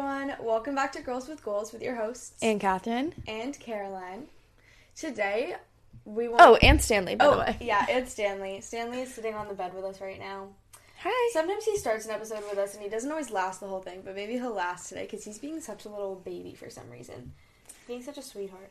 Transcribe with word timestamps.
everyone? 0.00 0.34
Welcome 0.40 0.74
back 0.74 0.92
to 0.92 1.02
Girls 1.02 1.28
with 1.28 1.44
Goals 1.44 1.74
with 1.74 1.82
your 1.82 1.94
hosts 1.94 2.32
AnnCatherine. 2.42 3.12
and 3.28 3.58
Caroline. 3.60 4.28
Today, 4.96 5.56
we 6.06 6.26
want. 6.26 6.40
Oh, 6.40 6.54
and 6.56 6.80
Stanley, 6.80 7.16
by 7.16 7.26
oh 7.26 7.32
the 7.32 7.38
way. 7.40 7.56
yeah, 7.60 7.84
it's 7.86 8.12
Stanley. 8.12 8.62
Stanley 8.62 9.02
is 9.02 9.12
sitting 9.12 9.34
on 9.34 9.46
the 9.48 9.52
bed 9.54 9.74
with 9.74 9.84
us 9.84 10.00
right 10.00 10.18
now. 10.18 10.48
Hi. 11.02 11.30
Sometimes 11.34 11.64
he 11.66 11.76
starts 11.76 12.06
an 12.06 12.12
episode 12.12 12.42
with 12.48 12.56
us 12.58 12.72
and 12.74 12.82
he 12.82 12.88
doesn't 12.88 13.10
always 13.10 13.30
last 13.30 13.60
the 13.60 13.66
whole 13.66 13.82
thing, 13.82 14.00
but 14.02 14.14
maybe 14.14 14.34
he'll 14.34 14.54
last 14.54 14.88
today 14.88 15.02
because 15.02 15.22
he's 15.22 15.38
being 15.38 15.60
such 15.60 15.84
a 15.84 15.90
little 15.90 16.14
baby 16.14 16.54
for 16.54 16.70
some 16.70 16.88
reason. 16.88 17.32
Being 17.86 18.02
such 18.02 18.16
a 18.16 18.22
sweetheart. 18.22 18.70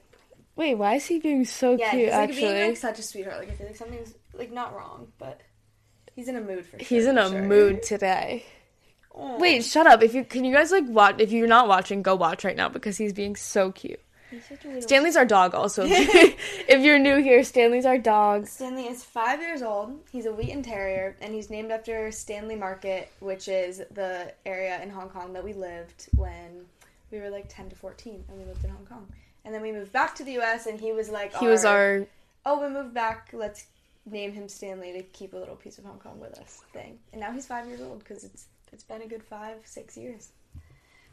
Wait, 0.55 0.75
why 0.75 0.95
is 0.95 1.05
he 1.05 1.19
being 1.19 1.45
so 1.45 1.77
Yeah, 1.77 1.91
cute, 1.91 2.03
he's 2.05 2.11
like 2.11 2.29
actually? 2.29 2.41
being 2.41 2.67
like 2.69 2.77
such 2.77 2.97
a 2.97 3.03
sweetheart. 3.03 3.37
Like 3.37 3.49
I 3.49 3.53
feel 3.53 3.67
like 3.67 3.75
something's 3.75 4.15
like 4.33 4.51
not 4.51 4.75
wrong, 4.75 5.09
but 5.19 5.41
he's 6.15 6.27
in 6.27 6.37
a 6.37 6.41
mood 6.41 6.65
for. 6.65 6.77
He's 6.77 7.05
in 7.05 7.19
a 7.19 7.29
sure. 7.29 7.43
mood 7.43 7.83
today. 7.83 8.45
Aw. 9.19 9.37
Wait, 9.37 9.63
shut 9.63 9.85
up. 9.85 10.01
If 10.01 10.13
you 10.13 10.23
can 10.23 10.45
you 10.45 10.53
guys 10.53 10.71
like 10.71 10.85
watch 10.87 11.19
if 11.19 11.31
you're 11.31 11.47
not 11.47 11.67
watching, 11.67 12.01
go 12.01 12.15
watch 12.15 12.43
right 12.43 12.55
now 12.55 12.69
because 12.69 12.97
he's 12.97 13.13
being 13.13 13.35
so 13.35 13.71
cute. 13.71 13.99
He's 14.31 14.45
such 14.47 14.63
a 14.63 14.67
little- 14.67 14.81
Stanley's 14.81 15.17
our 15.17 15.25
dog 15.25 15.55
also. 15.55 15.83
if 15.87 16.83
you're 16.83 16.99
new 16.99 17.17
here, 17.17 17.43
Stanley's 17.43 17.85
our 17.85 17.97
dog. 17.97 18.47
Stanley 18.47 18.85
is 18.85 19.03
five 19.03 19.41
years 19.41 19.61
old. 19.61 19.99
He's 20.11 20.25
a 20.25 20.31
Wheaten 20.31 20.61
Terrier, 20.61 21.15
and 21.19 21.33
he's 21.33 21.49
named 21.49 21.71
after 21.71 22.11
Stanley 22.11 22.55
Market, 22.55 23.11
which 23.19 23.47
is 23.47 23.81
the 23.91 24.31
area 24.45 24.79
in 24.83 24.89
Hong 24.91 25.09
Kong 25.09 25.33
that 25.33 25.43
we 25.43 25.53
lived 25.53 26.09
when 26.15 26.65
we 27.11 27.19
were 27.19 27.29
like 27.29 27.45
10 27.49 27.69
to 27.69 27.75
14, 27.75 28.23
and 28.29 28.37
we 28.37 28.45
lived 28.45 28.63
in 28.63 28.69
Hong 28.69 28.85
Kong. 28.85 29.07
And 29.45 29.53
then 29.53 29.63
we 29.63 29.71
moved 29.71 29.91
back 29.91 30.13
to 30.15 30.23
the 30.23 30.33
U.S., 30.33 30.67
and 30.67 30.79
he 30.79 30.91
was 30.91 31.09
like, 31.09 31.35
He 31.37 31.47
was 31.47 31.65
our 31.65 32.05
oh, 32.45 32.61
we 32.61 32.69
moved 32.69 32.93
back. 32.93 33.29
Let's 33.33 33.65
name 34.05 34.31
him 34.31 34.47
Stanley 34.47 34.93
to 34.93 35.03
keep 35.03 35.33
a 35.33 35.37
little 35.37 35.55
piece 35.55 35.77
of 35.77 35.85
Hong 35.85 35.99
Kong 35.99 36.19
with 36.19 36.37
us 36.39 36.61
thing. 36.73 36.99
And 37.11 37.21
now 37.21 37.31
he's 37.31 37.45
five 37.47 37.67
years 37.67 37.81
old 37.81 37.99
because 37.99 38.23
it's 38.23 38.45
it's 38.71 38.83
been 38.83 39.01
a 39.01 39.07
good 39.07 39.23
five 39.23 39.57
six 39.65 39.97
years. 39.97 40.29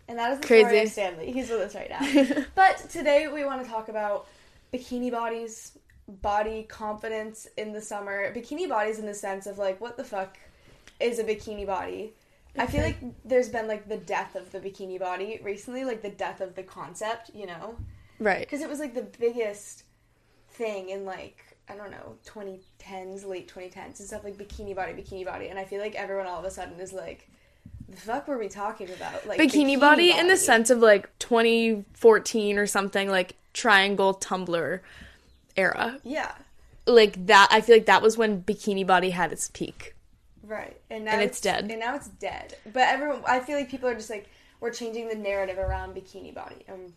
And 0.08 0.18
that 0.18 0.32
is 0.32 0.38
the 0.38 0.46
story 0.46 0.64
Crazy. 0.64 0.84
of 0.84 0.90
Stanley. 0.90 1.32
He's 1.32 1.50
with 1.50 1.60
us 1.60 1.74
right 1.74 1.90
now. 1.90 2.44
but 2.54 2.88
today 2.90 3.26
we 3.26 3.44
want 3.44 3.64
to 3.64 3.68
talk 3.68 3.88
about 3.88 4.28
bikini 4.72 5.10
bodies, 5.10 5.76
body 6.06 6.62
confidence 6.68 7.48
in 7.56 7.72
the 7.72 7.80
summer. 7.80 8.32
Bikini 8.32 8.68
bodies 8.68 9.00
in 9.00 9.06
the 9.06 9.14
sense 9.14 9.46
of 9.46 9.58
like, 9.58 9.80
what 9.80 9.96
the 9.96 10.04
fuck 10.04 10.38
is 11.00 11.18
a 11.18 11.24
bikini 11.24 11.66
body? 11.66 12.14
I 12.58 12.66
feel 12.66 12.82
like 12.82 12.96
there's 13.24 13.48
been 13.48 13.66
like 13.66 13.88
the 13.88 13.98
death 13.98 14.34
of 14.34 14.50
the 14.52 14.60
bikini 14.60 14.98
body 14.98 15.40
recently, 15.42 15.84
like 15.84 16.02
the 16.02 16.10
death 16.10 16.40
of 16.40 16.54
the 16.54 16.62
concept, 16.62 17.30
you 17.34 17.46
know? 17.46 17.76
right. 18.18 18.40
because 18.40 18.62
it 18.62 18.68
was 18.68 18.78
like 18.78 18.94
the 18.94 19.06
biggest 19.18 19.84
thing 20.50 20.88
in 20.88 21.04
like 21.04 21.56
I 21.68 21.74
don't 21.74 21.90
know 21.90 22.16
2010s, 22.24 23.26
late 23.26 23.52
2010s 23.52 23.98
and 23.98 24.08
stuff 24.08 24.24
like 24.24 24.36
bikini 24.36 24.74
body, 24.74 24.92
bikini 24.92 25.24
body, 25.24 25.48
and 25.48 25.58
I 25.58 25.64
feel 25.64 25.80
like 25.80 25.94
everyone 25.96 26.26
all 26.26 26.38
of 26.38 26.44
a 26.44 26.50
sudden 26.50 26.78
is 26.78 26.92
like, 26.92 27.28
the 27.88 27.96
fuck 27.96 28.26
were 28.28 28.38
we 28.38 28.48
talking 28.48 28.88
about? 28.90 29.26
Like 29.26 29.38
Bikini, 29.40 29.78
body, 29.78 30.10
in 30.10 30.28
the 30.28 30.36
sense 30.36 30.70
of 30.70 30.78
like 30.78 31.16
2014 31.18 32.58
or 32.58 32.66
something 32.66 33.08
like 33.08 33.36
triangle 33.52 34.14
Tumblr 34.14 34.80
era. 35.56 35.98
yeah, 36.04 36.32
Like 36.86 37.26
that 37.26 37.48
I 37.50 37.60
feel 37.60 37.76
like 37.76 37.86
that 37.86 38.02
was 38.02 38.18
when 38.18 38.42
bikini 38.42 38.86
body 38.86 39.10
had 39.10 39.32
its 39.32 39.48
peak. 39.52 39.94
right, 40.42 40.76
and 40.90 41.04
now 41.04 41.12
And 41.12 41.22
it's 41.22 41.40
dead. 41.40 41.70
and 41.70 41.80
now 41.80 41.94
it's 41.96 42.08
dead. 42.08 42.56
But 42.72 42.82
everyone, 42.88 43.22
I 43.26 43.40
feel 43.40 43.56
like 43.56 43.70
people 43.70 43.88
are 43.88 43.94
just 43.94 44.10
like 44.10 44.28
we're 44.60 44.70
changing 44.72 45.08
the 45.08 45.14
narrative 45.14 45.58
around 45.58 45.94
bikini 45.94 46.34
body, 46.34 46.64
and 46.68 46.92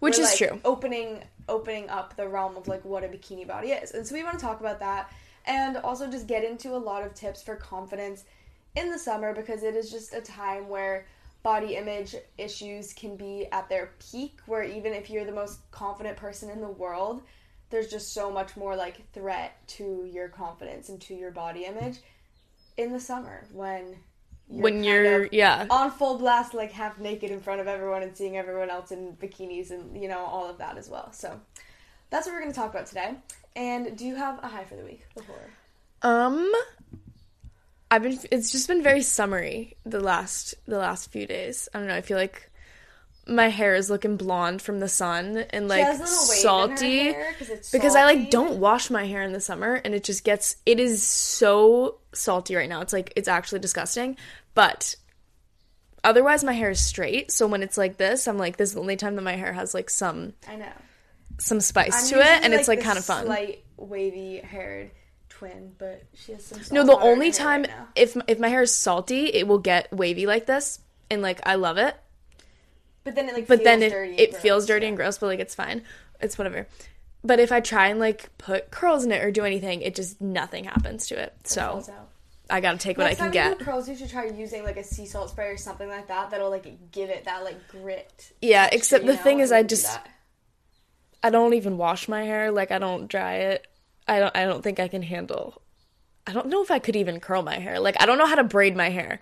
Which 0.00 0.18
is 0.18 0.26
like, 0.26 0.36
true. 0.50 0.60
Opening 0.64 1.22
opening 1.48 1.88
up 1.88 2.16
the 2.16 2.28
realm 2.28 2.56
of 2.56 2.68
like 2.68 2.84
what 2.84 3.04
a 3.04 3.08
bikini 3.08 3.46
body 3.46 3.68
is. 3.68 3.92
And 3.92 4.06
so 4.06 4.14
we 4.14 4.22
want 4.24 4.38
to 4.38 4.44
talk 4.44 4.60
about 4.60 4.80
that 4.80 5.12
and 5.46 5.76
also 5.78 6.10
just 6.10 6.26
get 6.26 6.42
into 6.44 6.74
a 6.74 6.76
lot 6.76 7.04
of 7.04 7.14
tips 7.14 7.40
for 7.42 7.54
confidence 7.54 8.24
in 8.76 8.90
the 8.90 8.98
summer 8.98 9.34
because 9.34 9.62
it 9.62 9.74
is 9.74 9.90
just 9.90 10.14
a 10.14 10.20
time 10.20 10.68
where 10.68 11.06
body 11.42 11.76
image 11.76 12.14
issues 12.38 12.92
can 12.92 13.16
be 13.16 13.46
at 13.52 13.68
their 13.68 13.90
peak 14.10 14.38
where 14.46 14.62
even 14.62 14.92
if 14.92 15.08
you're 15.08 15.24
the 15.24 15.32
most 15.32 15.58
confident 15.70 16.16
person 16.16 16.50
in 16.50 16.60
the 16.60 16.68
world, 16.68 17.22
there's 17.70 17.88
just 17.88 18.12
so 18.12 18.30
much 18.30 18.56
more 18.56 18.76
like 18.76 19.10
threat 19.12 19.56
to 19.66 20.08
your 20.12 20.28
confidence 20.28 20.88
and 20.88 21.00
to 21.00 21.14
your 21.14 21.30
body 21.30 21.64
image 21.64 21.98
in 22.76 22.92
the 22.92 23.00
summer 23.00 23.44
when 23.52 23.96
you're 24.48 24.62
when 24.62 24.84
you're 24.84 25.26
yeah. 25.32 25.66
on 25.70 25.90
full 25.90 26.18
blast, 26.18 26.54
like 26.54 26.70
half 26.70 26.98
naked 26.98 27.30
in 27.30 27.40
front 27.40 27.60
of 27.60 27.66
everyone 27.66 28.02
and 28.02 28.16
seeing 28.16 28.36
everyone 28.36 28.70
else 28.70 28.92
in 28.92 29.16
bikinis 29.20 29.70
and 29.70 30.00
you 30.00 30.08
know 30.08 30.24
all 30.24 30.48
of 30.48 30.58
that 30.58 30.76
as 30.76 30.88
well. 30.88 31.12
So 31.12 31.40
that's 32.10 32.26
what 32.26 32.32
we're 32.34 32.40
going 32.40 32.52
to 32.52 32.58
talk 32.58 32.70
about 32.70 32.86
today. 32.86 33.14
And 33.56 33.96
do 33.96 34.04
you 34.04 34.14
have 34.14 34.42
a 34.44 34.48
high 34.48 34.64
for 34.64 34.76
the 34.76 34.84
week 34.84 35.06
before? 35.14 35.50
Um, 36.02 36.52
I've 37.90 38.02
been. 38.02 38.18
It's 38.30 38.50
just 38.52 38.68
been 38.68 38.82
very 38.82 39.02
summery 39.02 39.76
the 39.84 40.00
last 40.00 40.54
the 40.66 40.78
last 40.78 41.10
few 41.10 41.26
days. 41.26 41.68
I 41.72 41.78
don't 41.78 41.88
know. 41.88 41.94
I 41.96 42.00
feel 42.00 42.16
like 42.18 42.50
my 43.28 43.48
hair 43.48 43.74
is 43.74 43.90
looking 43.90 44.16
blonde 44.16 44.62
from 44.62 44.78
the 44.80 44.88
sun 44.88 45.38
and 45.50 45.68
like 45.68 45.82
has 45.84 45.98
a 45.98 46.02
little 46.02 46.16
salty 46.16 47.08
in 47.08 47.14
her 47.14 47.20
hair 47.22 47.34
'cause 47.34 47.48
it's 47.50 47.70
because 47.72 47.96
I 47.96 48.04
like 48.04 48.30
don't 48.30 48.58
wash 48.60 48.90
my 48.90 49.04
hair 49.06 49.22
in 49.22 49.32
the 49.32 49.40
summer 49.40 49.74
and 49.74 49.94
it 49.94 50.04
just 50.04 50.24
gets. 50.24 50.56
It 50.64 50.78
is 50.80 51.02
so 51.02 51.98
salty 52.12 52.54
right 52.54 52.68
now. 52.68 52.80
It's 52.80 52.92
like 52.92 53.12
it's 53.16 53.28
actually 53.28 53.60
disgusting, 53.60 54.16
but. 54.54 54.96
Otherwise, 56.04 56.44
my 56.44 56.52
hair 56.52 56.70
is 56.70 56.78
straight. 56.78 57.32
So 57.32 57.48
when 57.48 57.64
it's 57.64 57.76
like 57.76 57.96
this, 57.96 58.28
I'm 58.28 58.38
like, 58.38 58.58
this 58.58 58.68
is 58.68 58.74
the 58.76 58.80
only 58.80 58.94
time 58.94 59.16
that 59.16 59.22
my 59.22 59.34
hair 59.34 59.52
has 59.52 59.74
like 59.74 59.90
some 59.90 60.34
I 60.46 60.54
know. 60.54 60.70
some 61.38 61.60
spice 61.60 62.04
I'm 62.04 62.10
to 62.10 62.20
it, 62.20 62.44
and 62.44 62.54
it's 62.54 62.68
like 62.68 62.80
kind 62.80 62.96
of 62.96 63.04
fun. 63.04 63.26
Slight 63.26 63.64
wavy 63.76 64.38
haired 64.38 64.92
twin, 65.38 65.72
but 65.78 66.02
she 66.14 66.32
has 66.32 66.44
some. 66.44 66.60
No, 66.72 66.84
the 66.84 66.96
only 66.98 67.30
time 67.32 67.62
right 67.62 67.70
if 67.94 68.16
if 68.28 68.38
my 68.38 68.48
hair 68.48 68.62
is 68.62 68.74
salty, 68.74 69.26
it 69.26 69.46
will 69.46 69.58
get 69.58 69.92
wavy 69.92 70.26
like 70.26 70.46
this, 70.46 70.78
and 71.10 71.22
like 71.22 71.40
I 71.46 71.54
love 71.56 71.78
it. 71.78 71.96
but 73.04 73.14
then 73.14 73.28
it 73.28 73.34
like 73.34 73.46
But 73.46 73.58
feels 73.58 73.64
then 73.64 73.82
it 73.82 73.90
dirty 73.90 74.10
and 74.12 74.20
it 74.20 74.30
gross, 74.30 74.42
feels 74.42 74.66
dirty 74.66 74.84
yeah. 74.86 74.88
and 74.88 74.96
gross, 74.96 75.18
but 75.18 75.26
like 75.26 75.40
it's 75.40 75.54
fine. 75.54 75.82
It's 76.20 76.38
whatever. 76.38 76.66
But 77.24 77.40
if 77.40 77.50
I 77.52 77.60
try 77.60 77.88
and 77.88 77.98
like 78.00 78.36
put 78.38 78.70
curls 78.70 79.04
in 79.04 79.12
it 79.12 79.22
or 79.24 79.30
do 79.30 79.44
anything, 79.44 79.82
it 79.82 79.94
just 79.94 80.20
nothing 80.20 80.64
happens 80.64 81.08
to 81.08 81.20
it. 81.20 81.34
So 81.44 81.82
I 82.48 82.60
gotta 82.60 82.78
take 82.78 82.96
what 82.98 83.04
Next 83.04 83.20
I 83.20 83.24
can 83.24 83.26
you 83.26 83.32
get. 83.32 83.58
do 83.58 83.64
curls, 83.64 83.88
you 83.88 83.96
should 83.96 84.10
try 84.10 84.26
using 84.26 84.62
like 84.62 84.76
a 84.76 84.84
sea 84.84 85.06
salt 85.06 85.30
spray 85.30 85.48
or 85.48 85.56
something 85.56 85.88
like 85.88 86.06
that. 86.08 86.30
That'll 86.30 86.50
like 86.50 86.92
give 86.92 87.10
it 87.10 87.24
that 87.24 87.42
like 87.42 87.56
grit. 87.68 88.32
Yeah, 88.40 88.62
texture, 88.62 88.76
except 88.76 89.04
you 89.04 89.10
the 89.12 89.16
thing 89.18 89.38
know, 89.38 89.44
is 89.44 89.52
I 89.52 89.62
just- 89.64 89.98
I 91.22 91.30
don't 91.30 91.54
even 91.54 91.76
wash 91.76 92.06
my 92.08 92.22
hair. 92.22 92.52
Like 92.52 92.70
I 92.70 92.78
don't 92.78 93.08
dry 93.08 93.34
it. 93.36 93.66
I 94.08 94.18
don't. 94.18 94.36
I 94.36 94.44
don't 94.44 94.62
think 94.62 94.80
I 94.80 94.88
can 94.88 95.02
handle. 95.02 95.62
I 96.26 96.32
don't 96.32 96.48
know 96.48 96.62
if 96.62 96.70
I 96.70 96.78
could 96.78 96.96
even 96.96 97.20
curl 97.20 97.42
my 97.42 97.58
hair. 97.58 97.78
Like 97.78 97.96
I 98.00 98.06
don't 98.06 98.18
know 98.18 98.26
how 98.26 98.34
to 98.36 98.44
braid 98.44 98.76
my 98.76 98.90
hair. 98.90 99.20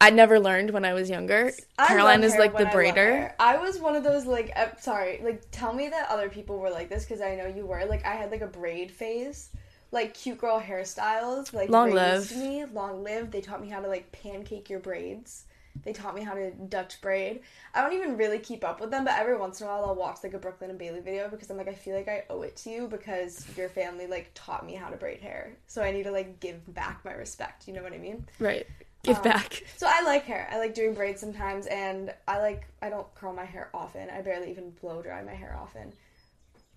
I 0.00 0.10
never 0.10 0.38
learned 0.40 0.70
when 0.70 0.84
I 0.84 0.92
was 0.92 1.08
younger. 1.08 1.52
I 1.78 1.86
Caroline 1.86 2.24
is 2.24 2.36
like 2.36 2.52
the 2.52 2.64
when 2.64 2.66
I 2.66 2.72
braider. 2.74 3.32
I 3.38 3.56
was 3.56 3.78
one 3.78 3.96
of 3.96 4.04
those 4.04 4.26
like 4.26 4.52
uh, 4.56 4.76
sorry, 4.78 5.20
like 5.22 5.42
tell 5.50 5.72
me 5.72 5.88
that 5.88 6.10
other 6.10 6.28
people 6.28 6.58
were 6.58 6.70
like 6.70 6.88
this 6.88 7.04
because 7.04 7.20
I 7.20 7.34
know 7.36 7.46
you 7.46 7.64
were. 7.66 7.84
Like 7.86 8.04
I 8.04 8.14
had 8.14 8.30
like 8.30 8.42
a 8.42 8.46
braid 8.46 8.90
phase, 8.90 9.50
like 9.92 10.14
cute 10.14 10.38
girl 10.38 10.60
hairstyles. 10.60 11.52
Like 11.52 11.70
Long 11.70 11.90
live. 11.90 12.30
me, 12.36 12.64
long 12.66 13.02
live. 13.02 13.30
They 13.30 13.40
taught 13.40 13.62
me 13.62 13.68
how 13.68 13.80
to 13.80 13.88
like 13.88 14.10
pancake 14.12 14.68
your 14.68 14.80
braids. 14.80 15.44
They 15.82 15.92
taught 15.92 16.14
me 16.14 16.22
how 16.22 16.34
to 16.34 16.50
Dutch 16.52 17.00
braid. 17.00 17.40
I 17.74 17.82
don't 17.82 17.92
even 17.92 18.16
really 18.16 18.38
keep 18.38 18.64
up 18.64 18.80
with 18.80 18.90
them, 18.90 19.04
but 19.04 19.18
every 19.18 19.36
once 19.36 19.60
in 19.60 19.66
a 19.66 19.70
while 19.70 19.84
I'll 19.84 19.94
watch 19.94 20.18
like 20.22 20.34
a 20.34 20.38
Brooklyn 20.38 20.70
and 20.70 20.78
Bailey 20.78 21.00
video 21.00 21.28
because 21.28 21.50
I'm 21.50 21.56
like 21.56 21.68
I 21.68 21.74
feel 21.74 21.96
like 21.96 22.08
I 22.08 22.24
owe 22.30 22.42
it 22.42 22.56
to 22.58 22.70
you 22.70 22.88
because 22.88 23.46
your 23.56 23.68
family 23.68 24.06
like 24.06 24.30
taught 24.34 24.64
me 24.64 24.74
how 24.74 24.88
to 24.88 24.96
braid 24.96 25.20
hair, 25.20 25.56
so 25.66 25.82
I 25.82 25.90
need 25.92 26.04
to 26.04 26.10
like 26.12 26.40
give 26.40 26.72
back 26.74 27.04
my 27.04 27.12
respect. 27.12 27.66
You 27.68 27.74
know 27.74 27.82
what 27.82 27.92
I 27.92 27.98
mean? 27.98 28.26
Right. 28.38 28.66
Give 29.02 29.16
Um, 29.18 29.22
back. 29.22 29.62
So 29.76 29.86
I 29.90 30.02
like 30.02 30.24
hair. 30.24 30.48
I 30.50 30.58
like 30.58 30.74
doing 30.74 30.94
braids 30.94 31.20
sometimes, 31.20 31.66
and 31.66 32.14
I 32.26 32.38
like 32.38 32.66
I 32.80 32.88
don't 32.88 33.12
curl 33.14 33.34
my 33.34 33.44
hair 33.44 33.68
often. 33.74 34.08
I 34.10 34.22
barely 34.22 34.50
even 34.50 34.70
blow 34.70 35.02
dry 35.02 35.22
my 35.22 35.34
hair 35.34 35.58
often. 35.60 35.92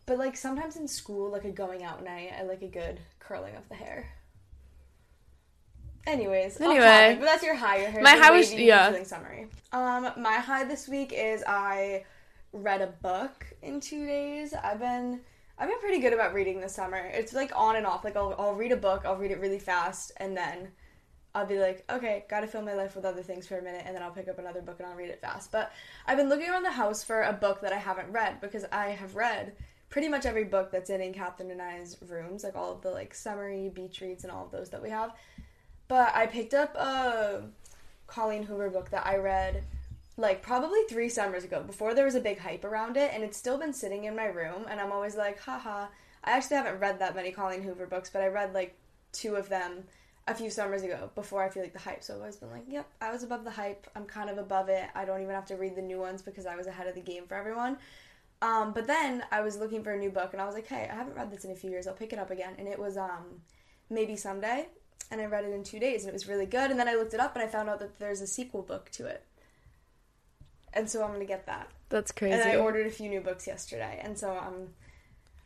But 0.05 0.17
like 0.17 0.35
sometimes 0.37 0.75
in 0.77 0.87
school, 0.87 1.31
like 1.31 1.45
a 1.45 1.51
going 1.51 1.83
out 1.83 2.03
night, 2.03 2.31
I 2.37 2.43
like 2.43 2.61
a 2.61 2.67
good 2.67 2.99
curling 3.19 3.55
of 3.55 3.67
the 3.69 3.75
hair. 3.75 4.09
Anyways, 6.07 6.61
Anyway. 6.61 6.79
topic, 6.85 7.19
but 7.19 7.25
that's 7.25 7.43
your 7.43 7.55
high. 7.55 7.77
Your 7.91 8.01
My 8.01 8.11
high 8.15 8.31
was- 8.31 8.53
yeah. 8.53 9.03
Summary. 9.03 9.47
Um, 9.73 10.09
my 10.17 10.35
high 10.35 10.63
this 10.63 10.87
week 10.87 11.11
is 11.13 11.43
I 11.45 12.05
read 12.53 12.81
a 12.81 12.87
book 12.87 13.45
in 13.61 13.81
two 13.81 14.05
days. 14.05 14.53
I've 14.53 14.79
been 14.79 15.19
I've 15.59 15.67
been 15.67 15.79
pretty 15.79 15.99
good 15.99 16.13
about 16.13 16.33
reading 16.33 16.61
this 16.61 16.73
summer. 16.73 16.97
It's 16.97 17.33
like 17.33 17.51
on 17.55 17.75
and 17.75 17.85
off. 17.85 18.05
Like 18.05 18.15
I'll 18.15 18.33
I'll 18.39 18.53
read 18.53 18.71
a 18.71 18.77
book, 18.77 19.03
I'll 19.05 19.17
read 19.17 19.31
it 19.31 19.39
really 19.41 19.59
fast, 19.59 20.13
and 20.17 20.35
then 20.37 20.69
I'll 21.35 21.45
be 21.45 21.59
like, 21.59 21.83
okay, 21.89 22.23
gotta 22.29 22.47
fill 22.47 22.61
my 22.61 22.73
life 22.73 22.95
with 22.95 23.03
other 23.03 23.21
things 23.21 23.45
for 23.45 23.57
a 23.57 23.61
minute, 23.61 23.83
and 23.85 23.93
then 23.93 24.01
I'll 24.01 24.11
pick 24.11 24.29
up 24.29 24.39
another 24.39 24.61
book 24.61 24.77
and 24.79 24.87
I'll 24.87 24.95
read 24.95 25.09
it 25.09 25.19
fast. 25.19 25.51
But 25.51 25.73
I've 26.05 26.17
been 26.17 26.29
looking 26.29 26.49
around 26.49 26.63
the 26.63 26.71
house 26.71 27.03
for 27.03 27.23
a 27.23 27.33
book 27.33 27.59
that 27.61 27.73
I 27.73 27.77
haven't 27.77 28.09
read 28.13 28.39
because 28.39 28.63
I 28.71 28.91
have 28.91 29.15
read 29.17 29.53
pretty 29.89 30.07
much 30.07 30.25
every 30.25 30.45
book 30.45 30.71
that's 30.71 30.89
in 30.89 31.01
Ann 31.01 31.13
Catherine 31.13 31.51
and 31.51 31.61
I's 31.61 31.97
rooms, 32.07 32.45
like 32.45 32.55
all 32.55 32.71
of 32.71 32.81
the 32.81 32.91
like 32.91 33.13
summary 33.13 33.67
beach 33.69 33.99
reads 33.99 34.23
and 34.23 34.31
all 34.31 34.45
of 34.45 34.51
those 34.51 34.69
that 34.69 34.81
we 34.81 34.89
have. 34.89 35.11
But 35.87 36.15
I 36.15 36.27
picked 36.27 36.53
up 36.53 36.75
a 36.75 37.43
Colleen 38.07 38.43
Hoover 38.43 38.69
book 38.69 38.89
that 38.91 39.05
I 39.05 39.17
read 39.17 39.63
like 40.17 40.41
probably 40.41 40.79
three 40.89 41.09
summers 41.09 41.43
ago 41.43 41.61
before 41.61 41.93
there 41.93 42.05
was 42.05 42.15
a 42.15 42.19
big 42.19 42.39
hype 42.39 42.65
around 42.65 42.97
it, 42.97 43.11
and 43.13 43.23
it's 43.23 43.37
still 43.37 43.57
been 43.57 43.73
sitting 43.73 44.05
in 44.05 44.15
my 44.15 44.25
room. 44.25 44.65
And 44.69 44.79
I'm 44.79 44.91
always 44.91 45.15
like, 45.15 45.39
haha. 45.39 45.87
I 46.23 46.31
actually 46.31 46.57
haven't 46.57 46.79
read 46.79 46.99
that 46.99 47.15
many 47.15 47.31
Colleen 47.31 47.61
Hoover 47.61 47.85
books, 47.85 48.09
but 48.09 48.21
I 48.21 48.27
read 48.27 48.53
like 48.53 48.75
two 49.13 49.35
of 49.35 49.47
them 49.49 49.83
a 50.27 50.35
few 50.35 50.49
summers 50.49 50.83
ago 50.83 51.09
before 51.15 51.41
I 51.41 51.49
feel 51.49 51.63
like 51.63 51.73
the 51.73 51.79
hype. 51.79 52.03
So 52.03 52.15
I've 52.15 52.19
always 52.19 52.35
been 52.35 52.51
like, 52.51 52.65
yep, 52.67 52.87
I 52.99 53.11
was 53.11 53.23
above 53.23 53.45
the 53.45 53.51
hype. 53.51 53.87
I'm 53.95 54.05
kind 54.05 54.29
of 54.29 54.37
above 54.37 54.67
it. 54.67 54.85
I 54.93 55.05
don't 55.05 55.21
even 55.21 55.33
have 55.33 55.45
to 55.45 55.55
read 55.55 55.75
the 55.75 55.81
new 55.81 55.99
ones 55.99 56.21
because 56.21 56.45
I 56.45 56.57
was 56.57 56.67
ahead 56.67 56.87
of 56.87 56.95
the 56.95 57.01
game 57.01 57.23
for 57.27 57.35
everyone. 57.35 57.77
Um, 58.41 58.73
but 58.73 58.87
then 58.87 59.23
I 59.31 59.41
was 59.41 59.57
looking 59.57 59.83
for 59.83 59.93
a 59.93 59.97
new 59.97 60.11
book 60.11 60.33
and 60.33 60.41
I 60.41 60.45
was 60.45 60.53
like, 60.53 60.67
hey, 60.67 60.87
I 60.91 60.95
haven't 60.95 61.15
read 61.15 61.31
this 61.31 61.45
in 61.45 61.51
a 61.51 61.55
few 61.55 61.69
years. 61.69 61.87
I'll 61.87 61.93
pick 61.93 62.11
it 62.11 62.19
up 62.19 62.29
again. 62.29 62.53
And 62.57 62.67
it 62.67 62.77
was 62.77 62.97
um, 62.97 63.41
Maybe 63.89 64.15
Someday. 64.15 64.67
And 65.09 65.21
I 65.21 65.25
read 65.25 65.45
it 65.45 65.53
in 65.53 65.63
two 65.63 65.79
days 65.79 66.03
and 66.03 66.09
it 66.09 66.13
was 66.13 66.27
really 66.27 66.45
good. 66.45 66.69
And 66.69 66.79
then 66.79 66.87
I 66.87 66.95
looked 66.95 67.13
it 67.13 67.19
up 67.19 67.35
and 67.35 67.43
I 67.43 67.47
found 67.47 67.69
out 67.69 67.79
that 67.79 67.97
there's 67.99 68.21
a 68.21 68.27
sequel 68.27 68.61
book 68.61 68.89
to 68.91 69.05
it. 69.05 69.23
And 70.73 70.89
so 70.89 71.03
I'm 71.03 71.17
to 71.19 71.25
get 71.25 71.45
that. 71.45 71.69
That's 71.89 72.11
crazy. 72.11 72.33
And 72.33 72.43
I 72.43 72.57
ordered 72.57 72.87
a 72.87 72.91
few 72.91 73.09
new 73.09 73.21
books 73.21 73.47
yesterday. 73.47 74.01
And 74.03 74.17
so 74.17 74.31
um, 74.31 74.67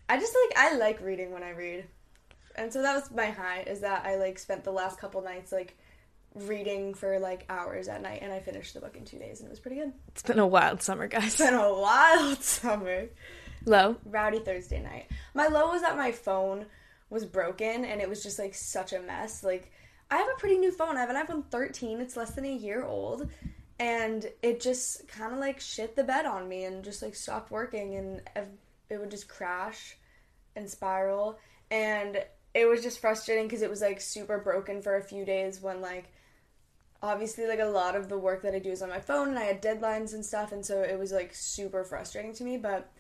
I 0.10 0.20
just 0.20 0.36
like, 0.48 0.58
I 0.58 0.78
like 0.78 1.00
reading 1.02 1.32
when 1.32 1.44
I 1.44 1.52
read. 1.52 1.86
And 2.56 2.74
so 2.74 2.82
that 2.82 2.96
was 2.96 3.12
my 3.12 3.28
high, 3.28 3.62
is 3.62 3.82
that 3.82 4.06
I 4.06 4.16
like 4.16 4.40
spent 4.40 4.64
the 4.64 4.72
last 4.72 5.00
couple 5.00 5.22
nights 5.22 5.52
like 5.52 5.78
reading 6.36 6.94
for 6.94 7.20
like 7.20 7.46
hours 7.50 7.88
at 7.88 8.02
night 8.02 8.20
and 8.22 8.32
I 8.32 8.40
finished 8.40 8.74
the 8.74 8.80
book 8.80 8.96
in 8.96 9.04
two 9.06 9.20
days 9.20 9.40
and 9.40 9.48
it 9.48 9.52
was 9.52 9.60
pretty 9.60 9.78
good. 9.78 9.92
it's 10.08 10.24
been 10.24 10.40
a 10.40 10.48
wild 10.48 10.82
summer, 10.82 11.08
guys. 11.08 11.26
It's 11.26 11.38
been 11.38 11.54
a 11.54 11.74
wild 11.74 12.42
summer. 12.44 13.08
Low. 13.66 13.98
Rowdy 14.06 14.40
Thursday 14.40 14.82
night. 14.82 15.08
My 15.34 15.48
low 15.48 15.70
was 15.72 15.82
that 15.82 15.96
my 15.96 16.12
phone 16.12 16.66
was 17.12 17.26
broken 17.26 17.86
and 17.86 18.02
it 18.02 18.10
was 18.10 18.24
just 18.24 18.40
like 18.40 18.56
such 18.56 18.94
a 18.94 19.02
mess. 19.02 19.44
Like 19.44 19.72
I 20.10 20.18
have 20.18 20.28
a 20.28 20.40
pretty 20.40 20.58
new 20.58 20.72
phone. 20.72 20.98
I 20.98 21.02
have 21.02 21.10
an 21.10 21.16
iPhone 21.16 21.46
13. 21.52 22.02
It's 22.02 22.18
less 22.18 22.32
than 22.32 22.46
a 22.46 22.52
year 22.52 22.84
old. 22.84 23.30
And 23.78 24.26
it 24.42 24.62
just 24.62 25.08
kind 25.08 25.34
of 25.34 25.40
like 25.40 25.60
shit 25.60 25.96
the 25.96 26.04
bed 26.04 26.26
on 26.26 26.48
me 26.48 26.64
and 26.64 26.84
just 26.84 27.02
like 27.02 27.16
stopped 27.16 27.52
working 27.52 27.96
and 27.96 28.22
it 28.90 29.00
would 29.00 29.12
just 29.12 29.28
crash 29.28 29.98
and 30.56 30.70
spiral. 30.70 31.38
And 31.70 32.24
it 32.54 32.66
was 32.66 32.82
just 32.82 33.00
frustrating 33.00 33.46
because 33.46 33.62
it 33.62 33.70
was 33.70 33.82
like 33.82 34.02
super 34.02 34.40
broken 34.40 34.82
for 34.82 34.98
a 34.98 35.04
few 35.04 35.26
days 35.26 35.62
when 35.62 35.82
like 35.82 36.12
obviously 37.02 37.48
like 37.48 37.60
a 37.60 37.66
lot 37.66 37.96
of 37.96 38.10
the 38.10 38.18
work 38.18 38.44
that 38.44 38.54
I 38.54 38.60
do 38.60 38.70
is 38.70 38.82
on 38.82 38.90
my 38.90 39.00
phone 39.00 39.30
and 39.30 39.40
I 39.40 39.44
had 39.44 39.62
deadlines 39.62 40.14
and 40.14 40.24
stuff 40.24 40.52
and 40.52 40.64
so 40.64 40.82
it 40.82 41.00
was 41.00 41.12
like 41.12 41.34
super 41.34 41.84
frustrating 41.84 42.34
to 42.36 42.44
me 42.44 42.58
but 42.58 42.92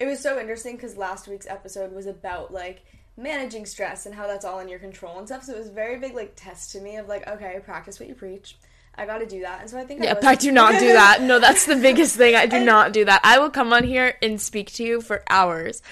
it 0.00 0.06
was 0.06 0.20
so 0.20 0.40
interesting 0.40 0.76
because 0.76 0.96
last 0.96 1.28
week's 1.28 1.46
episode 1.46 1.92
was 1.92 2.06
about 2.06 2.52
like 2.52 2.84
managing 3.16 3.64
stress 3.66 4.06
and 4.06 4.14
how 4.14 4.26
that's 4.26 4.44
all 4.44 4.58
in 4.58 4.68
your 4.68 4.78
control 4.78 5.18
and 5.18 5.28
stuff 5.28 5.44
so 5.44 5.52
it 5.54 5.58
was 5.58 5.68
a 5.68 5.72
very 5.72 5.98
big 5.98 6.14
like 6.14 6.32
test 6.34 6.72
to 6.72 6.80
me 6.80 6.96
of 6.96 7.06
like 7.08 7.26
okay 7.28 7.60
practice 7.64 8.00
what 8.00 8.08
you 8.08 8.14
preach 8.14 8.56
I 8.96 9.06
got 9.06 9.18
to 9.18 9.26
do 9.26 9.40
that 9.42 9.60
and 9.60 9.68
so 9.70 9.78
I 9.78 9.84
think 9.84 10.02
Yep, 10.04 10.18
was- 10.18 10.24
I 10.26 10.34
do 10.36 10.52
not 10.52 10.78
do 10.78 10.92
that. 10.92 11.20
No, 11.22 11.40
that's 11.40 11.66
the 11.66 11.74
biggest 11.74 12.14
thing. 12.16 12.36
I 12.36 12.46
do 12.46 12.56
And- 12.58 12.66
not 12.66 12.92
do 12.92 13.04
that. 13.06 13.20
I 13.24 13.40
will 13.40 13.50
come 13.50 13.72
on 13.72 13.82
here 13.82 14.14
and 14.22 14.40
speak 14.40 14.70
to 14.74 14.84
you 14.84 15.00
for 15.00 15.24
hours. 15.28 15.82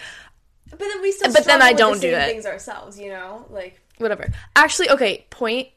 but 0.70 0.78
then 0.78 1.02
we 1.02 1.10
still 1.10 1.32
But 1.32 1.44
then 1.44 1.62
I 1.62 1.72
don't 1.72 1.94
the 2.00 2.08
do 2.10 2.14
it. 2.14 2.26
things 2.28 2.46
ourselves 2.46 2.98
you 3.00 3.08
know 3.10 3.44
like 3.50 3.80
whatever. 3.98 4.28
Actually, 4.54 4.90
okay, 4.90 5.26
point, 5.30 5.68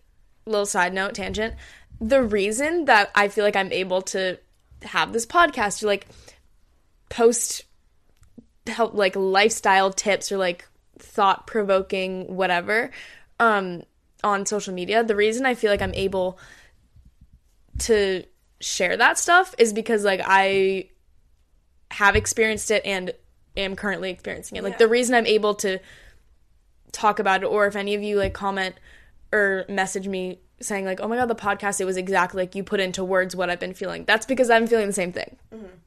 little 0.45 0.65
side 0.67 0.93
note, 0.93 1.15
tangent. 1.15 1.55
The 1.99 2.21
reason 2.23 2.85
that 2.85 3.09
I 3.15 3.27
feel 3.27 3.43
like 3.43 3.55
I'm 3.55 3.71
able 3.71 4.01
to 4.03 4.37
have 4.83 5.11
this 5.11 5.25
podcast 5.25 5.81
or 5.83 5.87
like 5.87 6.05
post 7.09 7.63
help 8.67 8.93
like 8.93 9.15
lifestyle 9.15 9.91
tips 9.91 10.31
or 10.31 10.37
like 10.37 10.67
thought 10.99 11.47
provoking 11.47 12.35
whatever 12.35 12.91
um 13.39 13.83
on 14.23 14.45
social 14.45 14.73
media, 14.73 15.03
the 15.03 15.15
reason 15.15 15.45
I 15.45 15.53
feel 15.53 15.69
like 15.71 15.81
I'm 15.81 15.93
able 15.93 16.39
to 17.79 18.23
share 18.59 18.95
that 18.97 19.17
stuff 19.19 19.53
is 19.57 19.73
because 19.73 20.03
like 20.03 20.21
I 20.25 20.89
have 21.91 22.15
experienced 22.15 22.71
it 22.71 22.83
and 22.85 23.13
am 23.57 23.75
currently 23.75 24.09
experiencing 24.09 24.57
it. 24.57 24.63
Like 24.63 24.73
Yeah. 24.73 24.77
the 24.79 24.87
reason 24.87 25.13
I'm 25.15 25.25
able 25.27 25.53
to 25.55 25.79
talk 26.91 27.19
about 27.19 27.43
it 27.43 27.47
or 27.47 27.67
if 27.67 27.75
any 27.75 27.93
of 27.93 28.01
you 28.01 28.17
like 28.17 28.33
comment 28.33 28.75
or 29.33 29.65
message 29.67 30.07
me 30.07 30.39
saying 30.61 30.85
like 30.85 31.01
oh 31.01 31.07
my 31.09 31.17
god 31.17 31.25
the 31.27 31.35
podcast 31.35 31.81
it 31.81 31.85
was 31.85 31.97
exactly 31.97 32.41
like 32.43 32.55
you 32.55 32.63
put 32.63 32.79
into 32.79 33.03
words 33.03 33.35
what 33.35 33.49
i've 33.49 33.59
been 33.59 33.73
feeling 33.73 34.05
that's 34.05 34.25
because 34.25 34.49
i'm 34.49 34.65
feeling 34.65 34.87
the 34.87 34.93
same 34.93 35.11
thing 35.11 35.35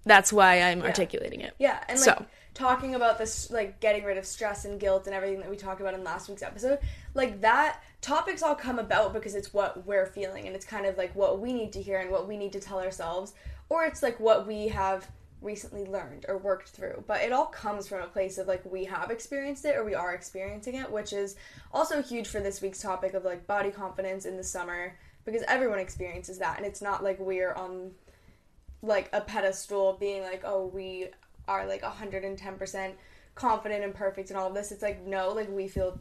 that's 0.05 0.31
why 0.31 0.61
i'm 0.61 0.83
articulating 0.83 1.41
it 1.41 1.55
Mm-hmm. 1.55 1.62
Yeah, 1.62 1.81
and 1.88 1.99
like 1.99 2.05
So. 2.05 2.27
Talking 2.59 2.97
about 2.97 3.19
this, 3.19 3.50
like 3.50 3.79
getting 3.79 4.03
rid 4.03 4.19
of 4.19 4.27
stress 4.27 4.65
and 4.65 4.81
guilt 4.81 5.07
and 5.07 5.15
everything 5.15 5.38
that 5.38 5.49
we 5.49 5.57
talked 5.57 5.81
about 5.81 5.95
in 5.95 6.03
last 6.03 6.29
week's 6.29 6.43
episode, 6.43 6.81
like 7.15 7.41
that 7.41 7.81
topics 8.00 8.43
all 8.43 8.55
come 8.55 8.79
about 8.79 9.12
because 9.12 9.37
it's 9.37 9.55
what 9.55 9.87
we're 9.87 10.07
feeling 10.07 10.47
and 10.47 10.57
it's 10.57 10.65
kind 10.65 10.85
of 10.85 10.99
like 10.99 11.15
what 11.15 11.41
we 11.41 11.53
need 11.53 11.73
to 11.73 11.81
hear 11.81 12.00
and 12.00 12.11
what 12.11 12.27
we 12.27 12.37
need 12.37 12.53
to 12.53 12.61
tell 12.61 12.81
ourselves, 12.81 13.33
or 13.69 13.85
it's 13.85 14.03
like 14.03 14.19
what 14.19 14.47
we 14.47 14.69
have 14.69 15.09
recently 15.41 15.85
learned 15.85 16.27
or 16.29 16.37
worked 16.37 16.71
through. 16.71 17.05
But 17.07 17.21
it 17.21 17.33
all 17.33 17.47
comes 17.47 17.87
from 17.87 18.03
a 18.03 18.09
place 18.09 18.38
of 18.38 18.49
like 18.49 18.65
we 18.65 18.85
have 18.87 19.12
experienced 19.12 19.65
it 19.65 19.77
or 19.77 19.85
we 19.85 19.95
are 19.95 20.12
experiencing 20.12 20.75
it, 20.75 20.91
which 20.91 21.12
is 21.12 21.37
also 21.73 22.03
huge 22.03 22.27
for 22.27 22.41
this 22.41 22.61
week's 22.61 22.83
topic 22.83 23.15
of 23.15 23.25
like 23.25 23.47
body 23.47 23.71
confidence 23.71 24.25
in 24.25 24.37
the 24.37 24.43
summer 24.43 24.97
because 25.25 25.45
everyone 25.47 25.79
experiences 25.79 26.38
that 26.38 26.57
and 26.57 26.67
it's 26.67 26.83
not 26.83 27.05
like 27.05 27.21
we're 27.21 27.53
on 27.53 27.93
like 28.83 29.11
a 29.12 29.21
pedestal 29.21 29.97
being 30.00 30.23
like 30.23 30.43
oh 30.45 30.67
we 30.67 31.09
are 31.49 31.67
like 31.67 31.83
110% 31.83 32.93
confident 33.35 33.85
and 33.85 33.95
perfect 33.95 34.31
and 34.31 34.38
all 34.38 34.49
of 34.49 34.55
this 34.55 34.73
it's 34.73 34.83
like 34.83 35.07
no 35.07 35.31
like 35.33 35.49
we 35.50 35.69
feel 35.69 35.99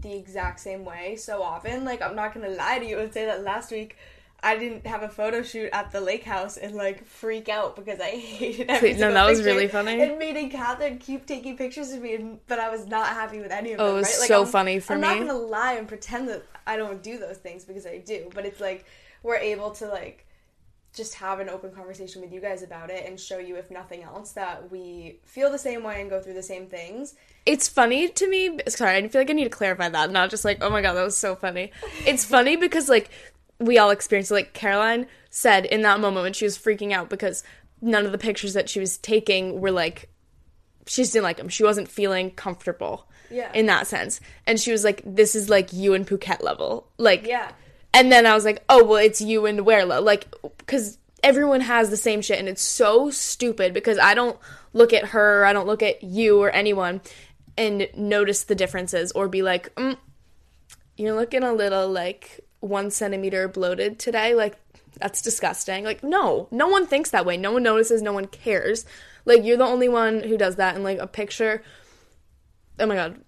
the 0.00 0.12
exact 0.12 0.58
same 0.58 0.84
way 0.84 1.14
so 1.14 1.42
often 1.42 1.84
like 1.84 2.02
i'm 2.02 2.16
not 2.16 2.34
gonna 2.34 2.48
lie 2.48 2.78
to 2.78 2.86
you 2.86 2.98
and 2.98 3.12
say 3.12 3.24
that 3.26 3.44
last 3.44 3.70
week 3.70 3.96
i 4.42 4.56
didn't 4.56 4.84
have 4.86 5.02
a 5.04 5.08
photo 5.08 5.40
shoot 5.42 5.68
at 5.72 5.92
the 5.92 6.00
lake 6.00 6.24
house 6.24 6.56
and 6.56 6.74
like 6.74 7.06
freak 7.06 7.48
out 7.48 7.76
because 7.76 8.00
i 8.00 8.10
hated 8.40 8.68
every 8.68 8.94
No, 8.94 9.12
that 9.12 9.24
was 9.28 9.38
picture. 9.38 9.52
really 9.54 9.68
funny. 9.68 10.00
and 10.02 10.18
me 10.18 10.30
and 10.30 10.50
catherine 10.50 10.98
keep 10.98 11.26
taking 11.26 11.56
pictures 11.56 11.92
of 11.92 12.00
me 12.02 12.14
and, 12.16 12.38
but 12.48 12.58
i 12.58 12.68
was 12.70 12.86
not 12.88 13.06
happy 13.08 13.38
with 13.40 13.52
any 13.52 13.72
of 13.72 13.80
Oh, 13.80 13.86
them 13.86 13.94
it 13.94 13.98
was 13.98 14.06
right? 14.08 14.18
Like, 14.20 14.28
so 14.28 14.38
I'm- 14.42 14.46
funny 14.46 14.80
for 14.80 14.94
I'm 14.94 15.00
not 15.00 15.18
gonna 15.18 15.34
lie 15.34 15.74
and 15.74 15.86
pretend 15.86 16.28
that 16.28 16.42
i 16.66 16.76
don't 16.76 17.02
do 17.04 17.18
those 17.18 17.36
things 17.36 17.64
because 17.64 17.86
i 17.86 17.98
do 17.98 18.30
but 18.34 18.44
it's 18.46 18.60
like 18.60 18.84
we're 19.22 19.36
able 19.36 19.70
to 19.72 19.86
like 19.86 20.26
just 20.94 21.14
have 21.14 21.38
an 21.38 21.48
open 21.48 21.70
conversation 21.72 22.20
with 22.20 22.32
you 22.32 22.40
guys 22.40 22.62
about 22.62 22.90
it 22.90 23.06
and 23.06 23.18
show 23.18 23.38
you, 23.38 23.56
if 23.56 23.70
nothing 23.70 24.02
else, 24.02 24.32
that 24.32 24.70
we 24.70 25.20
feel 25.24 25.50
the 25.50 25.58
same 25.58 25.84
way 25.84 26.00
and 26.00 26.10
go 26.10 26.20
through 26.20 26.34
the 26.34 26.42
same 26.42 26.66
things. 26.66 27.14
It's 27.46 27.68
funny 27.68 28.08
to 28.08 28.28
me. 28.28 28.58
Sorry, 28.68 28.96
I 28.96 29.08
feel 29.08 29.20
like 29.20 29.30
I 29.30 29.34
need 29.34 29.44
to 29.44 29.50
clarify 29.50 29.88
that, 29.88 30.10
not 30.10 30.30
just 30.30 30.44
like, 30.44 30.58
oh 30.62 30.70
my 30.70 30.82
god, 30.82 30.94
that 30.94 31.04
was 31.04 31.16
so 31.16 31.36
funny. 31.36 31.70
It's 32.06 32.24
funny 32.24 32.56
because 32.56 32.88
like 32.88 33.10
we 33.58 33.78
all 33.78 33.90
experienced 33.90 34.30
it. 34.30 34.34
Like 34.34 34.52
Caroline 34.52 35.06
said 35.30 35.64
in 35.66 35.82
that 35.82 36.00
moment 36.00 36.24
when 36.24 36.32
she 36.32 36.44
was 36.44 36.58
freaking 36.58 36.92
out 36.92 37.08
because 37.08 37.44
none 37.80 38.04
of 38.04 38.12
the 38.12 38.18
pictures 38.18 38.54
that 38.54 38.68
she 38.68 38.80
was 38.80 38.98
taking 38.98 39.60
were 39.60 39.70
like 39.70 40.08
she 40.86 41.02
just 41.02 41.12
didn't 41.12 41.24
like 41.24 41.36
them. 41.36 41.48
She 41.48 41.62
wasn't 41.62 41.88
feeling 41.88 42.32
comfortable. 42.32 43.06
Yeah. 43.30 43.52
In 43.54 43.66
that 43.66 43.86
sense, 43.86 44.20
and 44.44 44.58
she 44.58 44.72
was 44.72 44.82
like, 44.82 45.02
"This 45.06 45.36
is 45.36 45.48
like 45.48 45.72
you 45.72 45.94
and 45.94 46.04
Phuket 46.04 46.42
level." 46.42 46.88
Like, 46.98 47.28
Yeah. 47.28 47.52
And 47.92 48.12
then 48.12 48.26
I 48.26 48.34
was 48.34 48.44
like, 48.44 48.62
oh, 48.68 48.84
well, 48.84 48.96
it's 48.96 49.20
you 49.20 49.46
and 49.46 49.60
Werla. 49.60 50.02
Like, 50.02 50.32
because 50.58 50.98
everyone 51.22 51.60
has 51.62 51.90
the 51.90 51.96
same 51.96 52.22
shit. 52.22 52.38
And 52.38 52.48
it's 52.48 52.62
so 52.62 53.10
stupid 53.10 53.74
because 53.74 53.98
I 53.98 54.14
don't 54.14 54.38
look 54.72 54.92
at 54.92 55.06
her, 55.06 55.44
I 55.44 55.52
don't 55.52 55.66
look 55.66 55.82
at 55.82 56.02
you 56.02 56.40
or 56.40 56.50
anyone 56.50 57.00
and 57.56 57.88
notice 57.96 58.44
the 58.44 58.54
differences 58.54 59.12
or 59.12 59.28
be 59.28 59.42
like, 59.42 59.74
mm, 59.74 59.96
you're 60.96 61.14
looking 61.14 61.42
a 61.42 61.52
little 61.52 61.88
like 61.88 62.40
one 62.60 62.90
centimeter 62.90 63.48
bloated 63.48 63.98
today. 63.98 64.34
Like, 64.34 64.56
that's 64.98 65.22
disgusting. 65.22 65.84
Like, 65.84 66.02
no, 66.02 66.46
no 66.50 66.68
one 66.68 66.86
thinks 66.86 67.10
that 67.10 67.26
way. 67.26 67.36
No 67.36 67.52
one 67.52 67.62
notices, 67.62 68.02
no 68.02 68.12
one 68.12 68.26
cares. 68.26 68.84
Like, 69.24 69.44
you're 69.44 69.56
the 69.56 69.64
only 69.64 69.88
one 69.88 70.22
who 70.22 70.36
does 70.36 70.56
that 70.56 70.76
in 70.76 70.82
like 70.82 70.98
a 70.98 71.06
picture. 71.06 71.62
Oh 72.78 72.86
my 72.86 72.94
god. 72.94 73.20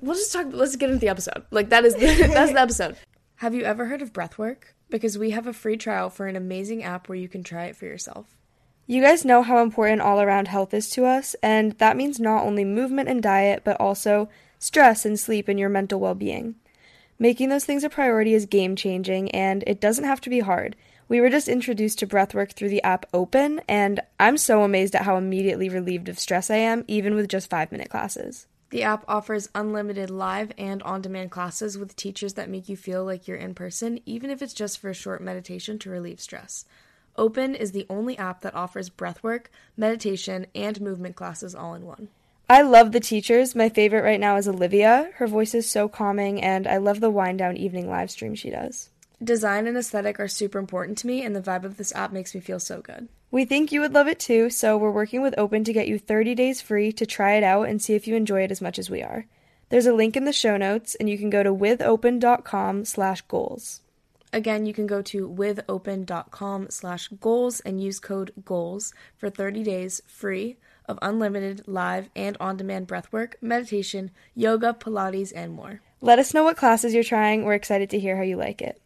We'll 0.00 0.14
just 0.14 0.32
talk. 0.32 0.46
Let's 0.50 0.76
get 0.76 0.88
into 0.88 1.00
the 1.00 1.08
episode. 1.08 1.44
Like 1.50 1.70
that 1.70 1.84
is 1.84 1.94
the, 1.94 2.06
that's 2.32 2.52
the 2.52 2.60
episode. 2.60 2.96
Have 3.40 3.54
you 3.54 3.62
ever 3.62 3.86
heard 3.86 4.02
of 4.02 4.12
Breathwork? 4.12 4.74
Because 4.90 5.16
we 5.16 5.30
have 5.30 5.46
a 5.46 5.54
free 5.54 5.78
trial 5.78 6.10
for 6.10 6.26
an 6.26 6.36
amazing 6.36 6.82
app 6.82 7.08
where 7.08 7.16
you 7.16 7.26
can 7.26 7.42
try 7.42 7.64
it 7.64 7.74
for 7.74 7.86
yourself. 7.86 8.36
You 8.86 9.00
guys 9.00 9.24
know 9.24 9.40
how 9.40 9.62
important 9.62 10.02
all 10.02 10.20
around 10.20 10.48
health 10.48 10.74
is 10.74 10.90
to 10.90 11.06
us, 11.06 11.34
and 11.42 11.72
that 11.78 11.96
means 11.96 12.20
not 12.20 12.44
only 12.44 12.66
movement 12.66 13.08
and 13.08 13.22
diet, 13.22 13.62
but 13.64 13.80
also 13.80 14.28
stress 14.58 15.06
and 15.06 15.18
sleep 15.18 15.48
and 15.48 15.58
your 15.58 15.70
mental 15.70 15.98
well 15.98 16.14
being. 16.14 16.56
Making 17.18 17.48
those 17.48 17.64
things 17.64 17.82
a 17.82 17.88
priority 17.88 18.34
is 18.34 18.44
game 18.44 18.76
changing, 18.76 19.30
and 19.30 19.64
it 19.66 19.80
doesn't 19.80 20.04
have 20.04 20.20
to 20.20 20.28
be 20.28 20.40
hard. 20.40 20.76
We 21.08 21.22
were 21.22 21.30
just 21.30 21.48
introduced 21.48 21.98
to 22.00 22.06
breathwork 22.06 22.52
through 22.52 22.68
the 22.68 22.82
app 22.82 23.06
Open, 23.14 23.62
and 23.66 24.00
I'm 24.18 24.36
so 24.36 24.64
amazed 24.64 24.94
at 24.94 25.06
how 25.06 25.16
immediately 25.16 25.70
relieved 25.70 26.10
of 26.10 26.18
stress 26.18 26.50
I 26.50 26.56
am, 26.56 26.84
even 26.88 27.14
with 27.14 27.26
just 27.26 27.48
five 27.48 27.72
minute 27.72 27.88
classes. 27.88 28.48
The 28.70 28.84
app 28.84 29.04
offers 29.08 29.48
unlimited 29.52 30.10
live 30.10 30.52
and 30.56 30.80
on 30.84 31.02
demand 31.02 31.32
classes 31.32 31.76
with 31.76 31.96
teachers 31.96 32.34
that 32.34 32.48
make 32.48 32.68
you 32.68 32.76
feel 32.76 33.04
like 33.04 33.26
you're 33.26 33.36
in 33.36 33.52
person, 33.52 33.98
even 34.06 34.30
if 34.30 34.42
it's 34.42 34.54
just 34.54 34.78
for 34.78 34.90
a 34.90 34.94
short 34.94 35.20
meditation 35.20 35.76
to 35.80 35.90
relieve 35.90 36.20
stress. 36.20 36.64
Open 37.16 37.56
is 37.56 37.72
the 37.72 37.86
only 37.90 38.16
app 38.16 38.42
that 38.42 38.54
offers 38.54 38.88
breathwork, 38.88 39.46
meditation, 39.76 40.46
and 40.54 40.80
movement 40.80 41.16
classes 41.16 41.54
all 41.54 41.74
in 41.74 41.84
one. 41.84 42.08
I 42.48 42.62
love 42.62 42.92
the 42.92 43.00
teachers. 43.00 43.56
My 43.56 43.68
favorite 43.68 44.02
right 44.02 44.20
now 44.20 44.36
is 44.36 44.46
Olivia. 44.46 45.10
Her 45.16 45.26
voice 45.26 45.54
is 45.54 45.68
so 45.68 45.88
calming, 45.88 46.40
and 46.40 46.68
I 46.68 46.76
love 46.76 47.00
the 47.00 47.10
wind 47.10 47.38
down 47.38 47.56
evening 47.56 47.88
live 47.88 48.10
stream 48.10 48.36
she 48.36 48.50
does. 48.50 48.90
Design 49.22 49.66
and 49.66 49.76
aesthetic 49.76 50.18
are 50.20 50.28
super 50.28 50.60
important 50.60 50.96
to 50.98 51.08
me, 51.08 51.22
and 51.22 51.34
the 51.34 51.42
vibe 51.42 51.64
of 51.64 51.76
this 51.76 51.94
app 51.94 52.12
makes 52.12 52.34
me 52.34 52.40
feel 52.40 52.60
so 52.60 52.80
good. 52.80 53.08
We 53.32 53.44
think 53.44 53.70
you 53.70 53.80
would 53.80 53.94
love 53.94 54.08
it 54.08 54.18
too, 54.18 54.50
so 54.50 54.76
we're 54.76 54.90
working 54.90 55.22
with 55.22 55.38
Open 55.38 55.62
to 55.62 55.72
get 55.72 55.86
you 55.86 56.00
30 56.00 56.34
days 56.34 56.60
free 56.60 56.90
to 56.92 57.06
try 57.06 57.34
it 57.34 57.44
out 57.44 57.68
and 57.68 57.80
see 57.80 57.94
if 57.94 58.08
you 58.08 58.16
enjoy 58.16 58.42
it 58.42 58.50
as 58.50 58.60
much 58.60 58.76
as 58.76 58.90
we 58.90 59.02
are. 59.02 59.26
There's 59.68 59.86
a 59.86 59.94
link 59.94 60.16
in 60.16 60.24
the 60.24 60.32
show 60.32 60.56
notes, 60.56 60.96
and 60.96 61.08
you 61.08 61.16
can 61.16 61.30
go 61.30 61.44
to 61.44 61.54
withopen.com 61.54 62.84
slash 62.84 63.20
goals. 63.22 63.82
Again, 64.32 64.66
you 64.66 64.74
can 64.74 64.88
go 64.88 65.00
to 65.02 65.28
withopen.com 65.28 66.70
slash 66.70 67.06
goals 67.20 67.60
and 67.60 67.80
use 67.80 68.00
code 68.00 68.32
GOALS 68.44 68.92
for 69.16 69.30
30 69.30 69.62
days 69.62 70.02
free 70.08 70.56
of 70.86 70.98
unlimited 71.00 71.62
live 71.68 72.10
and 72.16 72.36
on-demand 72.40 72.88
breathwork, 72.88 73.34
meditation, 73.40 74.10
yoga, 74.34 74.74
Pilates, 74.74 75.32
and 75.34 75.52
more. 75.52 75.80
Let 76.00 76.18
us 76.18 76.34
know 76.34 76.42
what 76.42 76.56
classes 76.56 76.94
you're 76.94 77.04
trying. 77.04 77.44
We're 77.44 77.54
excited 77.54 77.90
to 77.90 78.00
hear 78.00 78.16
how 78.16 78.22
you 78.22 78.36
like 78.36 78.60
it. 78.60 78.80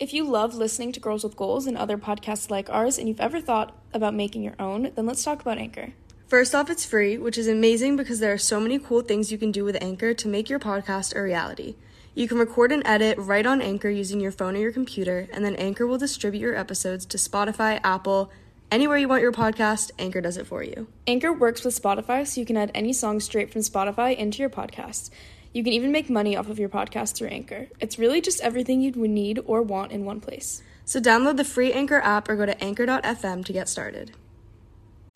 If 0.00 0.12
you 0.12 0.24
love 0.24 0.56
listening 0.56 0.90
to 0.92 1.00
Girls 1.00 1.22
with 1.22 1.36
Goals 1.36 1.68
and 1.68 1.76
other 1.76 1.96
podcasts 1.96 2.50
like 2.50 2.68
ours, 2.68 2.98
and 2.98 3.06
you've 3.06 3.20
ever 3.20 3.40
thought 3.40 3.78
about 3.92 4.12
making 4.12 4.42
your 4.42 4.56
own, 4.58 4.90
then 4.96 5.06
let's 5.06 5.22
talk 5.22 5.40
about 5.40 5.56
Anchor. 5.56 5.92
First 6.26 6.52
off, 6.52 6.68
it's 6.68 6.84
free, 6.84 7.16
which 7.16 7.38
is 7.38 7.46
amazing 7.46 7.94
because 7.96 8.18
there 8.18 8.32
are 8.32 8.38
so 8.38 8.58
many 8.58 8.80
cool 8.80 9.02
things 9.02 9.30
you 9.30 9.38
can 9.38 9.52
do 9.52 9.64
with 9.64 9.80
Anchor 9.80 10.12
to 10.12 10.26
make 10.26 10.50
your 10.50 10.58
podcast 10.58 11.14
a 11.14 11.22
reality. 11.22 11.76
You 12.12 12.26
can 12.26 12.38
record 12.38 12.72
and 12.72 12.82
edit 12.84 13.16
right 13.18 13.46
on 13.46 13.62
Anchor 13.62 13.88
using 13.88 14.18
your 14.18 14.32
phone 14.32 14.56
or 14.56 14.58
your 14.58 14.72
computer, 14.72 15.28
and 15.32 15.44
then 15.44 15.54
Anchor 15.54 15.86
will 15.86 15.98
distribute 15.98 16.40
your 16.40 16.56
episodes 16.56 17.06
to 17.06 17.16
Spotify, 17.16 17.78
Apple, 17.84 18.32
anywhere 18.72 18.98
you 18.98 19.06
want 19.06 19.22
your 19.22 19.30
podcast, 19.30 19.92
Anchor 19.96 20.20
does 20.20 20.36
it 20.36 20.48
for 20.48 20.64
you. 20.64 20.88
Anchor 21.06 21.32
works 21.32 21.64
with 21.64 21.80
Spotify, 21.80 22.26
so 22.26 22.40
you 22.40 22.46
can 22.46 22.56
add 22.56 22.72
any 22.74 22.92
song 22.92 23.20
straight 23.20 23.52
from 23.52 23.60
Spotify 23.60 24.16
into 24.16 24.38
your 24.38 24.50
podcast. 24.50 25.10
You 25.54 25.62
can 25.62 25.72
even 25.72 25.92
make 25.92 26.10
money 26.10 26.36
off 26.36 26.48
of 26.48 26.58
your 26.58 26.68
podcast 26.68 27.14
through 27.14 27.28
Anchor. 27.28 27.68
It's 27.78 27.96
really 27.96 28.20
just 28.20 28.40
everything 28.40 28.80
you'd 28.80 28.96
need 28.96 29.38
or 29.46 29.62
want 29.62 29.92
in 29.92 30.04
one 30.04 30.20
place. 30.20 30.64
So 30.84 31.00
download 31.00 31.36
the 31.36 31.44
free 31.44 31.72
Anchor 31.72 32.00
app 32.00 32.28
or 32.28 32.34
go 32.34 32.44
to 32.44 32.62
anchor.fm 32.62 33.44
to 33.44 33.52
get 33.52 33.68
started. 33.68 34.10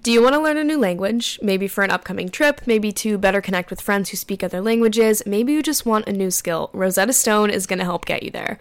Do 0.00 0.12
you 0.12 0.22
want 0.22 0.36
to 0.36 0.40
learn 0.40 0.56
a 0.56 0.62
new 0.62 0.78
language? 0.78 1.40
Maybe 1.42 1.66
for 1.66 1.82
an 1.82 1.90
upcoming 1.90 2.28
trip, 2.28 2.60
maybe 2.66 2.92
to 2.92 3.18
better 3.18 3.40
connect 3.40 3.68
with 3.68 3.80
friends 3.80 4.10
who 4.10 4.16
speak 4.16 4.44
other 4.44 4.60
languages, 4.60 5.24
maybe 5.26 5.52
you 5.52 5.60
just 5.60 5.84
want 5.84 6.06
a 6.06 6.12
new 6.12 6.30
skill. 6.30 6.70
Rosetta 6.72 7.12
Stone 7.12 7.50
is 7.50 7.66
going 7.66 7.80
to 7.80 7.84
help 7.84 8.06
get 8.06 8.22
you 8.22 8.30
there. 8.30 8.60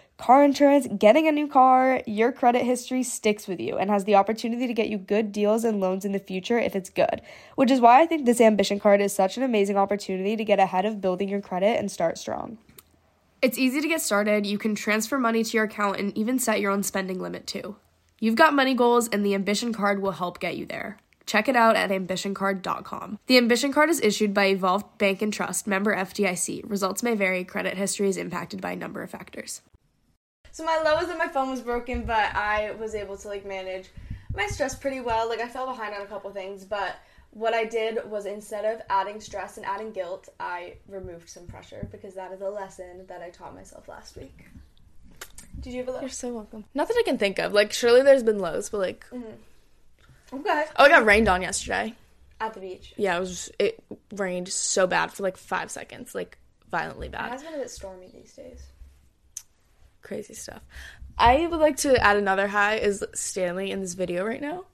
car 0.17 0.43
insurance, 0.43 0.87
getting 0.97 1.27
a 1.27 1.31
new 1.31 1.47
car, 1.47 2.03
your 2.05 2.31
credit 2.31 2.63
history 2.63 3.03
sticks 3.03 3.47
with 3.47 3.59
you 3.59 3.77
and 3.77 3.89
has 3.89 4.03
the 4.05 4.15
opportunity 4.15 4.67
to 4.67 4.73
get 4.73 4.89
you 4.89 4.97
good 4.97 5.31
deals 5.31 5.63
and 5.63 5.79
loans 5.79 6.05
in 6.05 6.11
the 6.11 6.19
future 6.19 6.59
if 6.59 6.75
it's 6.75 6.89
good. 6.89 7.21
Which 7.55 7.71
is 7.71 7.79
why 7.79 8.01
I 8.01 8.05
think 8.05 8.25
this 8.25 8.39
ambition 8.39 8.79
card 8.79 9.01
is 9.01 9.13
such 9.13 9.37
an 9.37 9.43
amazing 9.43 9.77
opportunity 9.77 10.35
to 10.35 10.45
get 10.45 10.59
ahead 10.59 10.85
of 10.85 11.01
building 11.01 11.29
your 11.29 11.41
credit 11.41 11.79
and 11.79 11.91
start 11.91 12.17
strong. 12.17 12.59
It's 13.41 13.57
easy 13.57 13.81
to 13.81 13.87
get 13.87 14.01
started. 14.01 14.45
You 14.45 14.59
can 14.59 14.75
transfer 14.75 15.17
money 15.17 15.43
to 15.43 15.57
your 15.57 15.63
account 15.63 15.97
and 15.97 16.15
even 16.15 16.37
set 16.37 16.59
your 16.59 16.71
own 16.71 16.83
spending 16.83 17.19
limit 17.19 17.47
too. 17.47 17.75
You've 18.19 18.35
got 18.35 18.53
money 18.53 18.75
goals, 18.75 19.07
and 19.07 19.25
the 19.25 19.33
Ambition 19.33 19.73
Card 19.73 19.99
will 19.99 20.11
help 20.11 20.39
get 20.39 20.55
you 20.55 20.67
there. 20.67 20.99
Check 21.25 21.49
it 21.49 21.55
out 21.55 21.75
at 21.75 21.89
ambitioncard.com. 21.89 23.17
The 23.25 23.37
Ambition 23.37 23.73
Card 23.73 23.89
is 23.89 23.99
issued 24.01 24.31
by 24.31 24.45
Evolve 24.45 24.97
Bank 24.99 25.23
and 25.23 25.33
Trust, 25.33 25.65
member 25.65 25.95
FDIC. 25.95 26.69
Results 26.69 27.01
may 27.01 27.15
vary. 27.15 27.43
Credit 27.43 27.75
history 27.75 28.07
is 28.07 28.17
impacted 28.17 28.61
by 28.61 28.73
a 28.73 28.75
number 28.75 29.01
of 29.01 29.09
factors. 29.09 29.61
So 30.51 30.65
my 30.65 30.81
low 30.83 30.95
was 30.95 31.07
that 31.07 31.17
my 31.17 31.27
phone 31.27 31.49
was 31.49 31.61
broken, 31.61 32.03
but 32.03 32.35
I 32.35 32.71
was 32.79 32.95
able 32.95 33.17
to 33.17 33.27
like 33.27 33.45
manage 33.45 33.89
my 34.35 34.47
stress 34.47 34.75
pretty 34.75 34.99
well. 34.99 35.29
Like 35.29 35.39
I 35.39 35.47
fell 35.47 35.65
behind 35.65 35.95
on 35.95 36.01
a 36.01 36.05
couple 36.05 36.29
things, 36.31 36.65
but 36.65 36.95
what 37.31 37.53
I 37.53 37.63
did 37.65 38.09
was 38.09 38.25
instead 38.25 38.65
of 38.65 38.81
adding 38.89 39.21
stress 39.21 39.57
and 39.57 39.65
adding 39.65 39.91
guilt, 39.91 40.27
I 40.39 40.73
removed 40.87 41.29
some 41.29 41.47
pressure 41.47 41.87
because 41.91 42.13
that 42.15 42.31
is 42.33 42.41
a 42.41 42.49
lesson 42.49 43.05
that 43.07 43.21
I 43.21 43.29
taught 43.29 43.55
myself 43.55 43.87
last 43.87 44.17
week. 44.17 44.47
Did 45.61 45.73
you 45.73 45.79
have 45.79 45.87
a 45.87 45.91
low? 45.91 45.99
You're 46.01 46.09
so 46.09 46.33
welcome. 46.33 46.65
Not 46.73 46.87
that 46.87 46.97
I 46.97 47.03
can 47.03 47.17
think 47.17 47.39
of. 47.39 47.53
Like, 47.53 47.71
surely 47.71 48.01
there's 48.01 48.23
been 48.23 48.39
lows, 48.39 48.69
but 48.69 48.79
like, 48.79 49.05
mm-hmm. 49.11 50.37
Okay. 50.39 50.65
oh, 50.77 50.83
I 50.83 50.89
got 50.89 51.05
rained 51.05 51.27
on 51.27 51.41
yesterday. 51.41 51.93
At 52.39 52.53
the 52.53 52.59
beach. 52.59 52.93
Yeah, 52.97 53.17
it 53.17 53.19
was. 53.19 53.51
It 53.59 53.83
rained 54.13 54.49
so 54.49 54.87
bad 54.87 55.11
for 55.13 55.23
like 55.23 55.37
five 55.37 55.69
seconds, 55.69 56.15
like 56.15 56.37
violently 56.69 57.09
bad. 57.09 57.27
It 57.27 57.31
has 57.33 57.43
been 57.43 57.53
a 57.53 57.57
bit 57.57 57.69
stormy 57.69 58.07
these 58.11 58.33
days. 58.33 58.63
Crazy 60.01 60.33
stuff. 60.33 60.61
I 61.17 61.45
would 61.47 61.59
like 61.59 61.77
to 61.77 61.95
add 62.01 62.17
another 62.17 62.47
high 62.47 62.75
is 62.77 63.03
Stanley 63.13 63.71
in 63.71 63.81
this 63.81 63.93
video 63.93 64.25
right 64.25 64.41
now. 64.41 64.65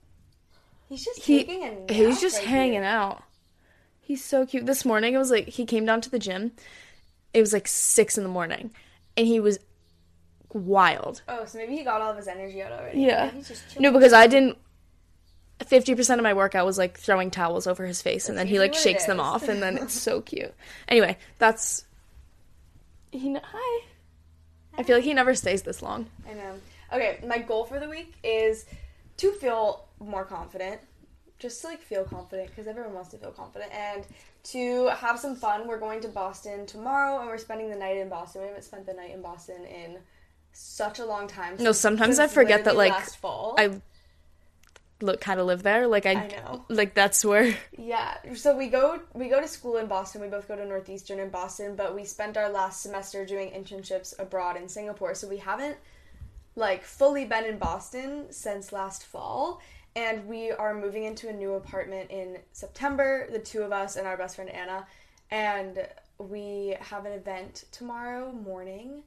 He's 0.88 1.04
just 1.04 1.22
He 1.24 1.40
taking 1.40 1.64
a 1.64 1.72
nap. 1.72 1.90
he's 1.90 2.22
just 2.22 2.38
right 2.40 2.48
hanging 2.48 2.74
here. 2.74 2.84
out. 2.84 3.24
He's 4.00 4.24
so 4.24 4.46
cute. 4.46 4.66
This 4.66 4.86
morning 4.86 5.14
it 5.14 5.18
was 5.18 5.32
like 5.32 5.48
he 5.50 5.66
came 5.66 5.86
down 5.86 6.00
to 6.02 6.10
the 6.10 6.20
gym. 6.20 6.54
It 7.34 7.42
was 7.42 7.52
like 7.52 7.68
six 7.68 8.18
in 8.18 8.24
the 8.24 8.30
morning, 8.30 8.72
and 9.18 9.28
he 9.28 9.40
was 9.42 9.60
wild. 10.54 11.22
Oh, 11.28 11.44
so 11.46 11.58
maybe 11.58 11.76
he 11.76 11.84
got 11.84 12.02
all 12.02 12.12
of 12.12 12.18
his 12.18 12.28
energy 12.28 12.62
out 12.62 12.72
already. 12.72 13.02
Yeah. 13.02 13.30
He's 13.32 13.50
just 13.50 13.70
chilling. 13.70 13.84
No, 13.84 13.92
because 13.92 14.14
I 14.14 14.28
didn't. 14.28 14.58
Fifty 15.66 15.94
percent 15.96 16.20
of 16.20 16.24
my 16.24 16.34
workout 16.34 16.66
was 16.66 16.78
like 16.78 16.98
throwing 16.98 17.32
towels 17.32 17.68
over 17.68 17.86
his 17.86 18.02
face, 18.02 18.30
and 18.30 18.38
then 18.38 18.48
he 18.48 18.60
like 18.60 18.74
shakes 18.76 19.06
them 19.06 19.20
off, 19.20 19.50
and 19.50 19.62
then 19.62 19.78
it's 19.82 19.94
so 20.00 20.22
cute. 20.22 20.54
Anyway, 20.88 21.18
that's. 21.40 21.84
He 23.12 23.34
hi. 23.44 23.84
I 24.78 24.84
feel 24.84 24.98
like 24.98 25.06
he 25.06 25.14
never 25.14 25.36
stays 25.36 25.64
this 25.64 25.82
long. 25.82 26.08
I 26.30 26.34
know. 26.34 26.54
Okay, 26.94 27.20
my 27.26 27.40
goal 27.40 27.66
for 27.66 27.80
the 27.80 27.90
week 27.90 28.14
is 28.24 28.66
to 29.18 29.32
feel 29.34 29.86
more 30.00 30.24
confident. 30.24 30.80
Just 31.40 31.62
to 31.62 31.68
like 31.68 31.82
feel 31.82 32.04
confident 32.04 32.50
because 32.50 32.68
everyone 32.68 32.94
wants 32.94 33.10
to 33.10 33.18
feel 33.18 33.32
confident 33.32 33.72
and 33.72 34.04
to 34.46 34.88
have 34.88 35.20
some 35.20 35.36
fun. 35.36 35.68
We're 35.68 35.80
going 35.80 36.02
to 36.02 36.08
Boston 36.08 36.66
tomorrow 36.66 37.20
and 37.20 37.28
we're 37.28 37.38
spending 37.38 37.70
the 37.70 37.76
night 37.76 37.98
in 37.98 38.10
Boston. 38.10 38.42
We 38.42 38.48
haven't 38.48 38.64
spent 38.64 38.86
the 38.88 38.94
night 38.94 39.12
in 39.14 39.22
Boston 39.22 39.64
in 39.66 39.98
such 40.54 40.98
a 40.98 41.06
long 41.06 41.28
time. 41.28 41.56
No, 41.60 41.72
sometimes 41.72 42.18
I 42.18 42.28
forget 42.28 42.64
that, 42.66 42.76
like, 42.76 42.92
last 42.92 43.18
fall. 43.18 43.56
I 43.60 43.80
look 45.02 45.22
kind 45.22 45.40
of 45.40 45.46
live 45.46 45.64
there. 45.64 45.88
Like 45.88 46.06
I, 46.06 46.12
I 46.12 46.28
know. 46.28 46.66
like 46.70 46.94
that's 46.94 47.24
where. 47.24 47.56
Yeah. 47.78 48.18
So 48.34 48.58
we 48.58 48.68
go 48.68 49.00
we 49.14 49.30
go 49.30 49.40
to 49.40 49.48
school 49.48 49.78
in 49.78 49.88
Boston. 49.88 50.22
We 50.22 50.28
both 50.28 50.48
go 50.48 50.56
to 50.56 50.66
Northeastern 50.66 51.20
in 51.20 51.30
Boston, 51.30 51.76
but 51.76 51.96
we 51.96 52.04
spent 52.04 52.38
our 52.38 52.50
last 52.50 52.82
semester 52.82 53.26
doing 53.26 53.52
internships 53.52 54.18
abroad 54.20 54.58
in 54.58 54.68
Singapore. 54.68 55.14
So 55.16 55.28
we 55.28 55.38
haven't 55.38 55.78
like 56.56 56.84
fully 56.84 57.26
been 57.26 57.46
in 57.46 57.58
Boston 57.58 58.26
since 58.32 58.74
last 58.74 59.06
fall. 59.06 59.62
And 59.96 60.28
we 60.28 60.52
are 60.52 60.76
moving 60.76 61.06
into 61.06 61.28
a 61.30 61.34
new 61.34 61.54
apartment 61.54 62.12
in 62.12 62.38
September, 62.52 63.28
the 63.32 63.40
two 63.40 63.64
of 63.64 63.72
us 63.72 63.96
and 63.96 64.06
our 64.06 64.18
best 64.18 64.36
friend 64.36 64.50
Anna. 64.50 64.86
And 65.32 65.88
we 66.20 66.76
have 66.80 67.06
an 67.06 67.14
event 67.14 67.66
tomorrow 67.72 68.32
morning 68.32 69.04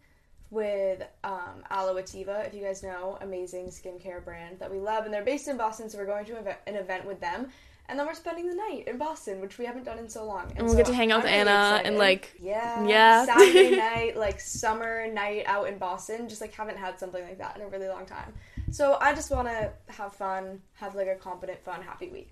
with 0.50 1.02
um, 1.23 1.62
Aloativa, 1.71 2.47
if 2.47 2.54
you 2.54 2.62
guys 2.62 2.83
know, 2.83 3.19
amazing 3.21 3.66
skincare 3.66 4.25
brand 4.25 4.59
that 4.59 4.71
we 4.71 4.78
love. 4.78 5.04
And 5.04 5.14
they're 5.14 5.25
based 5.25 5.49
in 5.49 5.57
Boston, 5.57 5.88
so 5.88 5.99
we're 5.99 6.07
going 6.07 6.26
to 6.26 6.37
an 6.66 6.75
event 6.75 7.07
with 7.07 7.21
them. 7.21 7.49
And 7.88 7.99
then 7.99 8.07
we're 8.07 8.14
spending 8.14 8.49
the 8.49 8.54
night 8.54 8.85
in 8.87 8.99
Boston, 8.99 9.40
which 9.40 9.59
we 9.59 9.64
haven't 9.64 9.85
done 9.85 9.99
in 9.99 10.09
so 10.09 10.25
long. 10.25 10.52
And 10.54 10.64
we'll 10.64 10.76
get 10.76 10.86
to 10.86 10.95
hang 10.95 11.10
out 11.10 11.25
with 11.25 11.32
I'm 11.32 11.39
really 11.39 11.50
Anna 11.50 11.82
and, 11.84 11.97
like, 11.99 12.36
yeah, 12.41 12.86
yeah. 12.86 13.25
Saturday 13.26 13.76
night, 13.76 14.17
like 14.17 14.39
summer 14.39 15.08
night 15.13 15.43
out 15.47 15.67
in 15.67 15.76
Boston. 15.76 16.28
Just 16.28 16.41
like 16.41 16.52
haven't 16.54 16.78
had 16.78 17.00
something 17.00 17.23
like 17.23 17.39
that 17.39 17.56
in 17.56 17.63
a 17.63 17.67
really 17.67 17.89
long 17.89 18.06
time. 18.06 18.32
So 18.71 18.97
I 19.00 19.13
just 19.13 19.32
want 19.32 19.49
to 19.49 19.73
have 19.89 20.15
fun, 20.15 20.60
have 20.75 20.95
like 20.95 21.08
a 21.08 21.17
competent, 21.17 21.65
fun, 21.65 21.82
happy 21.82 22.08
week. 22.10 22.30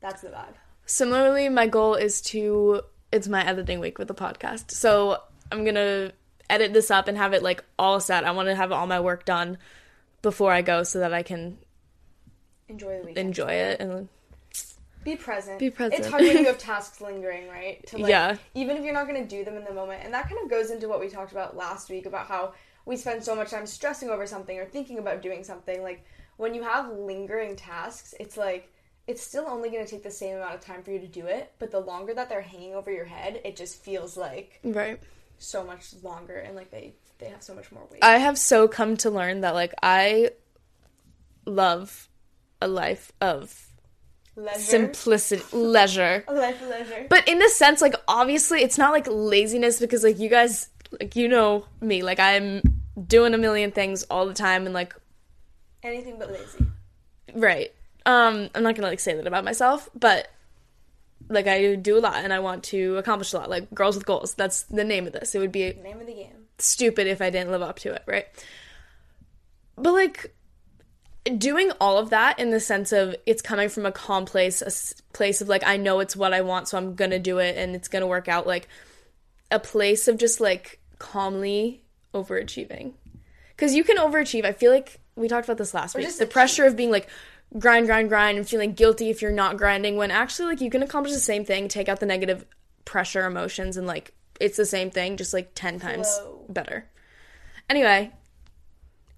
That's 0.00 0.20
the 0.20 0.28
vibe. 0.28 0.54
Similarly, 0.84 1.48
my 1.48 1.66
goal 1.66 1.94
is 1.94 2.20
to. 2.22 2.82
It's 3.12 3.28
my 3.28 3.46
editing 3.46 3.80
week 3.80 3.98
with 3.98 4.08
the 4.08 4.14
podcast, 4.14 4.72
so 4.72 5.22
I'm 5.50 5.64
gonna 5.64 6.12
edit 6.50 6.72
this 6.72 6.90
up 6.90 7.08
and 7.08 7.16
have 7.16 7.32
it 7.32 7.42
like 7.42 7.64
all 7.78 8.00
set. 8.00 8.24
I 8.24 8.30
want 8.32 8.48
to 8.48 8.54
have 8.54 8.72
all 8.72 8.86
my 8.86 9.00
work 9.00 9.24
done 9.24 9.58
before 10.22 10.52
I 10.52 10.62
go, 10.62 10.82
so 10.82 10.98
that 11.00 11.12
I 11.14 11.22
can 11.22 11.58
Enjoy 12.68 12.98
the 12.98 13.06
weekend. 13.06 13.18
enjoy 13.18 13.52
it 13.52 13.80
and 13.80 14.08
Be 15.04 15.14
present. 15.16 15.58
Be 15.58 15.70
present. 15.70 16.00
It's 16.00 16.08
hard 16.08 16.22
when 16.22 16.38
you 16.38 16.46
have 16.46 16.58
tasks 16.58 17.00
lingering, 17.00 17.48
right? 17.48 17.86
To 17.88 17.98
like, 17.98 18.10
Yeah. 18.10 18.36
Even 18.54 18.76
if 18.76 18.84
you're 18.84 18.94
not 18.94 19.06
going 19.06 19.22
to 19.22 19.28
do 19.28 19.44
them 19.44 19.56
in 19.56 19.64
the 19.64 19.72
moment, 19.72 20.02
and 20.04 20.12
that 20.14 20.28
kind 20.28 20.42
of 20.42 20.50
goes 20.50 20.70
into 20.70 20.88
what 20.88 20.98
we 21.00 21.08
talked 21.08 21.32
about 21.32 21.56
last 21.56 21.88
week 21.90 22.06
about 22.06 22.26
how 22.26 22.54
we 22.84 22.96
spend 22.96 23.22
so 23.22 23.34
much 23.36 23.50
time 23.50 23.66
stressing 23.66 24.10
over 24.10 24.26
something 24.26 24.58
or 24.58 24.64
thinking 24.64 24.98
about 24.98 25.22
doing 25.22 25.44
something. 25.44 25.82
Like 25.82 26.04
when 26.38 26.54
you 26.54 26.62
have 26.64 26.90
lingering 26.90 27.54
tasks, 27.54 28.14
it's 28.18 28.36
like 28.36 28.72
it's 29.06 29.22
still 29.22 29.44
only 29.46 29.70
going 29.70 29.84
to 29.84 29.88
take 29.90 30.02
the 30.02 30.10
same 30.10 30.36
amount 30.36 30.54
of 30.56 30.60
time 30.60 30.82
for 30.82 30.90
you 30.90 30.98
to 30.98 31.06
do 31.06 31.26
it, 31.26 31.52
but 31.60 31.70
the 31.70 31.78
longer 31.78 32.12
that 32.14 32.28
they're 32.28 32.40
hanging 32.40 32.74
over 32.74 32.90
your 32.90 33.04
head, 33.04 33.40
it 33.44 33.54
just 33.54 33.80
feels 33.80 34.16
like 34.16 34.58
right. 34.64 34.98
So 35.38 35.64
much 35.64 35.94
longer 36.02 36.36
and 36.36 36.54
like 36.56 36.70
they 36.70 36.94
they 37.18 37.26
have 37.26 37.42
so 37.42 37.54
much 37.54 37.72
more 37.72 37.82
weight. 37.90 38.00
I 38.02 38.18
have 38.18 38.38
so 38.38 38.68
come 38.68 38.96
to 38.98 39.10
learn 39.10 39.40
that 39.42 39.54
like 39.54 39.72
I 39.82 40.30
love 41.46 42.08
a 42.60 42.68
life 42.68 43.12
of 43.20 43.68
leisure, 44.34 44.58
simplicity, 44.58 45.42
leisure. 45.56 46.24
a 46.28 46.34
life 46.34 46.60
of 46.62 46.68
leisure. 46.68 47.06
But 47.08 47.28
in 47.28 47.42
a 47.42 47.48
sense, 47.48 47.80
like 47.80 47.94
obviously, 48.08 48.62
it's 48.62 48.78
not 48.78 48.92
like 48.92 49.06
laziness 49.08 49.80
because 49.80 50.04
like 50.04 50.18
you 50.18 50.28
guys, 50.28 50.68
like 51.00 51.16
you 51.16 51.28
know 51.28 51.66
me, 51.80 52.02
like 52.02 52.20
I'm 52.20 52.60
doing 53.06 53.34
a 53.34 53.38
million 53.38 53.72
things 53.72 54.04
all 54.04 54.26
the 54.26 54.34
time 54.34 54.64
and 54.66 54.74
like 54.74 54.94
Anything 55.82 56.18
but 56.18 56.30
lazy. 56.32 56.66
right. 57.34 57.72
Um, 58.04 58.48
I'm 58.54 58.62
not 58.62 58.74
gonna 58.74 58.88
like 58.88 59.00
say 59.00 59.14
that 59.14 59.26
about 59.26 59.44
myself, 59.44 59.88
but 59.94 60.28
like 61.28 61.46
I 61.46 61.74
do 61.74 61.98
a 61.98 62.00
lot 62.00 62.16
and 62.16 62.32
I 62.32 62.38
want 62.38 62.64
to 62.64 62.96
accomplish 62.96 63.32
a 63.32 63.38
lot. 63.38 63.50
Like 63.50 63.72
girls 63.74 63.96
with 63.96 64.06
goals. 64.06 64.34
That's 64.34 64.62
the 64.64 64.84
name 64.84 65.06
of 65.06 65.12
this. 65.12 65.34
It 65.34 65.38
would 65.40 65.52
be 65.52 65.72
Name 65.72 66.00
of 66.00 66.06
the 66.06 66.14
game. 66.14 66.46
stupid 66.58 67.06
if 67.06 67.20
I 67.20 67.30
didn't 67.30 67.50
live 67.50 67.62
up 67.62 67.78
to 67.80 67.92
it, 67.92 68.02
right? 68.06 68.26
But 69.76 69.92
like 69.92 70.34
doing 71.36 71.72
all 71.80 71.98
of 71.98 72.10
that 72.10 72.38
in 72.38 72.50
the 72.50 72.60
sense 72.60 72.92
of 72.92 73.16
it's 73.26 73.42
coming 73.42 73.68
from 73.68 73.84
a 73.84 73.92
calm 73.92 74.24
place, 74.24 74.62
a 74.62 74.70
place 75.12 75.40
of 75.40 75.48
like 75.48 75.66
I 75.66 75.76
know 75.76 76.00
it's 76.00 76.14
what 76.16 76.32
I 76.32 76.42
want, 76.42 76.68
so 76.68 76.78
I'm 76.78 76.94
gonna 76.94 77.18
do 77.18 77.38
it 77.38 77.56
and 77.56 77.74
it's 77.74 77.88
gonna 77.88 78.06
work 78.06 78.28
out. 78.28 78.46
Like 78.46 78.68
a 79.50 79.58
place 79.58 80.06
of 80.08 80.18
just 80.18 80.40
like 80.40 80.78
calmly 80.98 81.82
overachieving, 82.14 82.92
because 83.50 83.74
you 83.74 83.82
can 83.84 83.96
overachieve. 83.96 84.44
I 84.44 84.52
feel 84.52 84.70
like 84.70 85.00
we 85.16 85.28
talked 85.28 85.46
about 85.46 85.58
this 85.58 85.74
last 85.74 85.94
week. 85.96 86.16
The 86.16 86.26
pressure 86.26 86.64
of 86.64 86.76
being 86.76 86.90
like 86.90 87.08
grind, 87.58 87.86
grind, 87.86 88.08
grind, 88.08 88.38
and 88.38 88.48
feeling 88.48 88.72
guilty 88.72 89.10
if 89.10 89.22
you're 89.22 89.32
not 89.32 89.56
grinding. 89.56 89.96
When 89.96 90.10
actually, 90.10 90.48
like 90.48 90.60
you 90.60 90.70
can 90.70 90.82
accomplish 90.82 91.14
the 91.14 91.20
same 91.20 91.44
thing, 91.44 91.68
take 91.68 91.88
out 91.88 92.00
the 92.00 92.06
negative 92.06 92.44
pressure 92.84 93.26
emotions, 93.26 93.76
and 93.76 93.86
like 93.86 94.12
it's 94.40 94.56
the 94.56 94.66
same 94.66 94.90
thing, 94.90 95.16
just 95.16 95.32
like 95.32 95.52
ten 95.54 95.78
times 95.78 96.08
Flow. 96.18 96.44
better. 96.48 96.88
Anyway, 97.68 98.12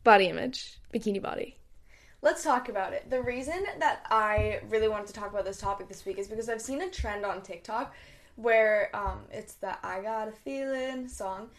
body 0.04 0.26
image, 0.26 0.78
bikini 0.92 1.20
body. 1.20 1.56
Let's 2.20 2.42
talk 2.42 2.68
about 2.68 2.94
it. 2.94 3.08
The 3.10 3.22
reason 3.22 3.64
that 3.78 4.04
I 4.10 4.60
really 4.68 4.88
wanted 4.88 5.06
to 5.08 5.12
talk 5.12 5.30
about 5.30 5.44
this 5.44 5.58
topic 5.58 5.88
this 5.88 6.04
week 6.04 6.18
is 6.18 6.26
because 6.26 6.48
I've 6.48 6.60
seen 6.60 6.82
a 6.82 6.90
trend 6.90 7.24
on 7.24 7.42
TikTok 7.42 7.94
where 8.34 8.90
um, 8.94 9.20
it's 9.30 9.54
the 9.54 9.76
I 9.86 10.00
Got 10.00 10.28
a 10.28 10.32
Feeling 10.32 11.08
song, 11.08 11.50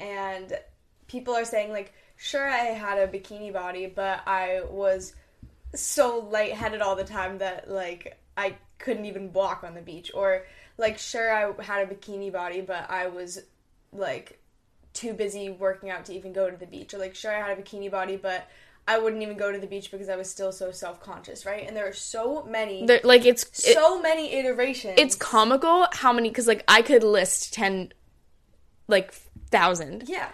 and 0.00 0.58
people 1.06 1.34
are 1.34 1.44
saying, 1.44 1.70
like, 1.70 1.92
sure, 2.16 2.48
I 2.48 2.58
had 2.58 2.98
a 2.98 3.06
bikini 3.06 3.52
body, 3.52 3.86
but 3.86 4.22
I 4.26 4.62
was 4.68 5.14
so 5.74 6.18
lightheaded 6.30 6.80
all 6.80 6.96
the 6.96 7.04
time 7.04 7.38
that, 7.38 7.70
like, 7.70 8.18
I 8.36 8.56
couldn't 8.78 9.06
even 9.06 9.32
walk 9.32 9.64
on 9.64 9.74
the 9.74 9.80
beach. 9.82 10.10
Or, 10.14 10.46
like, 10.76 10.98
sure, 10.98 11.32
I 11.32 11.62
had 11.62 11.88
a 11.90 11.94
bikini 11.94 12.32
body, 12.32 12.60
but 12.60 12.90
I 12.90 13.08
was, 13.08 13.40
like, 13.92 14.38
too 14.94 15.12
busy 15.12 15.48
working 15.50 15.90
out 15.90 16.04
to 16.06 16.14
even 16.14 16.32
go 16.32 16.50
to 16.50 16.56
the 16.56 16.66
beach. 16.66 16.92
Or 16.94 16.98
like, 16.98 17.14
sure, 17.14 17.32
I 17.32 17.46
had 17.48 17.56
a 17.58 17.62
bikini 17.62 17.90
body, 17.90 18.16
but 18.16 18.48
I 18.88 18.98
wouldn't 18.98 19.22
even 19.22 19.36
go 19.36 19.52
to 19.52 19.58
the 19.58 19.66
beach 19.66 19.90
because 19.92 20.08
I 20.08 20.16
was 20.16 20.28
still 20.28 20.50
so 20.50 20.72
self 20.72 21.00
conscious, 21.00 21.46
right? 21.46 21.64
And 21.68 21.76
there 21.76 21.86
are 21.86 21.92
so 21.92 22.42
many, 22.44 22.84
There, 22.86 23.00
like 23.04 23.24
it's 23.24 23.44
it- 23.68 23.74
so 23.74 24.00
many 24.00 24.32
iterations. 24.34 24.94
it's 24.96 25.14
comical 25.14 25.86
how 25.92 26.12
many 26.12 26.30
because 26.30 26.48
like 26.48 26.64
I 26.66 26.82
could 26.82 27.04
list 27.04 27.52
ten, 27.52 27.92
like 28.88 29.12
thousand. 29.50 30.08
yeah, 30.08 30.30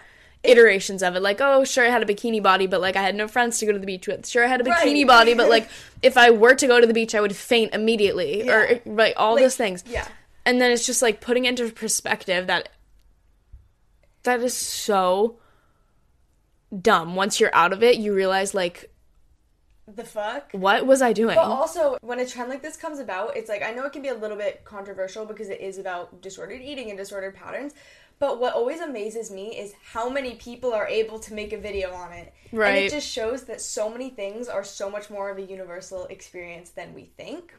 iterations 0.49 1.01
of 1.03 1.15
it. 1.15 1.21
Like, 1.21 1.39
oh, 1.41 1.63
sure, 1.63 1.85
I 1.85 1.89
had 1.89 2.01
a 2.01 2.05
bikini 2.05 2.41
body, 2.41 2.67
but 2.67 2.81
like 2.81 2.95
I 2.95 3.01
had 3.01 3.15
no 3.15 3.27
friends 3.27 3.59
to 3.59 3.65
go 3.65 3.71
to 3.71 3.79
the 3.79 3.85
beach 3.85 4.07
with. 4.07 4.27
Sure, 4.27 4.43
I 4.43 4.47
had 4.47 4.61
a 4.61 4.63
bikini 4.63 4.99
Right. 4.99 5.07
body, 5.07 5.33
but 5.33 5.49
like 5.49 5.69
if 6.01 6.17
I 6.17 6.31
were 6.31 6.55
to 6.55 6.67
go 6.67 6.79
to 6.81 6.87
the 6.87 6.93
beach, 6.93 7.13
I 7.15 7.21
would 7.21 7.35
faint 7.35 7.73
immediately, 7.73 8.49
or 8.49 8.65
Yeah. 8.65 8.79
like 8.85 9.13
all 9.17 9.33
Like, 9.35 9.43
those 9.43 9.55
things. 9.55 9.83
yeah. 9.87 10.07
and 10.45 10.61
then 10.61 10.71
it's 10.71 10.85
just 10.85 11.01
like 11.01 11.21
putting 11.21 11.45
into 11.45 11.69
perspective 11.71 12.47
that 12.47 12.69
that 14.23 14.39
is 14.41 14.53
so 14.55 15.37
dumb. 16.81 17.15
Once 17.15 17.39
you're 17.39 17.53
out 17.53 17.73
of 17.73 17.83
it, 17.83 17.97
you 17.97 18.13
realize 18.13 18.53
like, 18.53 18.91
The 19.87 20.03
fuck? 20.03 20.49
what 20.51 20.85
was 20.87 21.01
I 21.01 21.13
doing? 21.13 21.35
But 21.35 21.45
also, 21.45 21.97
when 22.01 22.19
a 22.19 22.25
trend 22.25 22.49
like 22.49 22.61
this 22.63 22.75
comes 22.75 22.97
about, 22.99 23.37
it's 23.37 23.49
like 23.49 23.61
I 23.61 23.71
know 23.71 23.85
it 23.85 23.93
can 23.93 24.01
be 24.01 24.07
a 24.09 24.15
little 24.15 24.37
bit 24.37 24.65
controversial 24.65 25.25
because 25.25 25.49
it 25.49 25.61
is 25.61 25.77
about 25.77 26.21
disordered 26.21 26.61
eating 26.61 26.89
and 26.89 26.97
disordered 26.97 27.35
patterns. 27.35 27.73
But 28.17 28.39
what 28.39 28.53
always 28.53 28.79
amazes 28.79 29.29
me 29.29 29.57
is 29.57 29.73
how 29.91 30.09
many 30.09 30.35
people 30.35 30.73
are 30.73 30.87
able 30.87 31.19
to 31.19 31.33
make 31.33 31.51
a 31.51 31.57
video 31.57 31.93
on 31.93 32.13
it. 32.13 32.33
And 32.51 32.77
it 32.85 32.89
just 32.89 33.07
shows 33.07 33.43
that 33.43 33.59
so 33.61 33.89
many 33.89 34.09
things 34.09 34.47
are 34.47 34.63
so 34.63 34.89
much 34.89 35.09
more 35.09 35.29
of 35.29 35.37
a 35.37 35.41
universal 35.41 36.05
experience 36.05 36.69
than 36.69 36.93
we 36.93 37.05
think. 37.17 37.53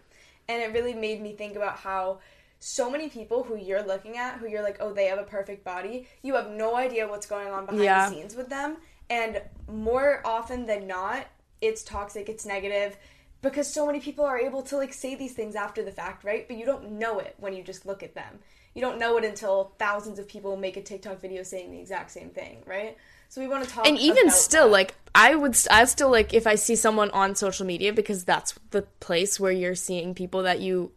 And 0.48 0.62
it 0.62 0.72
really 0.72 0.94
made 0.94 1.20
me 1.20 1.34
think 1.34 1.56
about 1.56 1.76
how 1.76 2.20
so 2.58 2.90
many 2.90 3.10
people 3.10 3.42
who 3.42 3.56
you're 3.56 3.82
looking 3.82 4.16
at, 4.16 4.38
who 4.38 4.48
you're 4.48 4.62
like, 4.62 4.78
oh, 4.80 4.92
they 4.92 5.06
have 5.06 5.18
a 5.18 5.24
perfect 5.24 5.62
body, 5.62 6.08
you 6.22 6.34
have 6.34 6.50
no 6.50 6.74
idea 6.74 7.06
what's 7.06 7.26
going 7.26 7.48
on 7.48 7.66
behind 7.66 7.84
Yeah. 7.84 8.08
the 8.08 8.14
scenes 8.14 8.34
with 8.34 8.48
them. 8.48 8.78
And 9.10 9.42
more 9.68 10.22
often 10.24 10.64
than 10.64 10.86
not, 10.86 11.26
it's 11.60 11.82
toxic, 11.82 12.28
it's 12.28 12.46
negative, 12.46 12.96
because 13.42 13.70
so 13.72 13.86
many 13.86 14.00
people 14.00 14.24
are 14.24 14.38
able 14.38 14.62
to 14.62 14.76
like 14.78 14.92
say 14.92 15.14
these 15.14 15.34
things 15.34 15.54
after 15.54 15.82
the 15.84 15.92
fact, 15.92 16.24
right? 16.24 16.48
But 16.48 16.56
you 16.56 16.64
don't 16.64 16.92
know 16.92 17.18
it 17.18 17.34
when 17.38 17.52
you 17.52 17.62
just 17.62 17.84
look 17.84 18.02
at 18.02 18.14
them. 18.14 18.38
You 18.76 18.82
don't 18.82 18.98
know 18.98 19.16
it 19.16 19.24
until 19.24 19.72
thousands 19.78 20.18
of 20.18 20.28
people 20.28 20.54
make 20.54 20.76
a 20.76 20.82
TikTok 20.82 21.18
video 21.18 21.42
saying 21.42 21.70
the 21.72 21.80
exact 21.80 22.10
same 22.10 22.28
thing, 22.28 22.58
right? 22.66 22.98
So 23.30 23.40
we 23.40 23.48
want 23.48 23.64
to 23.64 23.70
talk 23.70 23.86
and 23.86 23.98
even 23.98 24.30
still 24.30 24.66
that. 24.66 24.72
like 24.72 24.94
i 25.14 25.34
would 25.34 25.56
st- 25.56 25.72
i 25.72 25.84
still 25.84 26.10
like 26.10 26.32
if 26.32 26.46
i 26.46 26.54
see 26.54 26.76
someone 26.76 27.10
on 27.10 27.34
social 27.34 27.66
media 27.66 27.92
because 27.92 28.24
that's 28.24 28.54
the 28.70 28.82
place 29.00 29.40
where 29.40 29.50
you're 29.50 29.74
seeing 29.74 30.14
people 30.14 30.44
that 30.44 30.60
you 30.60 30.92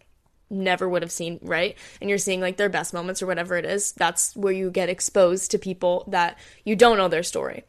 never 0.49 0.87
would 0.87 1.01
have 1.01 1.11
seen 1.11 1.39
right 1.41 1.75
and 1.99 2.09
you're 2.09 2.19
seeing 2.19 2.39
like 2.39 2.57
their 2.57 2.69
best 2.69 2.93
moments 2.93 3.21
or 3.21 3.27
whatever 3.27 3.57
it 3.57 3.65
is 3.65 3.93
that's 3.93 4.35
where 4.35 4.53
you 4.53 4.69
get 4.69 4.89
exposed 4.89 5.51
to 5.51 5.57
people 5.57 6.03
that 6.07 6.37
you 6.63 6.75
don't 6.75 6.97
know 6.97 7.07
their 7.07 7.23
story 7.23 7.63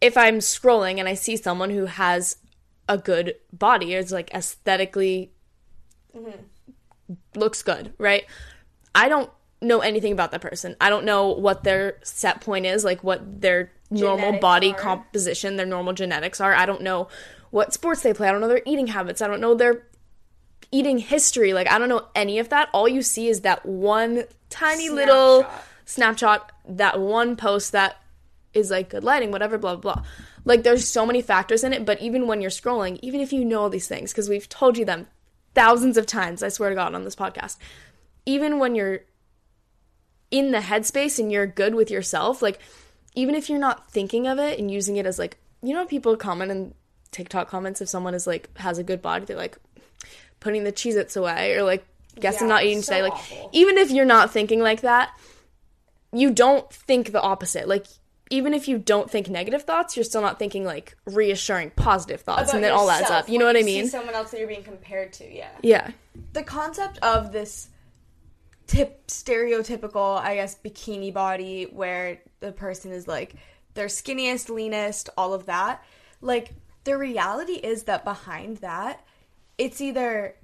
if 0.00 0.16
i'm 0.16 0.38
scrolling 0.38 0.98
and 0.98 1.08
i 1.08 1.14
see 1.14 1.36
someone 1.36 1.70
who 1.70 1.86
has 1.86 2.36
a 2.88 2.98
good 2.98 3.34
body 3.52 3.94
it's 3.94 4.12
like 4.12 4.32
aesthetically 4.32 5.32
mm-hmm. 6.16 6.40
looks 7.34 7.62
good 7.62 7.92
right 7.98 8.24
i 8.94 9.08
don't 9.08 9.30
know 9.62 9.80
anything 9.80 10.12
about 10.12 10.30
that 10.32 10.40
person. 10.40 10.76
I 10.80 10.88
don't 10.88 11.04
know 11.04 11.28
what 11.28 11.64
their 11.64 11.98
set 12.02 12.40
point 12.40 12.66
is 12.66 12.84
like 12.84 13.04
what 13.04 13.40
their 13.40 13.70
normal 13.90 14.18
Genetics 14.18 14.40
body 14.40 14.72
are. 14.72 14.78
composition 14.78 15.56
their 15.56 15.66
normal 15.66 15.92
genetics 15.92 16.40
are. 16.40 16.54
I 16.54 16.66
don't 16.66 16.82
know 16.82 17.08
what 17.50 17.74
sports 17.74 18.02
they 18.02 18.14
play. 18.14 18.28
I 18.28 18.32
don't 18.32 18.40
know 18.40 18.48
their 18.48 18.62
eating 18.64 18.86
habits. 18.88 19.20
I 19.20 19.26
don't 19.26 19.40
know 19.40 19.54
their 19.54 19.86
eating 20.72 20.98
history. 20.98 21.52
Like 21.52 21.70
i 21.70 21.78
don't 21.78 21.88
know 21.88 22.06
any 22.14 22.38
of 22.38 22.48
that. 22.50 22.68
All 22.72 22.88
you 22.88 23.02
see 23.02 23.28
is 23.28 23.42
that 23.42 23.66
one 23.66 24.24
tiny 24.48 24.88
little 24.88 25.46
snapshot 25.84 26.52
that 26.68 27.00
one 27.00 27.36
post 27.36 27.72
that 27.72 27.96
is 28.54 28.70
like 28.70 28.90
good 28.90 29.04
lighting 29.04 29.30
whatever 29.30 29.58
blah 29.58 29.76
blah 29.76 29.94
blah. 29.94 30.04
Like 30.44 30.62
there's 30.62 30.88
so 30.88 31.04
many 31.04 31.20
factors 31.20 31.64
in 31.64 31.72
it 31.72 31.84
but 31.84 32.00
even 32.00 32.26
when 32.26 32.40
you're 32.40 32.50
scrolling 32.50 32.98
even 33.02 33.20
if 33.20 33.32
you 33.32 33.44
know 33.44 33.62
all 33.62 33.70
these 33.70 33.88
things 33.88 34.12
because 34.12 34.28
we've 34.28 34.48
told 34.48 34.78
you 34.78 34.84
them 34.84 35.06
thousands 35.54 35.96
of 35.96 36.06
times 36.06 36.42
i 36.42 36.48
swear 36.48 36.70
to 36.70 36.76
god 36.76 36.94
on 36.94 37.04
this 37.04 37.16
podcast 37.16 37.56
even 38.26 38.58
when 38.58 38.74
you're 38.74 39.00
in 40.30 40.52
the 40.52 40.58
headspace 40.58 41.18
and 41.18 41.30
you're 41.32 41.46
good 41.46 41.74
with 41.74 41.90
yourself, 41.90 42.42
like 42.42 42.60
even 43.14 43.34
if 43.34 43.48
you're 43.50 43.58
not 43.58 43.90
thinking 43.90 44.26
of 44.26 44.38
it 44.38 44.58
and 44.58 44.70
using 44.70 44.96
it 44.96 45.06
as 45.06 45.18
like 45.18 45.38
you 45.62 45.74
know 45.74 45.84
people 45.84 46.16
comment 46.16 46.50
in 46.50 46.74
TikTok 47.10 47.48
comments 47.48 47.80
if 47.80 47.88
someone 47.88 48.14
is 48.14 48.26
like 48.26 48.56
has 48.58 48.78
a 48.78 48.84
good 48.84 49.02
body, 49.02 49.24
they're 49.24 49.36
like 49.36 49.58
putting 50.38 50.64
the 50.64 50.72
Cheez 50.72 50.96
Its 50.96 51.16
away 51.16 51.54
or 51.54 51.62
like 51.62 51.84
guess 52.18 52.40
I'm 52.40 52.48
not 52.48 52.64
eating 52.64 52.82
so 52.82 52.92
today. 52.92 53.02
Like 53.02 53.12
awful. 53.12 53.50
even 53.52 53.78
if 53.78 53.90
you're 53.90 54.04
not 54.04 54.32
thinking 54.32 54.60
like 54.60 54.82
that, 54.82 55.10
you 56.12 56.30
don't 56.30 56.70
think 56.72 57.12
the 57.12 57.20
opposite. 57.20 57.68
Like 57.68 57.86
even 58.30 58.54
if 58.54 58.68
you 58.68 58.78
don't 58.78 59.10
think 59.10 59.28
negative 59.28 59.62
thoughts, 59.64 59.96
you're 59.96 60.04
still 60.04 60.22
not 60.22 60.38
thinking 60.38 60.64
like 60.64 60.96
reassuring 61.04 61.70
positive 61.70 62.20
thoughts 62.20 62.44
About 62.44 62.54
and 62.54 62.64
then 62.64 62.72
all 62.72 62.90
adds 62.90 63.10
up. 63.10 63.28
You 63.28 63.38
know 63.40 63.46
what 63.46 63.56
I 63.56 63.60
you 63.60 63.64
see 63.64 63.80
mean? 63.82 63.88
someone 63.88 64.14
else 64.14 64.30
that 64.30 64.38
you're 64.38 64.48
being 64.48 64.62
compared 64.62 65.12
to, 65.14 65.34
yeah. 65.34 65.50
Yeah. 65.62 65.90
the 66.32 66.44
concept 66.44 66.98
of 67.02 67.32
this 67.32 67.69
tip 68.70 69.04
stereotypical 69.08 70.18
i 70.20 70.36
guess 70.36 70.56
bikini 70.64 71.12
body 71.12 71.64
where 71.64 72.20
the 72.38 72.52
person 72.52 72.92
is 72.92 73.08
like 73.08 73.34
their 73.74 73.86
skinniest 73.86 74.48
leanest 74.48 75.10
all 75.16 75.32
of 75.32 75.46
that. 75.46 75.84
Like 76.20 76.52
the 76.84 76.96
reality 76.96 77.54
is 77.54 77.84
that 77.84 78.04
behind 78.04 78.58
that 78.58 79.04
it's 79.58 79.80
either 79.80 80.34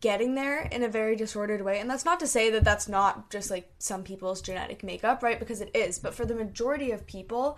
getting 0.00 0.34
there 0.34 0.62
in 0.62 0.82
a 0.82 0.88
very 0.88 1.14
disordered 1.14 1.62
way 1.62 1.78
and 1.78 1.88
that's 1.88 2.04
not 2.04 2.18
to 2.18 2.26
say 2.26 2.50
that 2.50 2.64
that's 2.64 2.88
not 2.88 3.30
just 3.30 3.48
like 3.48 3.70
some 3.78 4.02
people's 4.02 4.42
genetic 4.42 4.82
makeup 4.82 5.22
right 5.22 5.38
because 5.38 5.60
it 5.60 5.70
is 5.72 6.00
but 6.00 6.12
for 6.12 6.26
the 6.26 6.34
majority 6.34 6.90
of 6.90 7.06
people 7.06 7.56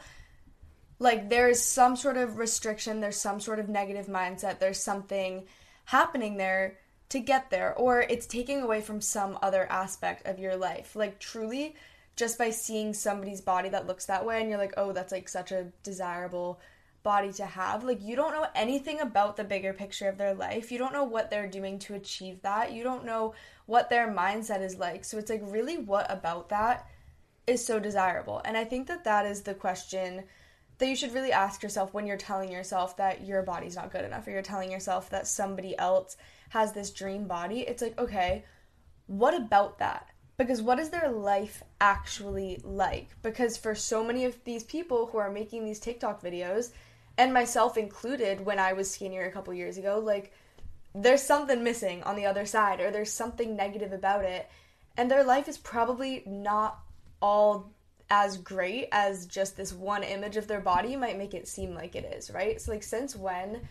like 0.99 1.31
there's 1.31 1.59
some 1.59 1.97
sort 1.97 2.19
of 2.19 2.37
restriction 2.37 3.01
there's 3.01 3.17
some 3.17 3.41
sort 3.41 3.59
of 3.59 3.71
negative 3.71 4.07
mindset 4.07 4.59
there's 4.59 4.79
something 4.79 5.47
happening 5.87 6.37
there 6.37 6.79
to 7.11 7.21
get 7.21 7.51
there 7.51 7.75
or 7.75 8.01
it's 8.01 8.27
taking 8.27 8.63
away 8.63 8.81
from 8.81 9.01
some 9.01 9.39
other 9.43 9.67
aspect 9.71 10.27
of 10.27 10.39
your 10.39 10.57
life. 10.57 10.97
Like 10.97 11.19
truly 11.19 11.77
just 12.17 12.39
by 12.39 12.51
seeing 12.51 12.93
somebody's 12.93 13.41
body 13.41 13.69
that 13.69 13.87
looks 13.87 14.07
that 14.07 14.25
way 14.25 14.41
and 14.41 14.49
you're 14.51 14.59
like 14.59 14.75
oh 14.77 14.93
that's 14.93 15.13
like 15.13 15.29
such 15.29 15.53
a 15.53 15.73
desirable 15.83 16.61
body 17.03 17.33
to 17.33 17.47
have 17.47 17.83
like 17.83 18.03
you 18.03 18.15
don't 18.15 18.33
know 18.33 18.47
anything 18.55 19.01
about 19.01 19.37
the 19.37 19.45
bigger 19.45 19.73
picture 19.73 20.09
of 20.09 20.19
their 20.19 20.35
life. 20.35 20.71
You 20.71 20.79
don't 20.79 20.93
know 20.93 21.05
what 21.05 21.31
they're 21.31 21.49
doing 21.49 21.79
to 21.81 21.95
achieve 21.95 22.43
that. 22.43 22.73
You 22.73 22.83
don't 22.83 23.05
know 23.05 23.35
what 23.67 23.91
their 23.91 24.09
mindset 24.09 24.63
is 24.63 24.77
like. 24.79 25.05
So 25.05 25.19
it's 25.19 25.31
like 25.31 25.43
really 25.45 25.79
what 25.79 26.11
about 26.11 26.51
that 26.51 26.89
is 27.47 27.65
so 27.65 27.81
desirable? 27.81 28.41
And 28.45 28.57
i 28.57 28.65
think 28.65 28.87
that 28.87 29.05
that 29.05 29.27
is 29.27 29.43
the 29.43 29.55
question 29.55 30.25
that 30.79 30.89
you 30.89 30.97
should 30.97 31.15
really 31.15 31.33
ask 31.33 31.63
yourself 31.63 31.93
when 31.93 32.07
you're 32.07 32.17
telling 32.17 32.51
yourself 32.51 32.97
that 32.97 33.25
your 33.25 33.43
body's 33.43 33.77
not 33.77 33.93
good 33.93 34.05
enough 34.05 34.27
or 34.27 34.31
you're 34.31 34.43
telling 34.43 34.71
yourself 34.71 35.11
that 35.11 35.27
somebody 35.27 35.79
else 35.79 36.17
has 36.51 36.73
this 36.73 36.91
dream 36.91 37.27
body. 37.27 37.61
It's 37.61 37.83
like, 37.83 37.99
okay, 37.99 38.45
what 39.07 39.35
about 39.35 39.79
that? 39.79 40.09
Because 40.37 40.63
what 40.63 40.79
is 40.79 40.91
their 40.91 41.11
life 41.11 41.63
actually 41.81 42.61
like? 42.63 43.09
Because 43.23 43.57
for 43.57 43.75
so 43.75 44.05
many 44.05 44.25
of 44.25 44.43
these 44.45 44.65
people 44.65 45.07
who 45.07 45.19
are 45.19 45.31
making 45.31 45.65
these 45.65 45.81
TikTok 45.81 46.23
videos, 46.23 46.71
and 47.19 47.35
myself 47.35 47.77
included 47.77 48.45
when 48.45 48.59
I 48.59 48.73
was 48.73 48.91
skinnier 48.91 49.25
a 49.25 49.33
couple 49.33 49.53
years 49.53 49.77
ago, 49.77 49.99
like 49.99 50.33
there's 50.95 51.23
something 51.23 51.63
missing 51.63 52.03
on 52.03 52.17
the 52.17 52.27
other 52.27 52.47
side 52.47 52.81
or 52.81 52.91
there's 52.91 53.13
something 53.13 53.55
negative 53.55 53.93
about 53.93 54.25
it. 54.25 54.49
And 54.97 55.11
their 55.11 55.25
life 55.25 55.49
is 55.49 55.59
probably 55.59 56.23
not 56.27 56.81
all 57.21 57.71
as 58.09 58.39
great 58.39 58.89
as 58.91 59.27
just 59.27 59.57
this 59.57 59.73
one 59.73 60.03
image 60.03 60.37
of 60.37 60.49
their 60.49 60.61
body 60.61 60.97
might 60.97 61.19
make 61.19 61.35
it 61.35 61.47
seem 61.47 61.75
like 61.75 61.95
it 61.95 62.05
is, 62.17 62.31
right? 62.31 62.61
So 62.61 62.73
like 62.73 62.83
since 62.83 63.15
when 63.15 63.69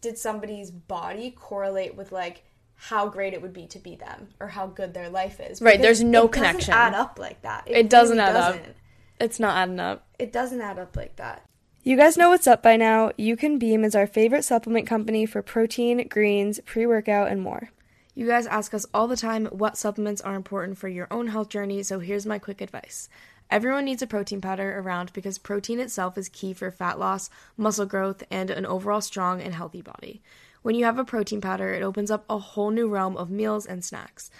did 0.00 0.18
somebody's 0.18 0.70
body 0.70 1.30
correlate 1.30 1.94
with 1.96 2.12
like 2.12 2.44
how 2.74 3.08
great 3.08 3.32
it 3.34 3.42
would 3.42 3.52
be 3.52 3.66
to 3.66 3.78
be 3.78 3.96
them 3.96 4.28
or 4.38 4.48
how 4.48 4.66
good 4.66 4.94
their 4.94 5.08
life 5.10 5.40
is? 5.40 5.60
Right, 5.60 5.72
Because 5.72 5.82
there's 5.98 6.02
no 6.04 6.26
it 6.26 6.32
doesn't 6.32 6.42
connection. 6.44 6.74
add 6.74 6.94
up 6.94 7.18
like 7.18 7.42
that. 7.42 7.64
It 7.66 7.90
doesn't 7.90 8.16
really 8.16 8.28
add 8.28 8.36
up. 8.36 8.54
doesn't. 8.56 8.76
It's 9.20 9.40
not 9.40 9.56
adding 9.56 9.80
up. 9.80 10.06
It 10.18 10.32
doesn't 10.32 10.60
add 10.60 10.78
up 10.78 10.96
like 10.96 11.16
that. 11.16 11.44
You 11.82 11.96
guys 11.96 12.16
know 12.16 12.28
what's 12.28 12.46
up 12.46 12.62
by 12.62 12.76
now. 12.76 13.12
You 13.16 13.36
Can 13.36 13.58
Beam 13.58 13.82
is 13.84 13.94
our 13.94 14.06
favorite 14.06 14.44
supplement 14.44 14.86
company 14.86 15.26
for 15.26 15.42
protein, 15.42 16.06
greens, 16.08 16.60
pre 16.64 16.86
workout, 16.86 17.28
and 17.28 17.40
more. 17.40 17.70
You 18.14 18.26
guys 18.26 18.46
ask 18.46 18.74
us 18.74 18.84
all 18.92 19.06
the 19.08 19.16
time 19.16 19.46
what 19.46 19.76
supplements 19.78 20.20
are 20.20 20.34
important 20.34 20.76
for 20.76 20.88
your 20.88 21.06
own 21.10 21.28
health 21.28 21.48
journey, 21.48 21.82
so 21.84 22.00
here's 22.00 22.26
my 22.26 22.38
quick 22.38 22.60
advice. 22.60 23.08
Everyone 23.50 23.86
needs 23.86 24.02
a 24.02 24.06
protein 24.06 24.42
powder 24.42 24.78
around 24.78 25.12
because 25.14 25.38
protein 25.38 25.80
itself 25.80 26.18
is 26.18 26.28
key 26.28 26.52
for 26.52 26.70
fat 26.70 26.98
loss, 26.98 27.30
muscle 27.56 27.86
growth, 27.86 28.22
and 28.30 28.50
an 28.50 28.66
overall 28.66 29.00
strong 29.00 29.40
and 29.40 29.54
healthy 29.54 29.80
body. 29.80 30.20
When 30.60 30.74
you 30.74 30.84
have 30.84 30.98
a 30.98 31.04
protein 31.04 31.40
powder, 31.40 31.72
it 31.72 31.82
opens 31.82 32.10
up 32.10 32.24
a 32.28 32.38
whole 32.38 32.70
new 32.70 32.88
realm 32.88 33.16
of 33.16 33.30
meals 33.30 33.64
and 33.64 33.82
snacks. 33.82 34.30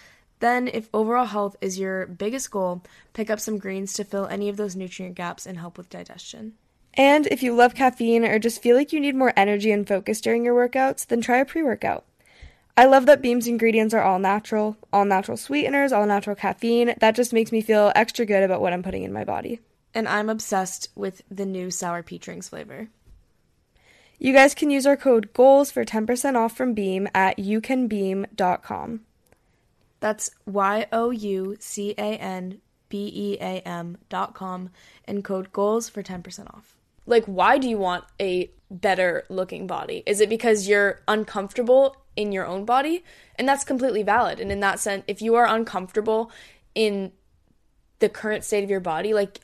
Then, 0.40 0.68
if 0.68 0.88
overall 0.92 1.24
health 1.24 1.56
is 1.60 1.78
your 1.78 2.06
biggest 2.06 2.50
goal, 2.50 2.82
pick 3.12 3.30
up 3.30 3.40
some 3.40 3.58
greens 3.58 3.92
to 3.94 4.04
fill 4.04 4.26
any 4.26 4.48
of 4.48 4.56
those 4.56 4.76
nutrient 4.76 5.14
gaps 5.14 5.46
and 5.46 5.58
help 5.58 5.78
with 5.78 5.90
digestion. 5.90 6.54
And 6.94 7.26
if 7.28 7.42
you 7.42 7.54
love 7.54 7.74
caffeine 7.74 8.24
or 8.24 8.38
just 8.38 8.62
feel 8.62 8.76
like 8.76 8.92
you 8.92 9.00
need 9.00 9.14
more 9.14 9.32
energy 9.36 9.70
and 9.70 9.88
focus 9.88 10.20
during 10.20 10.44
your 10.44 10.54
workouts, 10.54 11.06
then 11.06 11.20
try 11.20 11.38
a 11.38 11.44
pre 11.44 11.62
workout. 11.62 12.04
I 12.78 12.84
love 12.84 13.06
that 13.06 13.20
Beam's 13.20 13.48
ingredients 13.48 13.92
are 13.92 14.04
all 14.04 14.20
natural, 14.20 14.76
all 14.92 15.04
natural 15.04 15.36
sweeteners, 15.36 15.90
all 15.90 16.06
natural 16.06 16.36
caffeine. 16.36 16.94
That 17.00 17.16
just 17.16 17.32
makes 17.32 17.50
me 17.50 17.60
feel 17.60 17.90
extra 17.96 18.24
good 18.24 18.44
about 18.44 18.60
what 18.60 18.72
I'm 18.72 18.84
putting 18.84 19.02
in 19.02 19.12
my 19.12 19.24
body. 19.24 19.58
And 19.92 20.06
I'm 20.06 20.28
obsessed 20.28 20.90
with 20.94 21.22
the 21.28 21.44
new 21.44 21.72
sour 21.72 22.04
peach 22.04 22.28
rings 22.28 22.50
flavor. 22.50 22.86
You 24.20 24.32
guys 24.32 24.54
can 24.54 24.70
use 24.70 24.86
our 24.86 24.96
code 24.96 25.32
GOALS 25.32 25.72
for 25.72 25.84
10% 25.84 26.36
off 26.36 26.56
from 26.56 26.72
Beam 26.72 27.08
at 27.16 27.38
youcanbeam.com. 27.38 29.00
That's 29.98 30.30
Y 30.46 30.86
O 30.92 31.10
U 31.10 31.56
C 31.58 31.96
A 31.98 32.16
N 32.16 32.60
B 32.88 33.10
E 33.12 33.38
A 33.40 33.58
M 33.66 33.98
dot 34.08 34.34
com, 34.34 34.70
and 35.04 35.24
code 35.24 35.52
GOALS 35.52 35.88
for 35.88 36.04
10% 36.04 36.54
off. 36.54 36.76
Like, 37.06 37.24
why 37.24 37.58
do 37.58 37.68
you 37.68 37.78
want 37.78 38.04
a 38.20 38.52
better 38.70 39.24
looking 39.28 39.66
body? 39.66 40.04
Is 40.06 40.20
it 40.20 40.28
because 40.28 40.68
you're 40.68 41.00
uncomfortable 41.08 41.96
in 42.18 42.32
your 42.32 42.46
own 42.46 42.64
body? 42.64 43.04
And 43.36 43.48
that's 43.48 43.64
completely 43.64 44.02
valid. 44.02 44.40
And 44.40 44.50
in 44.50 44.60
that 44.60 44.80
sense, 44.80 45.04
if 45.06 45.22
you 45.22 45.36
are 45.36 45.46
uncomfortable 45.46 46.30
in 46.74 47.12
the 48.00 48.08
current 48.08 48.44
state 48.44 48.64
of 48.64 48.70
your 48.70 48.80
body, 48.80 49.14
like, 49.14 49.40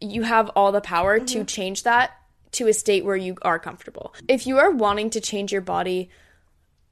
you 0.00 0.22
have 0.22 0.50
all 0.56 0.72
the 0.72 0.80
power 0.80 1.18
mm-hmm. 1.18 1.26
to 1.26 1.44
change 1.44 1.84
that 1.84 2.12
to 2.52 2.66
a 2.68 2.72
state 2.72 3.04
where 3.04 3.16
you 3.16 3.36
are 3.42 3.58
comfortable. 3.58 4.14
If 4.28 4.46
you 4.46 4.58
are 4.58 4.70
wanting 4.70 5.10
to 5.10 5.20
change 5.20 5.52
your 5.52 5.60
body 5.60 6.10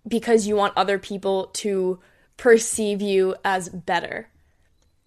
because 0.06 0.46
you 0.46 0.56
want 0.56 0.74
other 0.76 0.98
people 0.98 1.46
to 1.54 2.00
perceive 2.36 3.00
you 3.00 3.36
as 3.44 3.68
better 3.68 4.28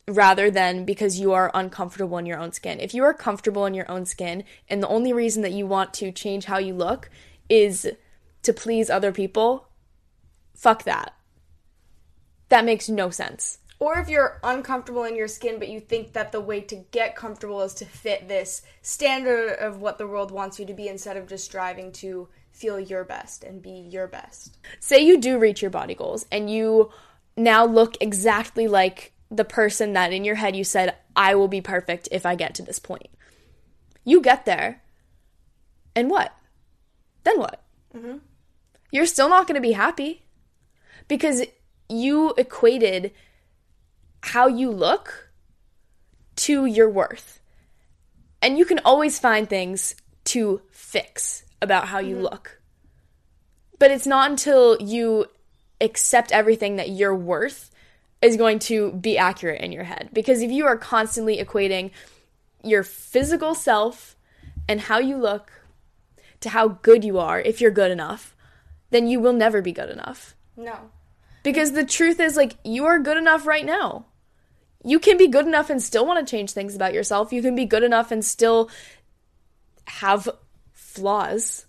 rather 0.08 0.52
than 0.52 0.86
because 0.86 1.20
you 1.20 1.34
are 1.34 1.52
uncomfortable 1.54 2.18
in 2.18 2.26
your 2.26 2.40
own 2.40 2.52
skin. 2.52 2.80
If 2.80 2.94
you 2.94 3.04
are 3.04 3.14
comfortable 3.14 3.66
in 3.66 3.74
your 3.74 3.90
own 3.90 4.06
skin 4.06 4.44
and 4.70 4.82
the 4.82 4.88
only 4.88 5.12
reason 5.14 5.42
that 5.42 5.52
you 5.52 5.66
want 5.68 5.94
to 5.96 6.12
change 6.12 6.46
how 6.46 6.60
you 6.60 6.74
look 6.74 7.10
is 7.50 7.90
to 8.44 8.54
please 8.54 8.90
other 8.90 9.12
people, 9.12 9.68
fuck 10.56 10.84
that. 10.84 11.14
That 12.50 12.66
makes 12.66 12.90
no 12.90 13.10
sense. 13.10 13.60
Or 13.78 14.00
if 14.00 14.08
you're 14.08 14.40
uncomfortable 14.44 15.04
in 15.04 15.16
your 15.16 15.28
skin, 15.28 15.60
but 15.60 15.68
you 15.68 15.80
think 15.80 16.14
that 16.14 16.32
the 16.32 16.40
way 16.40 16.62
to 16.62 16.76
get 16.92 17.16
comfortable 17.16 17.62
is 17.62 17.74
to 17.76 17.86
fit 17.86 18.28
this 18.28 18.62
standard 18.82 19.58
of 19.60 19.82
what 19.82 19.98
the 19.98 20.08
world 20.08 20.32
wants 20.32 20.60
you 20.60 20.66
to 20.66 20.74
be 20.74 20.88
instead 20.88 21.18
of 21.18 21.28
just 21.28 21.46
striving 21.46 21.92
to 21.94 22.30
feel 22.52 22.80
your 22.80 23.04
best 23.04 23.44
and 23.44 23.62
be 23.62 23.70
your 23.70 24.08
best. 24.08 24.58
Say 24.80 25.00
you 25.06 25.20
do 25.20 25.38
reach 25.38 25.62
your 25.62 25.72
body 25.72 25.94
goals 25.94 26.26
and 26.32 26.50
you 26.50 26.92
now 27.36 27.66
look 27.66 27.98
exactly 28.00 28.68
like 28.68 29.12
the 29.30 29.44
person 29.44 29.92
that 29.94 30.14
in 30.14 30.24
your 30.24 30.36
head 30.36 30.56
you 30.56 30.64
said, 30.64 30.96
I 31.16 31.36
will 31.36 31.50
be 31.50 31.60
perfect 31.60 32.08
if 32.12 32.26
I 32.26 32.36
get 32.36 32.56
to 32.56 32.64
this 32.64 32.80
point. 32.80 33.10
You 34.06 34.22
get 34.22 34.46
there. 34.46 34.84
And 35.96 36.10
what? 36.10 36.34
Then 37.24 37.40
what? 37.40 37.62
Mm-hmm. 37.94 38.18
You're 38.92 39.06
still 39.06 39.28
not 39.28 39.48
going 39.48 39.56
to 39.56 39.62
be 39.62 39.74
happy 39.74 40.25
because 41.08 41.44
you 41.90 42.34
equated 42.38 43.12
how 44.22 44.48
you 44.48 44.72
look 44.72 45.32
to 46.36 46.66
your 46.66 46.90
worth. 46.90 47.40
And 48.42 48.58
you 48.58 48.66
can 48.66 48.80
always 48.86 49.20
find 49.20 49.50
things 49.50 49.96
to 50.26 50.62
fix 50.72 51.44
about 51.62 51.88
how 51.88 52.00
you 52.00 52.16
mm-hmm. 52.16 52.24
look. 52.24 52.62
But 53.80 53.92
it's 53.92 54.08
not 54.08 54.30
until 54.32 54.82
you 54.82 55.26
accept 55.82 56.32
everything 56.32 56.78
that 56.78 56.90
you're 56.90 57.16
worth 57.16 57.72
is 58.22 58.38
going 58.38 58.60
to 58.60 58.92
be 58.94 59.18
accurate 59.18 59.62
in 59.62 59.72
your 59.72 59.84
head. 59.84 60.10
Because 60.14 60.42
if 60.42 60.52
you 60.52 60.66
are 60.66 60.78
constantly 60.78 61.38
equating 61.38 61.92
your 62.64 62.84
physical 62.84 63.54
self 63.54 64.16
and 64.68 64.82
how 64.82 65.00
you 65.00 65.18
look 65.18 65.52
to 66.40 66.50
how 66.50 66.68
good 66.68 67.04
you 67.04 67.20
are, 67.20 67.40
if 67.40 67.62
you're 67.62 67.72
good 67.72 67.92
enough, 67.92 68.36
then 68.90 69.08
you 69.08 69.20
will 69.20 69.34
never 69.34 69.62
be 69.62 69.72
good 69.72 69.90
enough. 69.90 70.35
No. 70.58 70.92
Because 71.44 71.74
the 71.74 71.86
truth 71.86 72.20
is, 72.20 72.36
like, 72.36 72.56
you 72.64 72.86
are 72.86 73.00
good 73.00 73.18
enough 73.18 73.46
right 73.46 73.66
now 73.66 74.06
you 74.86 75.00
can 75.00 75.18
be 75.18 75.28
good 75.28 75.48
enough 75.48 75.70
and 75.70 75.82
still 75.82 76.06
want 76.06 76.26
to 76.26 76.30
change 76.30 76.52
things 76.52 76.76
about 76.76 76.94
yourself. 76.94 77.34
You 77.34 77.42
can 77.42 77.56
be 77.56 77.66
good 77.66 77.84
enough 77.84 78.12
and 78.12 78.24
still 78.24 78.70
have 79.88 80.30
flaws. 80.74 81.66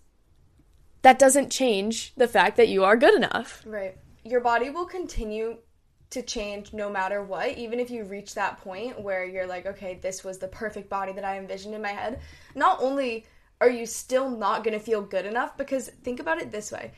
That 1.00 1.18
doesn't 1.18 1.50
change 1.50 2.14
the 2.16 2.28
fact 2.28 2.58
that 2.58 2.68
you 2.68 2.84
are 2.84 2.96
good 2.96 3.14
enough. 3.14 3.62
Right. 3.64 3.96
Your 4.22 4.40
body 4.40 4.68
will 4.68 4.84
continue 4.84 5.56
to 6.10 6.22
change 6.22 6.72
no 6.72 6.90
matter 6.90 7.22
what, 7.22 7.56
even 7.56 7.80
if 7.80 7.90
you 7.90 8.04
reach 8.04 8.34
that 8.34 8.58
point 8.58 9.00
where 9.00 9.24
you're 9.24 9.46
like, 9.46 9.66
okay, 9.66 9.98
this 10.00 10.22
was 10.22 10.38
the 10.38 10.48
perfect 10.48 10.90
body 10.90 11.12
that 11.12 11.24
I 11.24 11.38
envisioned 11.38 11.74
in 11.74 11.82
my 11.82 11.88
head. 11.88 12.20
Not 12.54 12.82
only 12.82 13.24
are 13.60 13.70
you 13.70 13.86
still 13.86 14.28
not 14.28 14.62
going 14.62 14.78
to 14.78 14.84
feel 14.84 15.00
good 15.00 15.24
enough, 15.24 15.56
because 15.56 15.88
think 15.88 16.20
about 16.20 16.38
it 16.38 16.52
this 16.52 16.70
way 16.70 16.92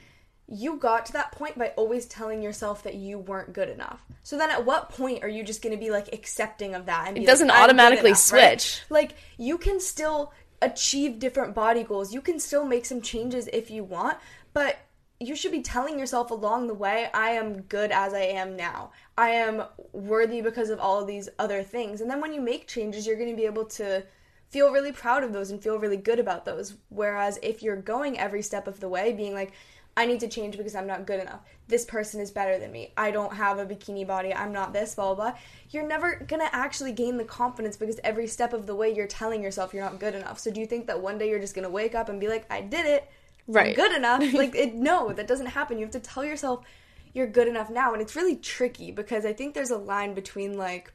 you 0.51 0.77
got 0.77 1.07
to 1.07 1.13
that 1.13 1.33
point 1.33 1.59
by 1.59 1.69
always 1.77 2.07
telling 2.07 2.43
yourself 2.43 2.83
that 2.83 2.95
you 2.95 3.19
weren't 3.19 3.53
good 3.53 3.69
enough. 3.69 4.01
So 4.23 4.39
then 4.39 4.51
at 4.51 4.65
what 4.65 4.89
point 4.89 5.23
are 5.23 5.29
you 5.29 5.45
just 5.45 5.63
going 5.63 5.75
to 5.75 5.81
be 5.81 5.91
like 5.91 6.09
accepting 6.13 6.75
of 6.75 6.87
that 6.87 7.09
and 7.09 7.19
It 7.19 7.27
doesn't 7.27 7.49
like, 7.49 7.61
automatically 7.61 8.11
enough, 8.11 8.19
switch. 8.19 8.41
Right? 8.43 8.85
Like 8.89 9.15
you 9.37 9.59
can 9.59 9.79
still 9.79 10.33
achieve 10.63 11.19
different 11.19 11.55
body 11.55 11.83
goals. 11.83 12.15
You 12.15 12.23
can 12.23 12.41
still 12.41 12.65
make 12.65 12.87
some 12.87 13.03
changes 13.03 13.49
if 13.53 13.71
you 13.71 13.85
want, 13.85 14.17
but 14.55 14.79
you 15.21 15.37
should 15.37 15.53
be 15.53 15.63
telling 15.63 15.99
yourself 15.99 16.31
along 16.31 16.69
the 16.69 16.75
way, 16.75 17.11
I 17.13 17.31
am 17.31 17.63
good 17.63 17.91
as 17.91 18.15
I 18.15 18.21
am 18.21 18.57
now. 18.57 18.93
I 19.17 19.31
am 19.31 19.65
worthy 19.93 20.41
because 20.41 20.71
of 20.71 20.79
all 20.79 21.01
of 21.01 21.07
these 21.07 21.29
other 21.39 21.63
things. 21.63 22.01
And 22.01 22.11
then 22.11 22.21
when 22.21 22.33
you 22.33 22.41
make 22.41 22.69
changes, 22.69 23.07
you're 23.07 23.17
going 23.17 23.31
to 23.31 23.37
be 23.37 23.47
able 23.47 23.65
to 23.67 24.05
feel 24.49 24.73
really 24.73 24.93
proud 24.93 25.25
of 25.25 25.33
those 25.33 25.51
and 25.51 25.63
feel 25.63 25.79
really 25.79 25.97
good 25.97 26.21
about 26.21 26.45
those. 26.45 26.75
Whereas 26.89 27.39
if 27.43 27.63
you're 27.63 27.77
going 27.77 28.19
every 28.19 28.43
step 28.43 28.67
of 28.67 28.81
the 28.81 28.89
way 28.89 29.13
being 29.13 29.35
like, 29.35 29.53
I 29.99 30.07
need 30.07 30.21
to 30.21 30.29
change 30.29 30.57
because 30.57 30.77
I'm 30.77 30.87
not 30.87 31.07
good 31.07 31.19
enough. 31.19 31.41
This 31.67 31.85
person 31.85 32.21
is 32.21 32.31
better 32.31 32.57
than 32.57 32.71
me. 32.71 32.93
I 32.97 33.11
don't 33.11 33.35
have 33.35 33.59
a 33.59 33.67
bikini 33.67 34.07
body. 34.07 34.33
I'm 34.33 34.53
not 34.53 34.73
this, 34.73 34.95
blah, 34.95 35.13
blah, 35.13 35.33
blah. 35.33 35.39
You're 35.71 35.89
never 35.89 36.25
going 36.25 36.41
to 36.41 36.55
actually 36.55 36.93
gain 36.93 37.17
the 37.17 37.25
confidence 37.25 37.77
because 37.77 37.99
every 38.05 38.29
step 38.29 38.53
of 38.53 38.69
the 38.69 38.77
way 38.77 38.95
you're 38.95 39.09
telling 39.09 39.43
yourself 39.43 39.75
you're 39.75 39.83
not 39.83 39.99
good 39.99 40.15
enough. 40.15 40.39
So 40.39 40.53
do 40.53 40.61
you 40.61 40.67
think 40.67 40.87
that 40.87 41.03
one 41.03 41.19
day 41.19 41.29
you're 41.29 41.41
just 41.41 41.53
going 41.53 41.65
to 41.65 41.71
wake 41.71 41.97
up 41.97 42.09
and 42.09 42.21
be 42.21 42.29
like, 42.29 42.47
I 42.49 42.61
did 42.61 42.87
it? 42.87 43.11
Right. 43.49 43.71
I'm 43.71 43.75
good 43.75 43.97
enough? 43.97 44.33
like, 44.35 44.55
it, 44.55 44.77
no, 44.77 45.13
that 45.13 45.27
doesn't 45.27 45.47
happen. 45.47 45.79
You 45.79 45.85
have 45.87 45.93
to 45.95 46.01
tell 46.01 46.25
yourself 46.25 46.65
you're 47.13 47.27
good 47.27 47.49
enough 47.49 47.69
now. 47.69 47.93
And 47.93 48.01
it's 48.01 48.15
really 48.15 48.37
tricky 48.37 48.93
because 48.93 49.27
I 49.27 49.33
think 49.33 49.53
there's 49.53 49.71
a 49.71 49.79
line 49.79 50.15
between 50.15 50.57
like, 50.57 50.93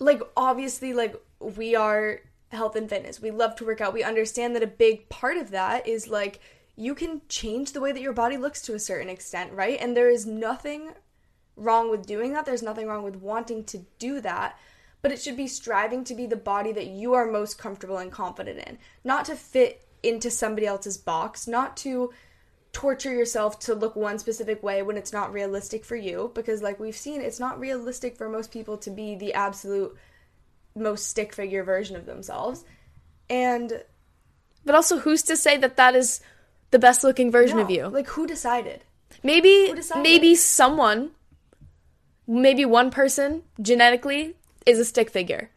like, 0.00 0.20
obviously, 0.36 0.94
like, 0.94 1.14
we 1.38 1.76
are 1.76 2.22
health 2.48 2.74
and 2.74 2.88
fitness. 2.88 3.22
We 3.22 3.30
love 3.30 3.54
to 3.56 3.64
work 3.64 3.80
out. 3.80 3.94
We 3.94 4.02
understand 4.02 4.56
that 4.56 4.64
a 4.64 4.66
big 4.66 5.08
part 5.08 5.36
of 5.36 5.52
that 5.52 5.86
is 5.86 6.08
like, 6.08 6.40
you 6.76 6.94
can 6.94 7.22
change 7.28 7.72
the 7.72 7.80
way 7.80 7.92
that 7.92 8.00
your 8.00 8.12
body 8.12 8.36
looks 8.36 8.62
to 8.62 8.74
a 8.74 8.78
certain 8.78 9.08
extent, 9.08 9.52
right? 9.52 9.78
And 9.80 9.96
there 9.96 10.10
is 10.10 10.26
nothing 10.26 10.92
wrong 11.56 11.90
with 11.90 12.06
doing 12.06 12.32
that. 12.32 12.46
There's 12.46 12.62
nothing 12.62 12.86
wrong 12.86 13.02
with 13.02 13.16
wanting 13.16 13.64
to 13.64 13.84
do 13.98 14.20
that. 14.20 14.58
But 15.02 15.12
it 15.12 15.20
should 15.20 15.36
be 15.36 15.48
striving 15.48 16.04
to 16.04 16.14
be 16.14 16.26
the 16.26 16.36
body 16.36 16.72
that 16.72 16.86
you 16.86 17.14
are 17.14 17.26
most 17.26 17.58
comfortable 17.58 17.98
and 17.98 18.10
confident 18.10 18.60
in, 18.60 18.78
not 19.04 19.24
to 19.26 19.36
fit 19.36 19.86
into 20.02 20.30
somebody 20.30 20.66
else's 20.66 20.96
box, 20.96 21.46
not 21.46 21.76
to 21.78 22.12
torture 22.72 23.12
yourself 23.12 23.58
to 23.60 23.74
look 23.74 23.94
one 23.94 24.18
specific 24.18 24.62
way 24.62 24.82
when 24.82 24.96
it's 24.96 25.12
not 25.12 25.32
realistic 25.32 25.84
for 25.84 25.96
you. 25.96 26.30
Because, 26.34 26.62
like 26.62 26.80
we've 26.80 26.96
seen, 26.96 27.20
it's 27.20 27.40
not 27.40 27.60
realistic 27.60 28.16
for 28.16 28.28
most 28.28 28.52
people 28.52 28.78
to 28.78 28.90
be 28.90 29.16
the 29.16 29.34
absolute 29.34 29.94
most 30.74 31.08
stick 31.08 31.34
figure 31.34 31.64
version 31.64 31.96
of 31.96 32.06
themselves. 32.06 32.64
And. 33.28 33.84
But 34.64 34.76
also, 34.76 35.00
who's 35.00 35.24
to 35.24 35.36
say 35.36 35.56
that 35.56 35.76
that 35.76 35.96
is 35.96 36.20
the 36.72 36.78
best 36.78 37.04
looking 37.04 37.30
version 37.30 37.58
no. 37.58 37.62
of 37.62 37.70
you. 37.70 37.86
Like 37.86 38.08
who 38.08 38.26
decided? 38.26 38.82
Maybe 39.22 39.68
who 39.68 39.76
decided? 39.76 40.02
maybe 40.02 40.34
someone 40.34 41.12
maybe 42.26 42.64
one 42.64 42.90
person 42.90 43.42
genetically 43.60 44.34
is 44.66 44.78
a 44.78 44.84
stick 44.84 45.10
figure. 45.10 45.50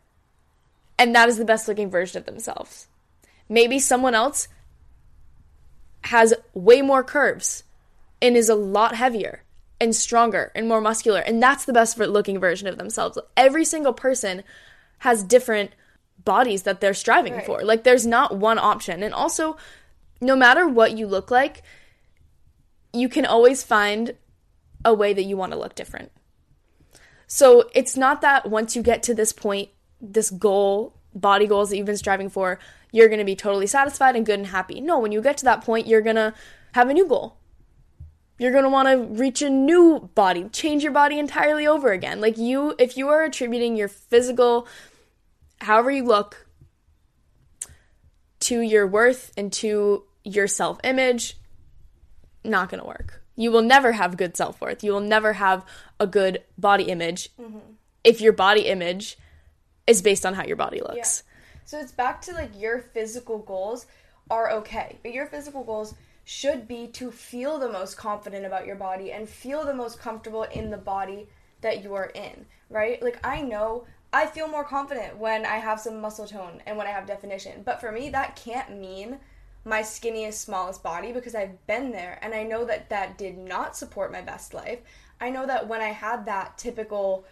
And 1.00 1.16
that 1.16 1.28
is 1.28 1.38
the 1.38 1.46
best 1.46 1.68
looking 1.68 1.90
version 1.90 2.20
of 2.20 2.26
themselves. 2.26 2.88
Maybe 3.50 3.80
someone 3.80 4.16
else 4.16 4.48
has 6.04 6.34
way 6.54 6.82
more 6.82 7.04
curves 7.04 7.64
and 8.22 8.38
is 8.38 8.50
a 8.50 8.56
lot 8.56 8.96
heavier 8.96 9.44
and 9.82 9.96
stronger 9.96 10.52
and 10.56 10.68
more 10.68 10.80
muscular 10.80 11.20
and 11.20 11.42
that's 11.42 11.66
the 11.66 11.74
best 11.74 11.98
looking 11.98 12.40
version 12.40 12.68
of 12.68 12.78
themselves. 12.78 13.18
Every 13.36 13.66
single 13.66 13.94
person 13.94 14.44
has 15.00 15.24
different 15.24 15.72
bodies 16.24 16.64
that 16.64 16.82
they're 16.82 16.94
striving 16.94 17.34
right. 17.34 17.46
for. 17.46 17.64
Like 17.64 17.84
there's 17.84 18.06
not 18.06 18.38
one 18.38 18.58
option. 18.60 19.04
And 19.04 19.14
also 19.14 19.58
no 20.22 20.36
matter 20.36 20.68
what 20.68 20.98
you 20.98 21.08
look 21.08 21.30
like, 21.32 21.64
you 22.94 23.10
can 23.10 23.26
always 23.26 23.64
find 23.64 24.16
a 24.84 24.94
way 24.94 25.14
that 25.14 25.24
you 25.24 25.36
want 25.36 25.52
to 25.52 25.60
look 25.60 25.76
different. 25.76 26.12
So 27.28 27.70
it's 27.74 27.98
not 27.98 28.22
that 28.22 28.50
once 28.50 28.76
you 28.76 28.82
get 28.84 29.04
to 29.04 29.14
this 29.14 29.34
point, 29.34 29.70
this 30.00 30.30
goal, 30.30 30.96
body 31.14 31.48
goals 31.48 31.70
that 31.70 31.78
you've 31.78 31.86
been 31.86 31.98
striving 31.98 32.30
for, 32.30 32.60
you're 32.92 33.08
going 33.08 33.20
to 33.20 33.26
be 33.26 33.36
totally 33.36 33.68
satisfied 33.68 34.16
and 34.16 34.26
good 34.26 34.40
and 34.40 34.48
happy. 34.48 34.80
No, 34.80 35.00
when 35.00 35.12
you 35.12 35.22
get 35.22 35.38
to 35.38 35.46
that 35.46 35.64
point, 35.64 35.88
you're 35.88 36.02
going 36.02 36.16
to 36.16 36.34
have 36.74 36.90
a 36.90 36.94
new 36.94 37.08
goal. 37.08 37.38
You're 38.38 38.52
going 38.52 38.64
to 38.64 38.70
want 38.70 38.90
to 38.90 38.98
reach 39.22 39.42
a 39.42 39.50
new 39.50 40.10
body, 40.14 40.50
change 40.50 40.84
your 40.84 40.92
body 40.92 41.18
entirely 41.18 41.66
over 41.66 41.92
again. 41.92 42.20
Like 42.20 42.38
you, 42.38 42.76
if 42.78 42.98
you 42.98 43.08
are 43.08 43.24
attributing 43.24 43.76
your 43.76 43.88
physical, 43.88 44.68
however 45.62 45.90
you 45.90 46.04
look, 46.04 46.45
to 48.42 48.62
your 48.62 48.88
worth 48.88 49.32
and 49.38 49.52
to 49.54 50.04
your 50.24 50.48
self 50.48 50.80
image, 50.84 51.38
not 52.44 52.70
going 52.70 52.82
to 52.82 52.88
work. 52.88 53.22
You 53.36 53.52
will 53.52 53.62
never 53.62 53.94
have 53.94 54.18
good 54.18 54.38
self 54.38 54.62
worth. 54.62 54.84
You 54.84 54.94
will 54.94 55.02
never 55.02 55.34
have 55.34 55.66
a 56.00 56.08
good 56.08 56.44
body 56.58 56.86
image 56.86 57.30
mm-hmm. 57.40 57.60
if 58.04 58.22
your 58.22 58.34
body 58.34 58.62
image 58.62 59.18
is 59.88 60.02
based 60.02 60.26
on 60.26 60.34
how 60.34 60.46
your 60.46 60.56
body 60.56 60.82
looks. 60.82 61.24
Yeah. 61.26 61.32
So 61.66 61.80
it's 61.80 61.92
back 61.92 62.22
to 62.24 62.34
like 62.34 62.52
your 62.60 62.80
physical 62.80 63.40
goals 63.40 63.88
are 64.30 64.52
okay, 64.52 64.98
but 65.04 65.14
your 65.14 65.26
physical 65.28 65.64
goals 65.64 65.96
should 66.24 66.68
be 66.68 66.88
to 66.88 67.12
feel 67.12 67.60
the 67.60 67.70
most 67.70 67.98
confident 67.98 68.46
about 68.46 68.66
your 68.66 68.76
body 68.76 69.12
and 69.12 69.30
feel 69.30 69.64
the 69.64 69.74
most 69.74 70.00
comfortable 70.00 70.44
in 70.44 70.72
the 70.72 70.78
body 70.78 71.28
that 71.62 71.84
you 71.84 71.94
are 71.94 72.08
in, 72.08 72.46
right? 72.70 73.02
Like 73.02 73.20
I 73.24 73.42
know 73.42 73.86
I 74.16 74.28
feel 74.28 74.48
more 74.48 74.64
confident 74.64 75.18
when 75.18 75.46
I 75.46 75.58
have 75.58 75.78
some 75.78 76.00
muscle 76.00 76.26
tone 76.26 76.64
and 76.66 76.78
when 76.78 76.88
I 76.88 76.92
have 76.92 77.06
definition. 77.06 77.64
But 77.66 77.82
for 77.82 77.92
me, 77.92 78.08
that 78.12 78.38
can't 78.38 78.80
mean 78.80 79.20
my 79.66 79.82
skinniest, 79.82 80.36
smallest 80.36 80.82
body 80.82 81.12
because 81.12 81.36
I've 81.36 81.68
been 81.68 81.92
there 81.92 82.18
and 82.22 82.34
I 82.34 82.44
know 82.44 82.64
that 82.64 82.90
that 82.92 83.18
did 83.18 83.38
not 83.38 83.76
support 83.76 84.14
my 84.14 84.22
best 84.22 84.54
life. 84.54 84.80
I 85.20 85.32
know 85.32 85.46
that 85.46 85.68
when 85.68 85.82
I 85.82 85.90
had 85.90 86.28
that 86.28 86.58
typical 86.58 87.26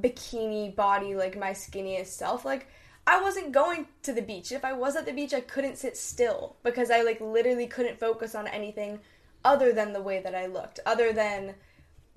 bikini 0.00 0.76
body, 0.76 1.16
like 1.16 1.36
my 1.36 1.50
skinniest 1.50 2.06
self, 2.06 2.44
like 2.44 2.68
I 3.04 3.20
wasn't 3.20 3.50
going 3.50 3.88
to 4.04 4.12
the 4.12 4.22
beach. 4.22 4.52
If 4.52 4.64
I 4.64 4.74
was 4.74 4.94
at 4.94 5.06
the 5.06 5.12
beach, 5.12 5.34
I 5.34 5.40
couldn't 5.40 5.76
sit 5.76 5.96
still 5.96 6.54
because 6.62 6.92
I 6.92 7.02
like 7.02 7.20
literally 7.20 7.66
couldn't 7.66 7.98
focus 7.98 8.36
on 8.36 8.46
anything 8.46 9.00
other 9.44 9.72
than 9.72 9.92
the 9.92 10.00
way 10.00 10.20
that 10.20 10.36
I 10.36 10.46
looked, 10.46 10.78
other 10.86 11.12
than 11.12 11.56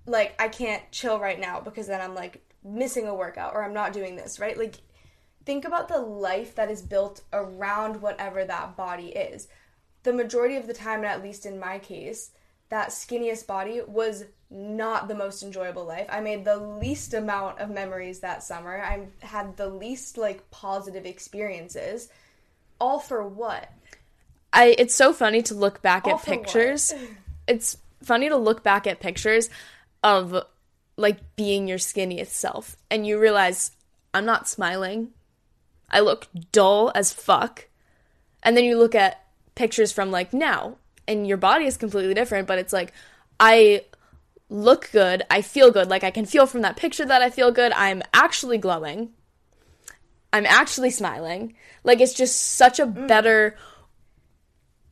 like 0.05 0.39
I 0.39 0.47
can't 0.47 0.83
chill 0.91 1.19
right 1.19 1.39
now 1.39 1.59
because 1.59 1.87
then 1.87 2.01
I'm 2.01 2.13
like 2.13 2.43
missing 2.63 3.07
a 3.07 3.15
workout 3.15 3.53
or 3.53 3.63
I'm 3.63 3.73
not 3.73 3.93
doing 3.93 4.15
this, 4.15 4.39
right? 4.39 4.57
Like 4.57 4.75
think 5.45 5.65
about 5.65 5.87
the 5.87 5.99
life 5.99 6.55
that 6.55 6.69
is 6.71 6.81
built 6.81 7.21
around 7.33 8.01
whatever 8.01 8.45
that 8.45 8.75
body 8.75 9.07
is. 9.07 9.47
The 10.03 10.13
majority 10.13 10.55
of 10.55 10.67
the 10.67 10.73
time, 10.73 10.99
and 10.99 11.07
at 11.07 11.23
least 11.23 11.45
in 11.45 11.59
my 11.59 11.79
case, 11.79 12.31
that 12.69 12.89
skinniest 12.89 13.45
body 13.45 13.81
was 13.85 14.25
not 14.49 15.07
the 15.07 15.15
most 15.15 15.43
enjoyable 15.43 15.85
life. 15.85 16.07
I 16.09 16.21
made 16.21 16.43
the 16.43 16.57
least 16.57 17.13
amount 17.13 17.59
of 17.59 17.69
memories 17.69 18.19
that 18.19 18.43
summer. 18.43 18.81
I 18.81 19.07
had 19.25 19.57
the 19.57 19.67
least 19.67 20.17
like 20.17 20.49
positive 20.51 21.05
experiences. 21.05 22.09
All 22.79 22.99
for 22.99 23.27
what? 23.27 23.71
I 24.53 24.75
it's 24.77 24.95
so 24.95 25.13
funny 25.13 25.41
to 25.43 25.53
look 25.53 25.81
back 25.81 26.05
All 26.05 26.11
at 26.11 26.15
what? 26.17 26.25
pictures. 26.25 26.93
It's 27.47 27.75
funny 28.03 28.29
to 28.29 28.37
look 28.37 28.63
back 28.63 28.85
at 28.85 28.99
pictures 28.99 29.49
of 30.03 30.45
like 30.97 31.35
being 31.35 31.67
your 31.67 31.77
skinniest 31.77 32.27
self 32.27 32.77
and 32.89 33.05
you 33.05 33.19
realize 33.19 33.71
I'm 34.13 34.25
not 34.25 34.47
smiling. 34.47 35.09
I 35.89 35.99
look 35.99 36.27
dull 36.51 36.91
as 36.95 37.13
fuck. 37.13 37.67
And 38.43 38.55
then 38.55 38.63
you 38.63 38.77
look 38.77 38.95
at 38.95 39.23
pictures 39.55 39.91
from 39.91 40.11
like 40.11 40.33
now 40.33 40.77
and 41.07 41.27
your 41.27 41.37
body 41.37 41.65
is 41.65 41.77
completely 41.77 42.13
different, 42.13 42.47
but 42.47 42.59
it's 42.59 42.73
like 42.73 42.93
I 43.39 43.85
look 44.49 44.91
good, 44.91 45.23
I 45.29 45.41
feel 45.41 45.71
good, 45.71 45.89
like 45.89 46.03
I 46.03 46.11
can 46.11 46.25
feel 46.25 46.45
from 46.45 46.61
that 46.61 46.75
picture 46.75 47.05
that 47.05 47.21
I 47.21 47.29
feel 47.29 47.51
good. 47.51 47.71
I'm 47.73 48.01
actually 48.13 48.57
glowing. 48.57 49.11
I'm 50.33 50.45
actually 50.45 50.91
smiling. 50.91 51.55
Like 51.83 51.99
it's 51.99 52.13
just 52.13 52.39
such 52.39 52.79
a 52.79 52.85
mm. 52.85 53.07
better 53.07 53.57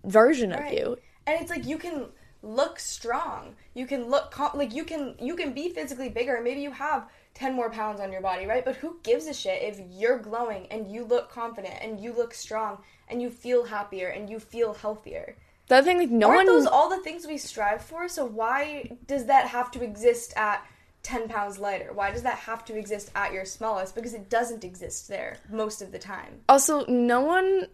version 0.04 0.52
of 0.52 0.72
you. 0.72 0.98
And 1.28 1.42
it's 1.42 1.50
like 1.50 1.66
you 1.66 1.78
can 1.78 2.06
look 2.42 2.80
strong. 2.80 3.56
You 3.74 3.86
can 3.86 4.10
look 4.10 4.38
like 4.54 4.74
you 4.74 4.84
can 4.84 5.16
you 5.20 5.36
can 5.36 5.54
be 5.54 5.70
physically 5.70 6.10
bigger 6.10 6.36
and 6.36 6.44
maybe 6.44 6.62
you 6.62 6.72
have 6.72 7.10
10 7.34 7.54
more 7.54 7.70
pounds 7.70 8.00
on 8.00 8.12
your 8.12 8.22
body, 8.22 8.46
right? 8.46 8.66
But 8.66 8.78
who 8.78 9.00
gives 9.04 9.28
a 9.28 9.34
shit 9.34 9.62
if 9.62 9.80
you're 9.92 10.20
glowing 10.20 10.68
and 10.72 10.92
you 10.92 11.06
look 11.06 11.30
confident 11.30 11.76
and 11.82 12.00
you 12.00 12.14
look 12.14 12.34
strong 12.34 12.82
and 13.08 13.22
you 13.22 13.30
feel 13.30 13.66
happier 13.66 14.10
and 14.10 14.30
you 14.30 14.40
feel 14.40 14.74
healthier? 14.74 15.36
The 15.68 15.78
other 15.78 15.86
thing, 15.86 16.00
like 16.00 16.10
no 16.10 16.28
Aren't 16.28 16.38
one 16.38 16.46
those 16.48 16.66
all 16.66 16.90
the 16.90 17.00
things 17.00 17.28
we 17.28 17.38
strive 17.38 17.84
for? 17.84 18.08
So 18.08 18.26
why 18.26 18.92
does 19.06 19.26
that 19.26 19.48
have 19.48 19.70
to 19.72 19.84
exist 19.84 20.34
at 20.36 20.66
10 21.04 21.30
pounds 21.30 21.60
lighter? 21.60 21.94
Why 21.94 22.12
does 22.12 22.24
that 22.24 22.40
have 22.40 22.66
to 22.66 22.78
exist 22.78 23.12
at 23.16 23.34
your 23.34 23.46
smallest? 23.46 23.96
Because 23.96 24.14
it 24.14 24.30
doesn't 24.30 24.64
exist 24.64 25.08
there 25.08 25.38
most 25.50 25.82
of 25.82 25.92
the 25.92 26.00
time. 26.00 26.42
also 26.50 26.86
no 26.88 27.22
one 27.22 27.68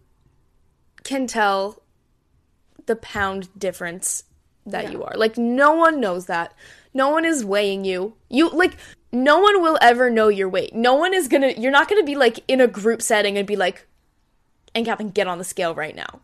can 1.04 1.28
tell 1.28 1.82
the 2.86 2.96
pound 2.96 3.48
difference 3.58 4.24
that 4.66 4.92
you 4.92 5.04
are. 5.04 5.14
Like 5.16 5.38
no 5.38 5.74
one 5.74 6.00
knows 6.00 6.26
that. 6.26 6.54
No 6.94 7.10
one 7.10 7.26
is 7.26 7.46
weighing 7.46 7.86
you. 7.86 8.16
You 8.30 8.50
like 8.50 8.78
no 9.12 9.40
one 9.40 9.62
will 9.62 9.78
ever 9.82 10.10
know 10.10 10.28
your 10.28 10.50
weight. 10.50 10.74
No 10.74 10.96
one 10.96 11.14
is 11.14 11.28
gonna 11.28 11.54
you're 11.58 11.72
not 11.72 11.90
gonna 11.90 12.04
be 12.04 12.16
like 12.16 12.40
in 12.48 12.62
a 12.62 12.68
group 12.68 13.02
setting 13.02 13.38
and 13.38 13.48
be 13.48 13.56
like 13.56 13.88
Ann 14.74 14.86
Catherine, 14.86 15.10
get 15.10 15.28
on 15.28 15.38
the 15.38 15.44
scale 15.44 15.74
right 15.74 15.96
now. 15.96 16.22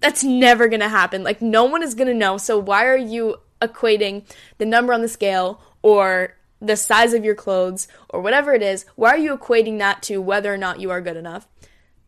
That's 0.00 0.24
never 0.24 0.68
gonna 0.68 0.88
happen. 0.88 1.22
Like 1.22 1.42
no 1.42 1.64
one 1.64 1.82
is 1.82 1.94
gonna 1.94 2.14
know. 2.14 2.38
So 2.38 2.58
why 2.58 2.86
are 2.86 2.96
you 2.96 3.36
equating 3.60 4.24
the 4.58 4.66
number 4.66 4.92
on 4.92 5.02
the 5.02 5.08
scale 5.08 5.60
or 5.82 6.36
the 6.60 6.76
size 6.76 7.12
of 7.12 7.24
your 7.24 7.34
clothes 7.34 7.88
or 8.08 8.20
whatever 8.20 8.54
it 8.54 8.62
is? 8.62 8.86
Why 8.96 9.10
are 9.10 9.18
you 9.18 9.36
equating 9.36 9.78
that 9.78 10.02
to 10.04 10.20
whether 10.20 10.52
or 10.52 10.56
not 10.56 10.80
you 10.80 10.90
are 10.90 11.00
good 11.00 11.16
enough 11.16 11.48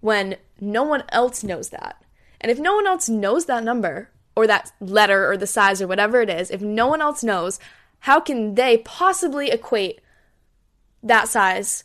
when 0.00 0.37
no 0.61 0.83
one 0.83 1.04
else 1.11 1.44
knows 1.44 1.70
that? 1.70 2.02
And 2.40 2.50
if 2.50 2.59
no 2.59 2.74
one 2.74 2.87
else 2.87 3.09
knows 3.09 3.46
that 3.46 3.64
number 3.64 4.11
or 4.37 4.47
that 4.47 4.73
letter 4.81 5.31
or 5.31 5.37
the 5.37 5.47
size 5.47 5.81
or 5.81 5.87
whatever 5.87 6.20
it 6.20 6.31
is, 6.31 6.51
if 6.51 6.61
no 6.61 6.87
one 6.87 7.01
else 7.01 7.23
knows, 7.23 7.59
how 8.01 8.20
can 8.20 8.55
they 8.55 8.79
possibly 8.79 9.51
equate 9.51 10.01
that 11.03 11.29
size 11.29 11.85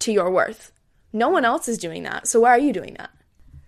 to 0.00 0.12
your 0.12 0.30
worth? 0.30 0.72
No 1.12 1.28
one 1.28 1.44
else 1.44 1.68
is 1.68 1.78
doing 1.78 2.02
that. 2.04 2.26
So 2.26 2.40
why 2.40 2.50
are 2.50 2.58
you 2.58 2.72
doing 2.72 2.94
that? 2.98 3.10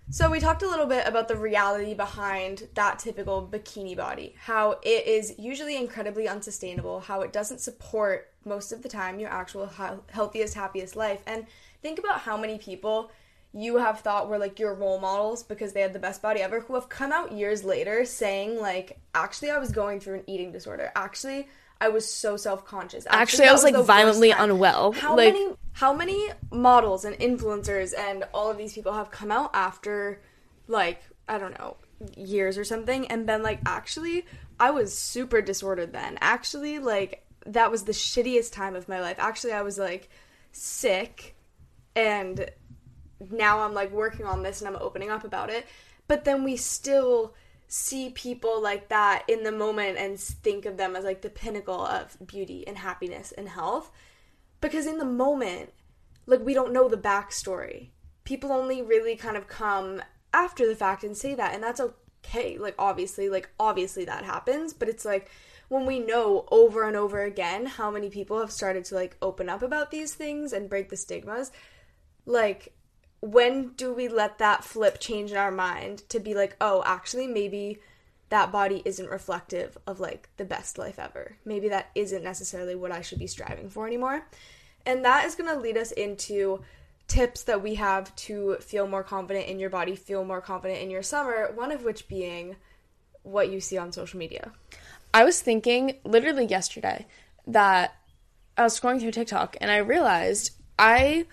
So 0.09 0.29
we 0.29 0.39
talked 0.39 0.63
a 0.63 0.69
little 0.69 0.85
bit 0.85 1.05
about 1.05 1.27
the 1.27 1.35
reality 1.35 1.93
behind 1.93 2.69
that 2.75 2.97
typical 2.97 3.45
bikini 3.45 3.95
body, 3.95 4.35
how 4.39 4.79
it 4.81 5.05
is 5.05 5.35
usually 5.37 5.75
incredibly 5.75 6.29
unsustainable, 6.29 7.01
how 7.01 7.21
it 7.21 7.33
doesn't 7.33 7.59
support 7.59 8.31
most 8.45 8.71
of 8.71 8.83
the 8.83 8.89
time 8.89 9.19
your 9.19 9.29
actual 9.29 9.69
healthiest, 10.09 10.53
happiest 10.53 10.95
life. 10.95 11.21
And 11.27 11.45
think 11.81 11.99
about 11.99 12.21
how 12.21 12.37
many 12.37 12.57
people 12.57 13.11
you 13.57 13.77
have 13.77 14.01
thought 14.01 14.29
were 14.29 14.37
like 14.37 14.59
your 14.59 14.73
role 14.75 14.99
models 14.99 15.41
because 15.41 15.73
they 15.73 15.81
had 15.81 15.91
the 15.91 15.99
best 15.99 16.21
body 16.21 16.41
ever 16.41 16.59
who 16.59 16.75
have 16.75 16.89
come 16.89 17.11
out 17.11 17.31
years 17.31 17.63
later 17.63 18.05
saying 18.05 18.59
like 18.61 18.99
actually 19.15 19.49
I 19.49 19.57
was 19.57 19.71
going 19.71 19.99
through 19.99 20.15
an 20.15 20.23
eating 20.27 20.51
disorder. 20.51 20.91
Actually, 20.95 21.47
I 21.81 21.89
was 21.89 22.11
so 22.11 22.37
self-conscious. 22.37 23.05
Actually, 23.09 23.45
I 23.45 23.47
that 23.47 23.53
was, 23.53 23.63
like, 23.63 23.75
violently 23.85 24.31
unwell. 24.31 24.91
How 24.93 25.15
Like- 25.15 25.33
many 25.33 25.55
how 25.73 25.93
many 25.93 26.29
models 26.51 27.05
and 27.05 27.15
influencers 27.17 27.97
and 27.97 28.23
all 28.33 28.49
of 28.51 28.57
these 28.57 28.73
people 28.73 28.93
have 28.93 29.11
come 29.11 29.31
out 29.31 29.51
after 29.53 30.21
like 30.67 31.01
I 31.27 31.37
don't 31.37 31.57
know 31.57 31.77
years 32.15 32.57
or 32.57 32.63
something 32.63 33.07
and 33.07 33.25
been 33.25 33.41
like 33.41 33.59
actually 33.65 34.25
I 34.59 34.69
was 34.71 34.95
super 34.97 35.41
disordered 35.41 35.93
then 35.93 36.17
actually 36.21 36.77
like 36.79 37.23
that 37.47 37.71
was 37.71 37.83
the 37.83 37.91
shittiest 37.91 38.53
time 38.53 38.75
of 38.75 38.87
my 38.87 38.99
life 39.01 39.17
actually 39.19 39.53
I 39.53 39.61
was 39.63 39.77
like 39.79 40.09
sick 40.51 41.35
and 41.95 42.49
now 43.31 43.59
I'm 43.59 43.73
like 43.73 43.91
working 43.91 44.25
on 44.25 44.43
this 44.43 44.61
and 44.61 44.67
I'm 44.67 44.81
opening 44.81 45.09
up 45.09 45.23
about 45.23 45.49
it. 45.49 45.67
But 46.07 46.23
then 46.23 46.43
we 46.43 46.55
still 46.55 47.33
see 47.67 48.09
people 48.11 48.61
like 48.61 48.87
that 48.89 49.23
in 49.27 49.43
the 49.43 49.51
moment 49.51 49.97
and 49.97 50.17
think 50.19 50.65
of 50.65 50.77
them 50.77 50.95
as 50.95 51.03
like 51.03 51.21
the 51.21 51.29
pinnacle 51.29 51.85
of 51.85 52.17
beauty 52.25 52.65
and 52.65 52.77
happiness 52.77 53.33
and 53.37 53.49
health. 53.49 53.91
Because 54.61 54.85
in 54.85 54.97
the 54.97 55.05
moment 55.05 55.71
like 56.25 56.41
we 56.43 56.53
don't 56.53 56.73
know 56.73 56.87
the 56.87 56.97
backstory. 56.97 57.89
People 58.23 58.51
only 58.51 58.81
really 58.81 59.15
kind 59.15 59.37
of 59.37 59.47
come 59.47 60.01
after 60.33 60.67
the 60.67 60.75
fact 60.75 61.03
and 61.03 61.17
say 61.17 61.33
that 61.33 61.53
and 61.53 61.63
that's 61.63 61.81
okay. 61.81 62.57
Like 62.57 62.75
obviously 62.77 63.29
like 63.29 63.49
obviously 63.59 64.05
that 64.05 64.23
happens 64.23 64.73
but 64.73 64.89
it's 64.89 65.05
like 65.05 65.29
when 65.69 65.85
we 65.85 65.99
know 65.99 66.45
over 66.49 66.83
and 66.83 66.95
over 66.95 67.23
again 67.23 67.65
how 67.65 67.91
many 67.91 68.09
people 68.09 68.39
have 68.39 68.51
started 68.51 68.85
to 68.85 68.95
like 68.95 69.17
open 69.21 69.49
up 69.49 69.61
about 69.61 69.91
these 69.91 70.13
things 70.13 70.53
and 70.53 70.69
break 70.69 70.89
the 70.89 70.97
stigmas 70.97 71.51
like 72.25 72.73
when 73.19 73.69
do 73.69 73.93
we 73.93 74.07
let 74.07 74.37
that 74.37 74.63
flip 74.63 74.99
change 74.99 75.31
in 75.31 75.37
our 75.37 75.51
mind 75.51 76.03
to 76.09 76.19
be 76.19 76.33
like 76.33 76.55
oh 76.61 76.83
actually 76.85 77.27
maybe 77.27 77.79
that 78.29 78.51
body 78.51 78.81
isn't 78.85 79.09
reflective 79.09 79.77
of 79.87 79.99
like 79.99 80.29
the 80.37 80.45
best 80.45 80.77
life 80.77 80.99
ever. 80.99 81.37
Maybe 81.45 81.69
that 81.69 81.89
isn't 81.95 82.23
necessarily 82.23 82.75
what 82.75 82.91
i 82.91 83.01
should 83.01 83.19
be 83.19 83.27
striving 83.27 83.69
for 83.69 83.87
anymore. 83.87 84.27
And 84.85 85.05
that 85.05 85.25
is 85.25 85.35
going 85.35 85.53
to 85.53 85.59
lead 85.59 85.77
us 85.77 85.91
into 85.91 86.61
tips 87.07 87.43
that 87.43 87.63
we 87.63 87.75
have 87.75 88.13
to 88.17 88.57
feel 88.59 88.85
more 88.85 89.03
confident 89.03 89.47
in 89.47 89.59
your 89.59 89.69
body 89.69 89.95
feel 89.95 90.25
more 90.25 90.41
confident 90.41 90.81
in 90.81 90.89
your 90.89 91.01
summer 91.01 91.49
one 91.55 91.71
of 91.71 91.85
which 91.85 92.09
being 92.09 92.57
what 93.23 93.49
you 93.49 93.61
see 93.61 93.77
on 93.77 93.91
social 93.93 94.19
media. 94.19 94.51
I 95.13 95.23
was 95.23 95.41
thinking 95.41 95.97
literally 96.03 96.45
yesterday 96.45 97.07
that 97.45 97.95
I 98.57 98.63
was 98.63 98.77
scrolling 98.77 98.99
through 98.99 99.11
TikTok 99.11 99.55
and 99.61 99.71
I 99.71 99.77
realized 99.77 100.51
I 100.77 101.25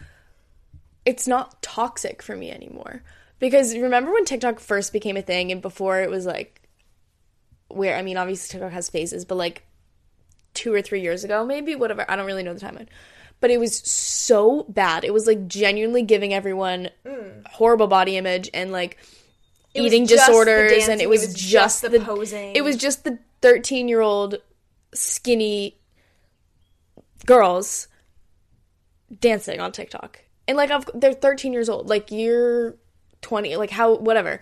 it's 1.05 1.29
not 1.29 1.61
toxic 1.63 2.23
for 2.23 2.37
me 2.37 2.51
anymore. 2.51 3.03
Because 3.39 3.77
remember 3.77 4.13
when 4.13 4.25
TikTok 4.25 4.61
first 4.61 4.93
became 4.93 5.17
a 5.17 5.23
thing 5.23 5.53
and 5.53 5.61
before 5.61 6.01
it 6.01 6.11
was 6.11 6.25
like 6.25 6.63
where 7.69 7.97
I 7.97 8.03
mean 8.03 8.17
obviously 8.17 8.53
TikTok 8.53 8.73
has 8.73 8.89
phases, 8.89 9.25
but 9.25 9.37
like 9.37 9.67
2 10.55 10.73
or 10.73 10.83
3 10.83 11.01
years 11.01 11.25
ago 11.25 11.45
maybe 11.45 11.75
whatever, 11.75 12.09
I 12.09 12.17
don't 12.17 12.27
really 12.27 12.43
know 12.43 12.55
the 12.55 12.65
timeline. 12.65 12.89
But 13.41 13.51
it 13.51 13.59
was 13.59 13.77
so 13.77 14.65
bad. 14.69 15.05
It 15.05 15.13
was 15.13 15.27
like 15.27 15.47
genuinely 15.49 16.03
giving 16.03 16.33
everyone 16.33 16.91
mm. 17.05 17.47
horrible 17.47 17.89
body 17.89 18.17
image 18.17 18.49
and 18.55 18.73
like 18.73 18.97
was 19.75 19.85
eating 19.87 20.07
disorders 20.07 20.73
and 20.73 20.81
dancing, 20.81 21.01
it 21.01 21.03
it 21.03 21.09
was, 21.09 21.23
was 21.23 21.35
just, 21.35 21.51
just 21.51 21.83
the 21.83 21.91
the 21.91 22.01
posing. 22.01 22.55
It 22.55 22.63
was 22.63 22.77
just 22.77 23.05
the 23.05 23.19
13 23.43 23.89
year 23.89 24.01
old 24.01 24.37
skinny 24.95 25.77
girls 27.27 27.89
dancing 29.21 29.61
on 29.61 29.73
TikTok. 29.73 30.24
And 30.47 30.57
like 30.57 30.71
I've, 30.71 30.89
they're 30.95 31.13
13 31.13 31.53
years 31.53 31.69
old. 31.69 31.89
Like 31.89 32.11
you're 32.11 32.77
20, 33.23 33.57
like 33.57 33.71
how 33.71 33.97
whatever. 33.97 34.41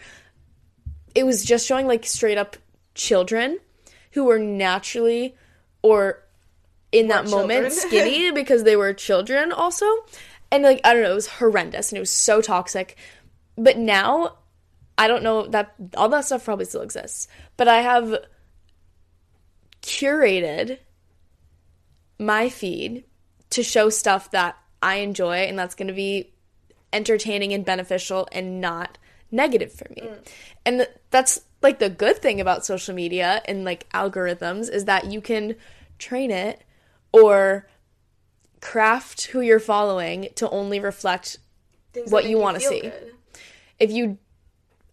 It 1.15 1.25
was 1.25 1.45
just 1.45 1.67
showing 1.67 1.87
like 1.87 2.05
straight 2.07 2.39
up 2.39 2.57
children 2.95 3.59
who 4.13 4.25
were 4.25 4.39
naturally 4.39 5.35
or 5.83 6.23
in 6.91 7.09
that 7.09 7.29
moment 7.29 7.73
skinny 7.73 8.31
because 8.33 8.65
they 8.65 8.77
were 8.77 8.93
children 8.93 9.53
also. 9.53 9.87
and 10.51 10.63
like 10.63 10.81
I 10.85 10.93
don't 10.93 11.03
know, 11.03 11.13
it 11.13 11.15
was 11.15 11.27
horrendous 11.27 11.91
and 11.91 11.97
it 11.97 12.01
was 12.01 12.11
so 12.11 12.41
toxic. 12.41 12.97
But 13.57 13.79
now 13.79 14.39
I 14.97 15.09
don't 15.09 15.23
know 15.23 15.47
that 15.49 15.75
all 15.97 16.09
that 16.11 16.25
stuff 16.25 16.45
probably 16.45 16.65
still 16.65 16.83
exists. 16.83 17.29
But 17.57 17.69
I 17.69 17.83
have 17.83 18.17
curated 19.83 20.79
my 22.19 22.49
feed 22.49 23.05
to 23.51 23.63
show 23.63 23.91
stuff 23.91 24.31
that 24.31 24.57
I 24.83 24.97
enjoy 24.97 25.37
and 25.45 25.59
that's 25.59 25.75
going 25.75 25.89
to 25.89 25.95
be 25.95 26.33
entertaining 26.93 27.53
and 27.53 27.65
beneficial 27.65 28.29
and 28.33 28.61
not 28.61 28.99
negative 29.31 29.73
for 29.73 29.89
me. 29.91 30.03
Mm. 30.03 30.27
And 30.67 30.89
that's 31.11 31.41
like 31.63 31.79
the 31.79 31.89
good 31.89 32.19
thing 32.19 32.41
about 32.41 32.67
social 32.67 32.95
media 32.95 33.41
and 33.47 33.65
like 33.65 33.89
algorithms 33.91 34.71
is 34.71 34.85
that 34.87 35.11
you 35.11 35.21
can 35.21 35.57
train 35.99 36.31
it 36.31 36.63
or 37.13 37.69
craft 38.61 39.27
who 39.27 39.41
you're 39.41 39.61
following 39.61 40.29
to 40.37 40.49
only 40.51 40.81
reflect 40.81 41.39
Things 41.93 42.11
what 42.11 42.27
you 42.27 42.39
want 42.39 42.59
to 42.59 42.63
see. 42.63 42.81
good. 42.81 43.15
If 43.79 43.91
you 43.91 44.19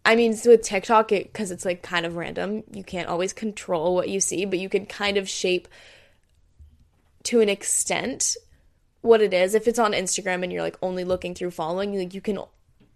I 0.06 0.16
mean, 0.16 0.36
so 0.36 0.52
with 0.52 0.64
TikTok, 0.64 1.12
it 1.12 1.32
because 1.32 1.52
it's 1.52 1.66
like 1.66 1.84
kind 1.84 2.06
of 2.06 2.16
random. 2.16 2.64
You 2.72 2.84
can't 2.84 3.08
always 3.08 3.34
control 3.34 3.94
what 3.94 4.10
you 4.10 4.20
see, 4.20 4.46
but 4.46 4.58
you 4.58 4.70
can 4.70 4.86
kind 4.86 5.18
of 5.18 5.30
shape 5.30 5.68
to 7.24 7.42
an 7.42 7.50
extent 7.50 8.36
what 9.02 9.22
it 9.22 9.34
is. 9.34 9.56
If 9.56 9.68
it's 9.68 9.80
on 9.80 9.94
Instagram 9.94 10.44
and 10.44 10.52
you're 10.52 10.62
like 10.62 10.78
only 10.82 11.04
looking 11.04 11.34
through 11.36 11.52
following, 11.52 11.98
like 11.98 12.14
you 12.14 12.22
can, 12.22 12.40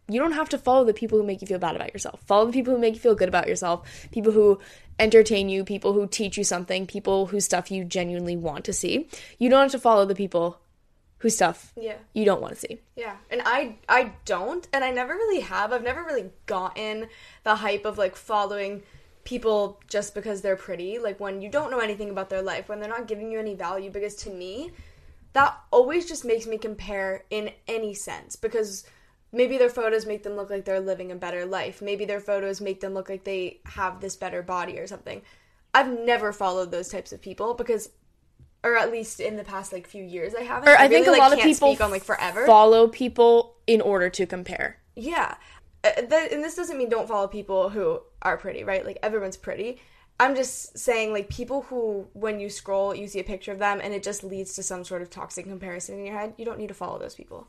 you 0.09 0.19
don't 0.19 0.33
have 0.33 0.49
to 0.49 0.57
follow 0.57 0.83
the 0.83 0.93
people 0.93 1.17
who 1.17 1.25
make 1.25 1.41
you 1.41 1.47
feel 1.47 1.59
bad 1.59 1.75
about 1.75 1.93
yourself. 1.93 2.21
Follow 2.25 2.45
the 2.45 2.51
people 2.51 2.73
who 2.73 2.79
make 2.79 2.93
you 2.95 2.99
feel 2.99 3.15
good 3.15 3.29
about 3.29 3.47
yourself. 3.47 4.07
People 4.11 4.31
who 4.33 4.59
entertain 4.99 5.49
you. 5.49 5.63
People 5.63 5.93
who 5.93 6.07
teach 6.07 6.37
you 6.37 6.43
something. 6.43 6.85
People 6.85 7.27
whose 7.27 7.45
stuff 7.45 7.71
you 7.71 7.83
genuinely 7.85 8.35
want 8.35 8.65
to 8.65 8.73
see. 8.73 9.07
You 9.39 9.49
don't 9.49 9.61
have 9.63 9.71
to 9.71 9.79
follow 9.79 10.05
the 10.05 10.15
people 10.15 10.59
whose 11.19 11.35
stuff 11.35 11.71
Yeah. 11.79 11.95
you 12.13 12.25
don't 12.25 12.41
want 12.41 12.53
to 12.53 12.59
see. 12.59 12.81
Yeah, 12.97 13.15
and 13.31 13.41
I 13.45 13.77
I 13.87 14.11
don't, 14.25 14.67
and 14.73 14.83
I 14.83 14.91
never 14.91 15.13
really 15.13 15.39
have. 15.39 15.71
I've 15.71 15.81
never 15.81 16.03
really 16.03 16.31
gotten 16.47 17.07
the 17.45 17.55
hype 17.55 17.85
of 17.85 17.97
like 17.97 18.17
following 18.17 18.83
people 19.23 19.79
just 19.87 20.13
because 20.13 20.41
they're 20.41 20.57
pretty. 20.57 20.99
Like 20.99 21.21
when 21.21 21.41
you 21.41 21.47
don't 21.49 21.71
know 21.71 21.79
anything 21.79 22.09
about 22.09 22.29
their 22.29 22.41
life, 22.41 22.67
when 22.67 22.81
they're 22.81 22.89
not 22.89 23.07
giving 23.07 23.31
you 23.31 23.39
any 23.39 23.55
value. 23.55 23.89
Because 23.89 24.15
to 24.15 24.31
me, 24.31 24.71
that 25.33 25.57
always 25.71 26.07
just 26.07 26.25
makes 26.25 26.47
me 26.47 26.57
compare 26.57 27.25
in 27.29 27.51
any 27.67 27.93
sense. 27.93 28.35
Because 28.35 28.85
maybe 29.31 29.57
their 29.57 29.69
photos 29.69 30.05
make 30.05 30.23
them 30.23 30.35
look 30.35 30.49
like 30.49 30.65
they're 30.65 30.79
living 30.79 31.11
a 31.11 31.15
better 31.15 31.45
life. 31.45 31.81
Maybe 31.81 32.05
their 32.05 32.21
photos 32.21 32.61
make 32.61 32.79
them 32.79 32.93
look 32.93 33.09
like 33.09 33.23
they 33.23 33.59
have 33.65 33.99
this 33.99 34.15
better 34.15 34.41
body 34.41 34.79
or 34.79 34.87
something. 34.87 35.21
I've 35.73 35.89
never 35.89 36.31
followed 36.31 36.71
those 36.71 36.89
types 36.89 37.11
of 37.11 37.21
people 37.21 37.53
because. 37.53 37.89
Or 38.65 38.77
at 38.77 38.93
least 38.93 39.19
in 39.19 39.35
the 39.35 39.43
past 39.43 39.73
like 39.73 39.87
few 39.87 40.05
years, 40.05 40.33
I 40.33 40.43
haven't. 40.43 40.69
Or 40.69 40.77
I 40.77 40.87
think 40.87 41.05
really, 41.05 41.19
a 41.19 41.21
like, 41.21 41.31
lot 41.31 41.37
of 41.37 41.43
people 41.43 41.73
speak 41.73 41.81
on 41.81 41.91
like 41.91 42.05
forever. 42.05 42.45
follow 42.45 42.87
people 42.87 43.57
in 43.67 43.81
order 43.81 44.09
to 44.11 44.25
compare. 44.25 44.77
Yeah. 44.95 45.35
Uh, 45.83 46.01
that, 46.07 46.31
and 46.31 46.41
this 46.41 46.55
doesn't 46.55 46.77
mean 46.77 46.87
don't 46.87 47.09
follow 47.09 47.27
people 47.27 47.67
who 47.67 47.99
are 48.21 48.37
pretty, 48.37 48.63
right? 48.63 48.85
Like 48.85 48.99
everyone's 49.03 49.35
pretty. 49.35 49.81
I'm 50.19 50.35
just 50.35 50.77
saying, 50.77 51.11
like, 51.11 51.29
people 51.29 51.63
who, 51.63 52.07
when 52.13 52.39
you 52.39 52.49
scroll, 52.49 52.95
you 52.95 53.07
see 53.07 53.19
a 53.19 53.23
picture 53.23 53.51
of 53.51 53.59
them 53.59 53.81
and 53.83 53.93
it 53.93 54.03
just 54.03 54.23
leads 54.23 54.53
to 54.55 54.63
some 54.63 54.83
sort 54.83 55.01
of 55.01 55.09
toxic 55.09 55.45
comparison 55.45 55.99
in 55.99 56.05
your 56.05 56.17
head, 56.17 56.33
you 56.37 56.45
don't 56.45 56.59
need 56.59 56.67
to 56.67 56.73
follow 56.73 56.99
those 56.99 57.15
people. 57.15 57.47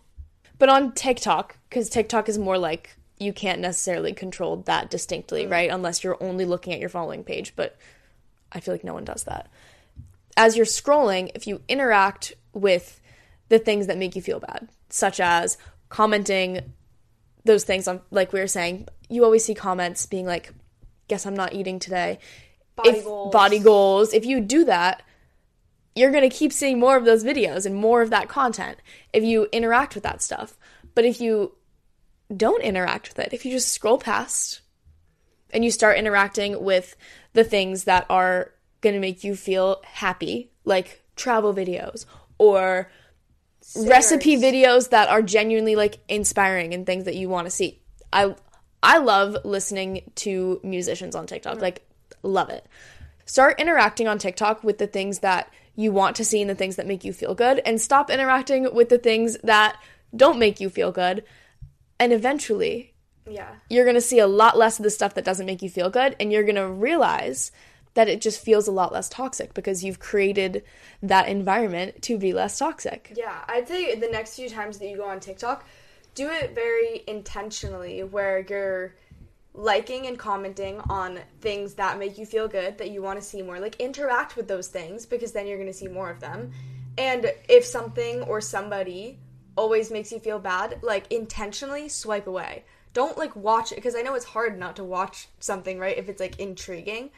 But 0.58 0.68
on 0.68 0.92
TikTok, 0.92 1.56
because 1.68 1.88
TikTok 1.88 2.28
is 2.28 2.38
more 2.38 2.58
like 2.58 2.96
you 3.18 3.32
can't 3.32 3.60
necessarily 3.60 4.12
control 4.12 4.56
that 4.56 4.90
distinctly, 4.90 5.46
mm. 5.46 5.50
right? 5.50 5.70
Unless 5.70 6.02
you're 6.02 6.22
only 6.22 6.44
looking 6.44 6.72
at 6.72 6.80
your 6.80 6.88
following 6.88 7.24
page. 7.24 7.54
But 7.56 7.76
I 8.52 8.60
feel 8.60 8.74
like 8.74 8.84
no 8.84 8.94
one 8.94 9.04
does 9.04 9.24
that. 9.24 9.48
As 10.36 10.56
you're 10.56 10.66
scrolling, 10.66 11.30
if 11.34 11.46
you 11.46 11.60
interact 11.68 12.32
with 12.52 13.00
the 13.48 13.58
things 13.58 13.86
that 13.86 13.98
make 13.98 14.16
you 14.16 14.22
feel 14.22 14.40
bad, 14.40 14.68
such 14.88 15.20
as 15.20 15.58
commenting 15.88 16.72
those 17.44 17.64
things 17.64 17.86
on, 17.86 18.00
like 18.10 18.32
we 18.32 18.40
were 18.40 18.46
saying, 18.46 18.88
you 19.08 19.24
always 19.24 19.44
see 19.44 19.54
comments 19.54 20.06
being 20.06 20.26
like, 20.26 20.52
guess 21.08 21.26
I'm 21.26 21.36
not 21.36 21.52
eating 21.52 21.78
today. 21.78 22.18
Body 22.76 22.90
if, 22.90 23.04
goals. 23.04 23.32
Body 23.32 23.58
goals. 23.58 24.14
If 24.14 24.26
you 24.26 24.40
do 24.40 24.64
that, 24.64 25.02
you're 25.94 26.10
going 26.10 26.28
to 26.28 26.34
keep 26.34 26.52
seeing 26.52 26.78
more 26.78 26.96
of 26.96 27.04
those 27.04 27.24
videos 27.24 27.66
and 27.66 27.74
more 27.74 28.02
of 28.02 28.10
that 28.10 28.28
content 28.28 28.78
if 29.12 29.22
you 29.22 29.48
interact 29.52 29.94
with 29.94 30.04
that 30.04 30.22
stuff. 30.22 30.56
But 30.94 31.04
if 31.04 31.20
you 31.20 31.54
don't 32.34 32.62
interact 32.62 33.08
with 33.08 33.18
it, 33.18 33.32
if 33.32 33.44
you 33.44 33.52
just 33.52 33.72
scroll 33.72 33.98
past 33.98 34.60
and 35.50 35.64
you 35.64 35.70
start 35.70 35.98
interacting 35.98 36.62
with 36.62 36.96
the 37.32 37.44
things 37.44 37.84
that 37.84 38.06
are 38.10 38.52
going 38.80 38.94
to 38.94 39.00
make 39.00 39.22
you 39.24 39.36
feel 39.36 39.80
happy, 39.84 40.50
like 40.64 41.02
travel 41.16 41.54
videos 41.54 42.06
or 42.38 42.90
recipe 43.76 44.36
videos 44.36 44.90
that 44.90 45.08
are 45.08 45.22
genuinely 45.22 45.76
like 45.76 45.98
inspiring 46.08 46.74
and 46.74 46.86
things 46.86 47.04
that 47.04 47.14
you 47.14 47.28
want 47.28 47.46
to 47.46 47.50
see. 47.50 47.80
I 48.12 48.34
I 48.82 48.98
love 48.98 49.36
listening 49.44 50.10
to 50.16 50.60
musicians 50.62 51.14
on 51.14 51.26
TikTok. 51.26 51.60
Like 51.60 51.86
love 52.24 52.50
it. 52.50 52.66
Start 53.26 53.60
interacting 53.60 54.08
on 54.08 54.18
TikTok 54.18 54.64
with 54.64 54.78
the 54.78 54.86
things 54.86 55.20
that 55.20 55.50
you 55.76 55.92
want 55.92 56.16
to 56.16 56.24
see 56.24 56.40
and 56.40 56.50
the 56.50 56.54
things 56.54 56.76
that 56.76 56.86
make 56.86 57.04
you 57.04 57.12
feel 57.12 57.34
good 57.34 57.60
and 57.64 57.80
stop 57.80 58.10
interacting 58.10 58.72
with 58.74 58.88
the 58.88 58.98
things 58.98 59.36
that 59.42 59.76
don't 60.14 60.38
make 60.38 60.60
you 60.60 60.68
feel 60.68 60.92
good. 60.92 61.24
And 61.98 62.12
eventually, 62.12 62.92
Yeah. 63.28 63.48
you're 63.68 63.84
going 63.84 63.94
to 63.94 64.00
see 64.00 64.18
a 64.18 64.26
lot 64.26 64.56
less 64.56 64.78
of 64.78 64.82
the 64.84 64.90
stuff 64.90 65.14
that 65.14 65.24
doesn't 65.24 65.46
make 65.46 65.62
you 65.62 65.70
feel 65.70 65.90
good 65.90 66.14
and 66.20 66.30
you're 66.32 66.42
going 66.42 66.54
to 66.56 66.68
realize 66.68 67.50
that 67.94 68.08
it 68.08 68.20
just 68.20 68.40
feels 68.44 68.66
a 68.68 68.72
lot 68.72 68.92
less 68.92 69.08
toxic 69.08 69.54
because 69.54 69.82
you've 69.84 70.00
created 70.00 70.62
that 71.02 71.28
environment 71.28 72.02
to 72.02 72.18
be 72.18 72.32
less 72.32 72.58
toxic. 72.58 73.12
Yeah, 73.16 73.44
I'd 73.48 73.68
say 73.68 73.94
the 73.94 74.08
next 74.08 74.34
few 74.36 74.48
times 74.50 74.78
that 74.78 74.88
you 74.88 74.96
go 74.96 75.04
on 75.04 75.20
TikTok, 75.20 75.64
do 76.14 76.28
it 76.28 76.54
very 76.54 77.02
intentionally 77.06 78.02
where 78.02 78.44
you're 78.48 78.94
liking 79.54 80.06
and 80.08 80.18
commenting 80.18 80.80
on 80.90 81.20
things 81.40 81.74
that 81.74 81.98
make 81.98 82.18
you 82.18 82.26
feel 82.26 82.48
good 82.48 82.76
that 82.78 82.90
you 82.90 83.00
want 83.00 83.18
to 83.18 83.24
see 83.24 83.40
more. 83.40 83.60
Like 83.60 83.80
interact 83.80 84.36
with 84.36 84.48
those 84.48 84.68
things 84.68 85.06
because 85.06 85.32
then 85.32 85.46
you're 85.46 85.56
going 85.56 85.68
to 85.68 85.72
see 85.72 85.88
more 85.88 86.10
of 86.10 86.20
them. 86.20 86.52
And 86.98 87.32
if 87.48 87.64
something 87.64 88.22
or 88.22 88.40
somebody 88.40 89.18
always 89.56 89.90
makes 89.90 90.10
you 90.10 90.18
feel 90.18 90.40
bad, 90.40 90.80
like 90.82 91.10
intentionally 91.12 91.88
swipe 91.88 92.26
away. 92.26 92.64
Don't 92.92 93.16
like 93.16 93.34
watch 93.34 93.72
it 93.72 93.76
because 93.76 93.96
I 93.96 94.02
know 94.02 94.14
it's 94.14 94.24
hard 94.24 94.58
not 94.58 94.76
to 94.76 94.84
watch 94.84 95.28
something, 95.38 95.78
right? 95.78 95.96
If 95.96 96.08
it's 96.08 96.20
like 96.20 96.38
intriguing. 96.38 97.10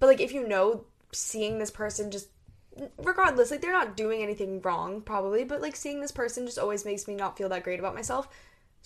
But 0.00 0.06
like 0.06 0.20
if 0.20 0.32
you 0.32 0.46
know 0.46 0.84
seeing 1.12 1.58
this 1.58 1.70
person 1.70 2.10
just 2.10 2.28
regardless, 2.98 3.50
like 3.50 3.60
they're 3.60 3.72
not 3.72 3.96
doing 3.96 4.22
anything 4.22 4.60
wrong, 4.62 5.00
probably, 5.00 5.44
but 5.44 5.60
like 5.60 5.76
seeing 5.76 6.00
this 6.00 6.12
person 6.12 6.46
just 6.46 6.58
always 6.58 6.84
makes 6.84 7.06
me 7.06 7.14
not 7.14 7.36
feel 7.36 7.48
that 7.50 7.62
great 7.62 7.78
about 7.78 7.94
myself. 7.94 8.28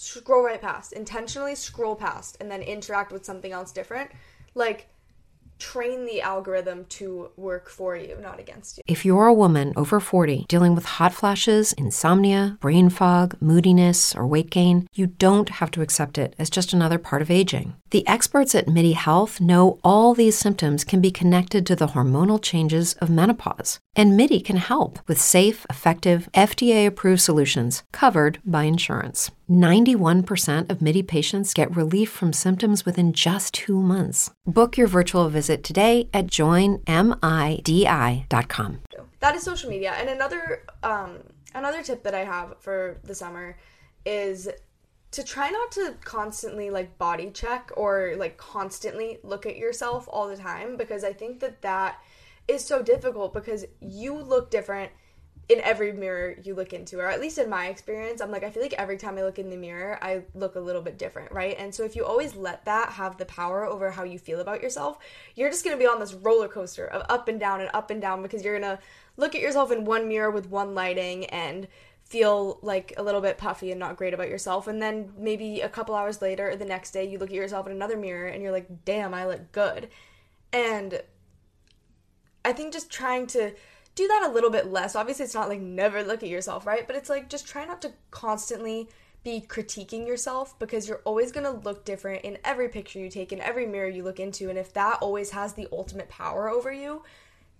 Scroll 0.01 0.45
right 0.45 0.63
past, 0.63 0.93
intentionally 0.93 1.57
scroll 1.57 1.97
past, 1.97 2.37
and 2.39 2.49
then 2.49 2.63
interact 2.63 3.11
with 3.11 3.25
something 3.25 3.51
else 3.51 3.73
different. 3.73 4.13
Like, 4.55 4.87
train 5.59 6.07
the 6.07 6.21
algorithm 6.21 6.85
to 6.85 7.31
work 7.37 7.69
for 7.69 7.97
you, 7.97 8.17
not 8.21 8.39
against 8.39 8.77
you. 8.77 8.85
If 8.87 9.05
you're 9.05 9.27
a 9.27 9.35
woman 9.35 9.73
over 9.75 9.99
40 9.99 10.47
dealing 10.49 10.77
with 10.77 10.85
hot 10.85 11.13
flashes, 11.13 11.73
insomnia, 11.73 12.57
brain 12.61 12.91
fog, 12.91 13.37
moodiness, 13.41 14.15
or 14.15 14.25
weight 14.25 14.51
gain, 14.51 14.87
you 14.95 15.09
don't 15.09 15.49
have 15.49 15.73
to 15.73 15.83
accept 15.83 16.17
it 16.17 16.37
as 16.39 16.49
just 16.49 16.73
another 16.73 16.99
part 16.99 17.21
of 17.21 17.29
aging. 17.29 17.75
The 17.91 18.07
experts 18.07 18.55
at 18.55 18.69
MIDI 18.69 18.93
Health 18.93 19.41
know 19.41 19.81
all 19.83 20.15
these 20.15 20.39
symptoms 20.39 20.85
can 20.85 21.01
be 21.01 21.11
connected 21.11 21.67
to 21.67 21.75
the 21.75 21.89
hormonal 21.89 22.41
changes 22.41 22.93
of 22.95 23.11
menopause. 23.11 23.81
And 23.99 24.17
MIDI 24.17 24.39
can 24.39 24.59
help 24.59 25.01
with 25.09 25.21
safe, 25.21 25.67
effective, 25.69 26.29
FDA 26.33 26.87
approved 26.87 27.21
solutions 27.21 27.83
covered 27.91 28.39
by 28.45 28.63
insurance. 28.63 29.33
91% 29.51 30.71
of 30.71 30.81
MIDI 30.81 31.03
patients 31.03 31.53
get 31.53 31.75
relief 31.75 32.09
from 32.09 32.33
symptoms 32.33 32.87
within 32.87 33.13
just 33.13 33.55
two 33.55 33.83
months. 33.83 34.31
Book 34.47 34.77
your 34.79 34.87
virtual 34.87 35.29
visit 35.29 35.65
today 35.65 36.09
at 36.15 36.29
joinmidi.com. 36.29 36.79
That 39.19 39.35
is 39.35 39.43
social 39.43 39.69
media. 39.69 39.95
And 39.99 40.09
another 40.09 40.63
um 40.85 41.19
another 41.57 41.83
tip 41.83 42.05
that 42.05 42.15
I 42.15 42.23
have 42.23 42.55
for 42.61 42.99
the 43.03 43.17
summer 43.17 43.57
is 44.07 44.49
to 45.11 45.25
try 45.25 45.51
not 45.51 45.73
to 45.73 45.95
constantly 46.05 46.71
like 46.71 46.97
body 46.99 47.33
check 47.33 47.73
or 47.77 48.15
like 48.17 48.37
constantly 48.37 49.19
look 49.25 49.45
at 49.45 49.57
yourself 49.57 50.09
all 50.09 50.29
the 50.29 50.37
time 50.37 50.77
because 50.77 51.03
I 51.03 51.13
think 51.13 51.41
that 51.41 51.63
that 51.63 52.01
is 52.49 52.65
so 52.65 52.83
difficult 52.83 53.33
because 53.33 53.65
you 53.81 54.15
look 54.15 54.51
different 54.51 54.91
in 55.49 55.61
every 55.63 55.93
mirror 55.93 56.35
you 56.43 56.55
look 56.55 56.75
into, 56.75 56.99
or 56.99 57.09
at 57.09 57.21
least 57.21 57.39
in 57.39 57.49
my 57.49 57.69
experience, 57.69 58.21
I'm 58.21 58.31
like, 58.31 58.45
I 58.45 58.51
feel 58.51 58.63
like 58.63 58.75
every 58.75 58.99
time 58.99 59.17
I 59.17 59.23
look 59.23 59.39
in 59.39 59.49
the 59.49 59.57
mirror, 59.57 59.99
I 60.03 60.23
look 60.35 60.57
a 60.57 60.61
little 60.61 60.83
bit 60.83 60.99
different, 60.99 61.33
right? 61.33 61.57
And 61.59 61.75
so 61.75 61.85
if 61.85 61.97
you 61.97 62.05
always 62.05 62.35
let 62.35 62.67
that 62.67 62.91
have 62.91 63.17
the 63.17 63.25
power 63.25 63.65
over 63.65 63.91
how 63.91 64.03
you 64.03 64.19
feel 64.19 64.41
about 64.41 64.63
yourself, 64.63 64.99
you're 65.37 65.49
just 65.49 65.65
gonna 65.65 65.79
be 65.79 65.87
on 65.87 66.01
this 66.01 66.13
roller 66.13 66.49
coaster 66.49 66.87
of 66.87 67.03
up 67.09 67.29
and 67.29 67.41
down 67.41 67.63
and 67.63 67.71
up 67.73 67.91
and 67.91 68.01
down 68.01 68.23
because 68.23 68.45
you're 68.45 68.59
gonna 68.59 68.79
look 69.17 69.35
at 69.35 69.41
yourself 69.41 69.73
in 69.73 69.87
one 69.87 70.07
mirror 70.07 70.31
with 70.31 70.51
one 70.51 70.75
lighting 70.75 71.25
and 71.27 71.67
feel 72.05 72.59
like 72.61 72.93
a 72.99 73.03
little 73.03 73.21
bit 73.23 73.39
puffy 73.39 73.71
and 73.71 73.81
not 73.81 73.97
great 73.97 74.13
about 74.13 74.29
yourself. 74.29 74.67
And 74.67 74.83
then 74.83 75.13
maybe 75.17 75.63
a 75.63 75.69
couple 75.69 75.95
hours 75.95 76.21
later 76.21 76.51
or 76.51 76.57
the 76.57 76.65
next 76.67 76.91
day, 76.91 77.09
you 77.09 77.19
look 77.19 77.31
at 77.31 77.37
yourself 77.37 77.67
in 77.67 77.73
another 77.73 77.97
mirror 77.97 78.29
and 78.29 78.43
you're 78.43 78.53
like, 78.53 78.85
damn, 78.85 79.15
I 79.15 79.27
look 79.27 79.53
good. 79.53 79.89
And 80.53 81.03
I 82.49 82.55
think 82.55 82.73
just 82.73 82.91
trying 82.91 83.27
to 83.29 83.53
do 83.95 84.09
that 84.09 84.23
a 84.27 84.33
little 84.33 84.49
bit 84.49 84.73
less. 84.73 84.97
Obviously, 84.97 85.27
it's 85.27 85.35
not 85.35 85.51
like 85.51 85.61
never 85.61 86.03
look 86.03 86.23
at 86.23 86.31
yourself, 86.31 86.67
right? 86.67 86.87
But 86.87 86.97
it's 86.97 87.11
like 87.11 87.29
just 87.29 87.47
try 87.47 87.67
not 87.67 87.83
to 87.83 87.93
constantly 88.11 88.89
be 89.23 89.45
critiquing 89.47 90.07
yourself 90.07 90.59
because 90.59 90.89
you're 90.89 91.03
always 91.05 91.31
going 91.31 91.45
to 91.45 91.51
look 91.51 91.85
different 91.85 92.25
in 92.25 92.39
every 92.45 92.71
picture 92.71 93.01
you 93.01 93.11
take, 93.11 93.33
in 93.33 93.41
every 93.43 93.67
mirror 93.67 93.89
you 93.89 94.03
look 94.03 94.19
into. 94.19 94.49
And 94.49 94.59
if 94.59 94.73
that 94.73 95.03
always 95.03 95.31
has 95.33 95.53
the 95.53 95.69
ultimate 95.73 96.09
power 96.09 96.49
over 96.49 96.73
you, 96.73 97.03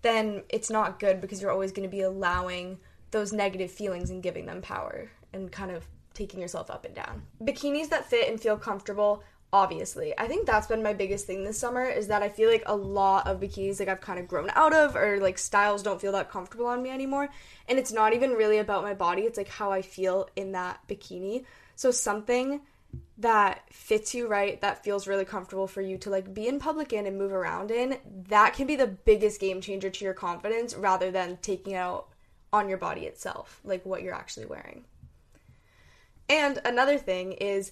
then 0.01 0.41
it's 0.49 0.71
not 0.71 0.99
good 0.99 1.21
because 1.21 1.39
you're 1.39 1.51
always 1.51 1.71
going 1.71 1.87
to 1.87 1.95
be 1.95 2.01
allowing 2.01 2.79
those 3.11 3.31
negative 3.31 3.69
feelings 3.69 4.09
and 4.09 4.23
giving 4.23 4.47
them 4.47 4.59
power 4.59 5.11
and 5.33 5.51
kind 5.51 5.69
of 5.69 5.85
taking 6.15 6.41
yourself 6.41 6.71
up 6.71 6.83
and 6.83 6.95
down. 6.95 7.21
Bikinis 7.43 7.89
that 7.89 8.09
fit 8.09 8.27
and 8.27 8.41
feel 8.41 8.57
comfortable 8.57 9.21
obviously. 9.51 10.17
I 10.17 10.27
think 10.27 10.45
that's 10.45 10.67
been 10.67 10.83
my 10.83 10.93
biggest 10.93 11.25
thing 11.25 11.43
this 11.43 11.57
summer 11.57 11.85
is 11.85 12.07
that 12.07 12.21
I 12.21 12.29
feel 12.29 12.49
like 12.49 12.63
a 12.65 12.75
lot 12.75 13.27
of 13.27 13.39
bikinis 13.39 13.79
like 13.79 13.89
I've 13.89 14.01
kind 14.01 14.19
of 14.19 14.27
grown 14.27 14.49
out 14.53 14.73
of 14.73 14.95
or 14.95 15.19
like 15.19 15.37
styles 15.37 15.81
don't 15.81 15.99
feel 15.99 16.11
that 16.11 16.29
comfortable 16.29 16.67
on 16.67 16.83
me 16.83 16.89
anymore. 16.89 17.29
And 17.67 17.79
it's 17.79 17.91
not 17.91 18.13
even 18.13 18.31
really 18.31 18.59
about 18.59 18.83
my 18.83 18.93
body, 18.93 19.23
it's 19.23 19.37
like 19.37 19.49
how 19.49 19.71
I 19.71 19.81
feel 19.81 20.29
in 20.35 20.51
that 20.51 20.79
bikini. 20.87 21.45
So 21.75 21.91
something 21.91 22.61
that 23.17 23.63
fits 23.71 24.15
you 24.15 24.27
right, 24.27 24.59
that 24.61 24.83
feels 24.83 25.07
really 25.07 25.25
comfortable 25.25 25.67
for 25.67 25.81
you 25.81 25.97
to 25.99 26.09
like 26.09 26.33
be 26.33 26.47
in 26.47 26.59
public 26.59 26.93
in 26.93 27.05
and 27.05 27.17
move 27.17 27.33
around 27.33 27.71
in, 27.71 27.97
that 28.27 28.53
can 28.53 28.67
be 28.67 28.75
the 28.75 28.87
biggest 28.87 29.39
game 29.39 29.61
changer 29.61 29.89
to 29.89 30.05
your 30.05 30.13
confidence 30.13 30.75
rather 30.75 31.11
than 31.11 31.37
taking 31.41 31.75
out 31.75 32.07
on 32.51 32.69
your 32.69 32.77
body 32.77 33.01
itself, 33.01 33.61
like 33.63 33.85
what 33.85 34.01
you're 34.01 34.13
actually 34.13 34.45
wearing. 34.45 34.85
And 36.29 36.59
another 36.63 36.97
thing 36.97 37.33
is 37.33 37.71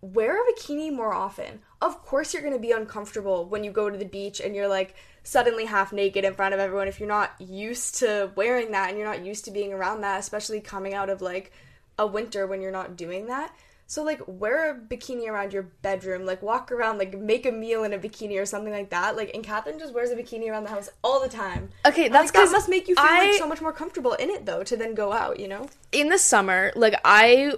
wear 0.00 0.40
a 0.40 0.52
bikini 0.52 0.92
more 0.92 1.12
often. 1.12 1.60
Of 1.80 2.02
course, 2.04 2.32
you're 2.32 2.42
going 2.42 2.54
to 2.54 2.60
be 2.60 2.72
uncomfortable 2.72 3.46
when 3.46 3.64
you 3.64 3.70
go 3.70 3.90
to 3.90 3.98
the 3.98 4.04
beach 4.04 4.40
and 4.40 4.54
you're 4.54 4.68
like 4.68 4.94
suddenly 5.22 5.64
half 5.64 5.92
naked 5.92 6.24
in 6.24 6.34
front 6.34 6.54
of 6.54 6.60
everyone 6.60 6.88
if 6.88 7.00
you're 7.00 7.08
not 7.08 7.32
used 7.40 7.96
to 7.96 8.30
wearing 8.36 8.70
that 8.72 8.88
and 8.90 8.98
you're 8.98 9.08
not 9.08 9.24
used 9.24 9.44
to 9.46 9.50
being 9.50 9.72
around 9.72 10.02
that, 10.02 10.20
especially 10.20 10.60
coming 10.60 10.94
out 10.94 11.10
of 11.10 11.20
like 11.20 11.52
a 11.98 12.06
winter 12.06 12.46
when 12.46 12.60
you're 12.60 12.70
not 12.70 12.96
doing 12.96 13.26
that. 13.26 13.54
So 13.88 14.02
like 14.02 14.20
wear 14.26 14.70
a 14.70 14.74
bikini 14.74 15.28
around 15.28 15.52
your 15.52 15.62
bedroom, 15.62 16.26
like 16.26 16.42
walk 16.42 16.72
around, 16.72 16.98
like 16.98 17.16
make 17.16 17.46
a 17.46 17.52
meal 17.52 17.84
in 17.84 17.92
a 17.92 17.98
bikini 17.98 18.40
or 18.40 18.44
something 18.44 18.72
like 18.72 18.90
that. 18.90 19.16
Like 19.16 19.34
Ann 19.34 19.42
Catherine 19.42 19.78
just 19.78 19.94
wears 19.94 20.10
a 20.10 20.16
bikini 20.16 20.48
around 20.50 20.64
the 20.64 20.70
house 20.70 20.88
all 21.04 21.20
the 21.22 21.28
time. 21.28 21.70
Okay, 21.86 22.08
that's 22.08 22.34
like, 22.34 22.44
that 22.46 22.52
must 22.52 22.68
make 22.68 22.88
you 22.88 22.96
feel 22.96 23.04
I- 23.04 23.30
like 23.30 23.34
so 23.34 23.48
much 23.48 23.60
more 23.60 23.72
comfortable 23.72 24.14
in 24.14 24.28
it 24.30 24.44
though 24.44 24.62
to 24.64 24.76
then 24.76 24.94
go 24.94 25.12
out, 25.12 25.38
you 25.38 25.48
know? 25.48 25.68
in 25.92 26.08
the 26.08 26.18
summer, 26.18 26.72
like 26.74 26.94
I 27.04 27.54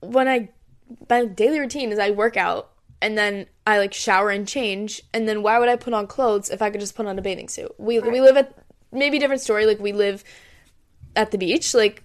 when 0.00 0.26
I 0.28 0.48
my 1.08 1.24
daily 1.24 1.60
routine 1.60 1.92
is 1.92 1.98
I 1.98 2.10
work 2.10 2.36
out 2.36 2.70
and 3.02 3.16
then 3.16 3.46
I 3.66 3.78
like 3.78 3.94
shower 3.94 4.30
and 4.30 4.46
change 4.46 5.02
and 5.14 5.28
then 5.28 5.42
why 5.42 5.58
would 5.58 5.68
I 5.68 5.76
put 5.76 5.94
on 5.94 6.06
clothes 6.06 6.50
if 6.50 6.60
I 6.62 6.70
could 6.70 6.80
just 6.80 6.94
put 6.94 7.06
on 7.06 7.18
a 7.18 7.22
bathing 7.22 7.48
suit? 7.48 7.72
We 7.78 7.98
we 8.00 8.20
live 8.20 8.36
at 8.36 8.54
maybe 8.92 9.18
different 9.18 9.40
story 9.42 9.66
like 9.66 9.78
we 9.80 9.92
live 9.92 10.24
at 11.16 11.30
the 11.30 11.38
beach 11.38 11.74
like 11.74 12.02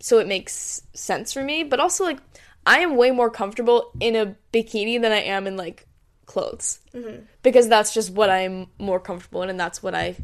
so 0.00 0.18
it 0.18 0.26
makes 0.26 0.82
sense 0.92 1.32
for 1.32 1.42
me, 1.42 1.62
but 1.64 1.80
also 1.80 2.04
like 2.04 2.18
I 2.66 2.80
am 2.80 2.96
way 2.96 3.10
more 3.10 3.30
comfortable 3.30 3.90
in 4.00 4.16
a 4.16 4.34
bikini 4.52 5.00
than 5.00 5.12
I 5.12 5.20
am 5.20 5.46
in 5.46 5.56
like 5.56 5.86
clothes. 6.26 6.80
Mm-hmm. 6.94 7.24
Because 7.42 7.68
that's 7.68 7.92
just 7.94 8.10
what 8.10 8.30
I'm 8.30 8.66
more 8.78 9.00
comfortable 9.00 9.42
in 9.42 9.50
and 9.50 9.60
that's 9.60 9.82
what 9.82 9.94
I 9.94 10.16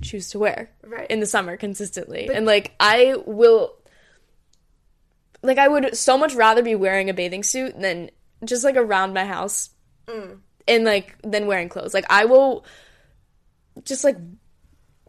choose 0.00 0.30
to 0.30 0.38
wear 0.38 0.70
Right. 0.84 1.08
in 1.10 1.20
the 1.20 1.26
summer 1.26 1.56
consistently. 1.56 2.28
and 2.32 2.44
like 2.46 2.72
I 2.80 3.16
will 3.26 3.74
like 5.42 5.58
I 5.58 5.68
would 5.68 5.96
so 5.96 6.16
much 6.16 6.34
rather 6.34 6.62
be 6.62 6.74
wearing 6.74 7.10
a 7.10 7.14
bathing 7.14 7.42
suit 7.42 7.78
than 7.78 8.10
just 8.44 8.64
like 8.64 8.76
around 8.76 9.12
my 9.12 9.24
house 9.24 9.70
mm. 10.06 10.38
and 10.66 10.84
like 10.84 11.16
than 11.22 11.46
wearing 11.46 11.68
clothes. 11.68 11.94
Like 11.94 12.06
I 12.10 12.24
will 12.24 12.64
just 13.84 14.04
like 14.04 14.16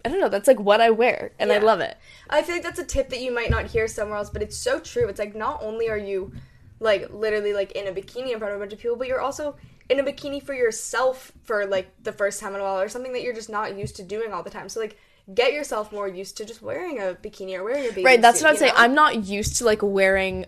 I 0.05 0.09
don't 0.09 0.19
know, 0.19 0.29
that's 0.29 0.47
like 0.47 0.59
what 0.59 0.81
I 0.81 0.89
wear 0.89 1.31
and 1.39 1.51
I 1.51 1.59
love 1.59 1.79
it. 1.79 1.97
I 2.29 2.41
feel 2.41 2.55
like 2.55 2.63
that's 2.63 2.79
a 2.79 2.83
tip 2.83 3.09
that 3.09 3.21
you 3.21 3.33
might 3.33 3.49
not 3.49 3.67
hear 3.67 3.87
somewhere 3.87 4.17
else, 4.17 4.29
but 4.29 4.41
it's 4.41 4.57
so 4.57 4.79
true. 4.79 5.07
It's 5.07 5.19
like 5.19 5.33
not 5.33 5.63
only 5.63 5.89
are 5.89 5.97
you 5.97 6.33
like 6.81 7.09
literally 7.13 7.53
like 7.53 7.71
in 7.71 7.87
a 7.87 7.91
bikini 7.91 8.33
in 8.33 8.39
front 8.39 8.53
of 8.53 8.57
a 8.57 8.59
bunch 8.59 8.73
of 8.73 8.79
people, 8.79 8.97
but 8.97 9.07
you're 9.07 9.21
also 9.21 9.55
in 9.89 9.99
a 9.99 10.03
bikini 10.03 10.43
for 10.43 10.53
yourself 10.53 11.31
for 11.43 11.65
like 11.65 11.89
the 12.03 12.11
first 12.11 12.41
time 12.41 12.53
in 12.53 12.59
a 12.59 12.63
while 12.63 12.81
or 12.81 12.89
something 12.89 13.13
that 13.13 13.21
you're 13.21 13.33
just 13.33 13.49
not 13.49 13.77
used 13.77 13.95
to 13.95 14.03
doing 14.03 14.33
all 14.33 14.43
the 14.43 14.49
time. 14.49 14.67
So 14.67 14.81
like 14.81 14.97
get 15.33 15.53
yourself 15.53 15.91
more 15.91 16.07
used 16.07 16.37
to 16.37 16.45
just 16.45 16.61
wearing 16.61 16.99
a 16.99 17.13
bikini 17.15 17.55
or 17.57 17.63
wearing 17.63 17.85
a 17.85 17.89
bathing 17.89 18.03
Right, 18.03 18.21
that's 18.21 18.39
suit, 18.39 18.45
what 18.45 18.51
I'm 18.51 18.57
saying. 18.57 18.73
know? 18.73 18.79
I'm 18.79 18.93
not 18.95 19.25
used 19.25 19.57
to 19.57 19.65
like 19.65 19.79
wearing 19.81 20.45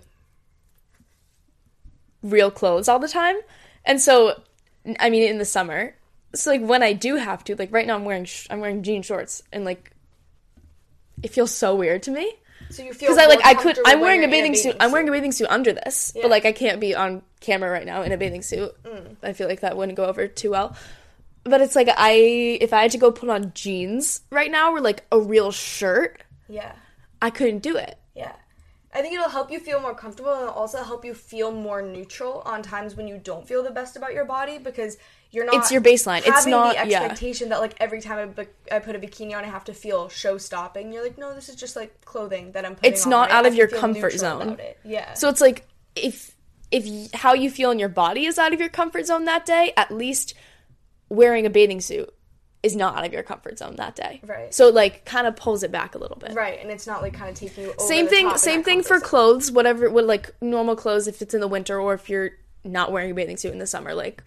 real 2.21 2.51
clothes 2.51 2.87
all 2.87 2.99
the 2.99 3.07
time. 3.07 3.35
And 3.85 4.01
so 4.01 4.41
I 4.99 5.09
mean 5.09 5.23
in 5.29 5.37
the 5.37 5.45
summer. 5.45 5.95
So 6.33 6.51
like 6.51 6.61
when 6.61 6.83
I 6.83 6.93
do 6.93 7.15
have 7.15 7.43
to, 7.45 7.55
like 7.55 7.71
right 7.71 7.87
now 7.87 7.95
I'm 7.95 8.05
wearing 8.05 8.25
sh- 8.25 8.47
I'm 8.49 8.59
wearing 8.59 8.83
jean 8.83 9.01
shorts 9.03 9.41
and 9.53 9.63
like 9.63 9.91
it 11.23 11.31
feels 11.31 11.51
so 11.51 11.75
weird 11.75 12.03
to 12.03 12.11
me 12.11 12.33
so 12.69 12.83
you 12.83 12.93
feel 12.93 13.09
because 13.09 13.17
I 13.23 13.27
like 13.27 13.45
I 13.45 13.53
could 13.53 13.77
I'm 13.85 13.99
when 13.99 14.01
wearing 14.01 14.19
a 14.19 14.21
you're 14.23 14.25
in 14.25 14.31
bathing 14.31 14.55
suit. 14.55 14.75
I'm 14.79 14.91
wearing 14.91 15.07
a 15.07 15.11
bathing 15.11 15.31
suit 15.31 15.47
under 15.49 15.71
this, 15.71 16.11
Yeah. 16.15 16.23
but 16.23 16.31
like 16.31 16.45
I 16.45 16.51
can't 16.51 16.79
be 16.81 16.95
on 16.95 17.21
camera 17.39 17.69
right 17.71 17.85
now 17.85 18.01
in 18.01 18.11
a 18.11 18.17
bathing 18.17 18.41
suit. 18.41 18.71
Mm. 18.83 19.15
I 19.23 19.33
feel 19.33 19.47
like 19.47 19.61
that 19.61 19.77
wouldn't 19.77 19.95
go 19.95 20.05
over 20.05 20.27
too 20.27 20.51
well. 20.51 20.75
But 21.45 21.61
it's 21.61 21.75
like 21.75 21.87
I 21.95 22.13
if 22.59 22.73
I 22.73 22.81
had 22.81 22.91
to 22.91 22.97
go 22.97 23.11
put 23.11 23.29
on 23.29 23.51
jeans 23.53 24.21
right 24.31 24.51
now 24.51 24.71
or 24.71 24.81
like 24.81 25.05
a 25.11 25.19
real 25.19 25.51
shirt, 25.51 26.21
Yeah. 26.49 26.73
I 27.21 27.29
couldn't 27.29 27.59
do 27.59 27.77
it. 27.77 27.97
Yeah. 28.15 28.33
I 28.93 29.01
think 29.01 29.13
it'll 29.13 29.29
help 29.29 29.51
you 29.51 29.59
feel 29.59 29.79
more 29.81 29.93
comfortable 29.93 30.31
and 30.33 30.41
it'll 30.43 30.53
also 30.53 30.81
help 30.83 31.03
you 31.05 31.13
feel 31.13 31.51
more 31.51 31.81
neutral 31.81 32.41
on 32.45 32.61
times 32.63 32.95
when 32.95 33.07
you 33.07 33.17
don't 33.17 33.45
feel 33.47 33.61
the 33.61 33.69
best 33.71 33.95
about 33.97 34.13
your 34.13 34.23
body 34.25 34.57
because 34.57 34.97
you're 35.31 35.45
not 35.45 35.55
It's 35.55 35.71
your 35.71 35.81
baseline. 35.81 36.21
It's 36.25 36.45
not- 36.45 36.77
the 36.77 36.87
yeah. 36.89 37.01
expectation 37.01 37.49
that 37.49 37.59
like 37.59 37.75
every 37.79 38.01
time 38.01 38.17
I, 38.19 38.25
bu- 38.25 38.49
I 38.71 38.79
put 38.79 38.95
a 38.95 38.99
bikini 38.99 39.35
on 39.37 39.43
I 39.43 39.47
have 39.47 39.65
to 39.65 39.73
feel 39.73 40.07
show 40.09 40.37
stopping. 40.37 40.93
You're 40.93 41.03
like, 41.03 41.17
no, 41.17 41.33
this 41.35 41.49
is 41.49 41.57
just 41.57 41.75
like 41.75 42.03
clothing 42.05 42.53
that 42.53 42.65
I'm 42.65 42.75
putting 42.75 42.89
on. 42.89 42.93
It's 42.93 43.05
on, 43.05 43.09
not 43.11 43.29
right? 43.29 43.35
out 43.37 43.45
of 43.45 43.53
your 43.53 43.67
comfort 43.67 44.13
zone. 44.13 44.57
it. 44.59 44.79
Yeah. 44.85 45.13
So 45.13 45.27
it's 45.29 45.41
like 45.41 45.67
if 45.95 46.33
if 46.71 46.85
y- 46.85 47.07
how 47.13 47.33
you 47.33 47.49
feel 47.51 47.69
in 47.71 47.79
your 47.79 47.89
body 47.89 48.25
is 48.25 48.39
out 48.39 48.53
of 48.53 48.59
your 48.59 48.69
comfort 48.69 49.05
zone 49.07 49.25
that 49.25 49.45
day, 49.45 49.73
at 49.77 49.91
least 49.91 50.33
wearing 51.09 51.45
a 51.45 51.49
bathing 51.49 51.81
suit 51.81 52.13
is 52.63 52.75
not 52.75 52.97
out 52.97 53.05
of 53.05 53.13
your 53.13 53.21
comfort 53.21 53.59
zone 53.59 53.75
that 53.75 53.95
day. 53.95 54.21
Right. 54.25 54.53
So 54.53 54.69
it, 54.69 54.73
like 54.73 55.05
kind 55.05 55.27
of 55.27 55.35
pulls 55.35 55.63
it 55.63 55.71
back 55.71 55.95
a 55.95 55.99
little 55.99 56.17
bit. 56.17 56.33
right, 56.33 56.59
and 56.59 56.71
it's 56.71 56.87
not 56.87 57.01
like 57.01 57.13
kind 57.13 57.29
of 57.29 57.35
taking 57.35 57.65
you 57.65 57.69
over 57.69 57.79
Same 57.79 58.05
the 58.05 58.11
thing 58.11 58.37
same 58.37 58.63
thing 58.63 58.81
for 58.81 58.97
zone. 58.97 59.07
clothes, 59.07 59.51
whatever 59.51 59.89
what 59.89 60.05
like 60.05 60.31
normal 60.41 60.75
clothes 60.75 61.07
if 61.07 61.21
it's 61.21 61.33
in 61.33 61.41
the 61.41 61.47
winter 61.47 61.79
or 61.79 61.93
if 61.93 62.09
you're 62.09 62.31
not 62.65 62.91
wearing 62.91 63.11
a 63.11 63.13
bathing 63.13 63.37
suit 63.37 63.53
in 63.53 63.59
the 63.59 63.67
summer 63.67 63.93
like 63.93 64.23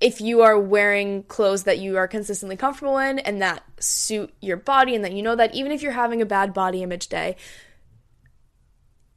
if 0.00 0.20
you 0.20 0.42
are 0.42 0.58
wearing 0.58 1.24
clothes 1.24 1.64
that 1.64 1.78
you 1.78 1.96
are 1.96 2.06
consistently 2.06 2.56
comfortable 2.56 2.98
in 2.98 3.18
and 3.20 3.42
that 3.42 3.64
suit 3.80 4.32
your 4.40 4.56
body 4.56 4.94
and 4.94 5.04
that 5.04 5.12
you 5.12 5.22
know 5.22 5.34
that 5.34 5.54
even 5.54 5.72
if 5.72 5.82
you're 5.82 5.92
having 5.92 6.22
a 6.22 6.26
bad 6.26 6.52
body 6.54 6.82
image 6.82 7.08
day 7.08 7.36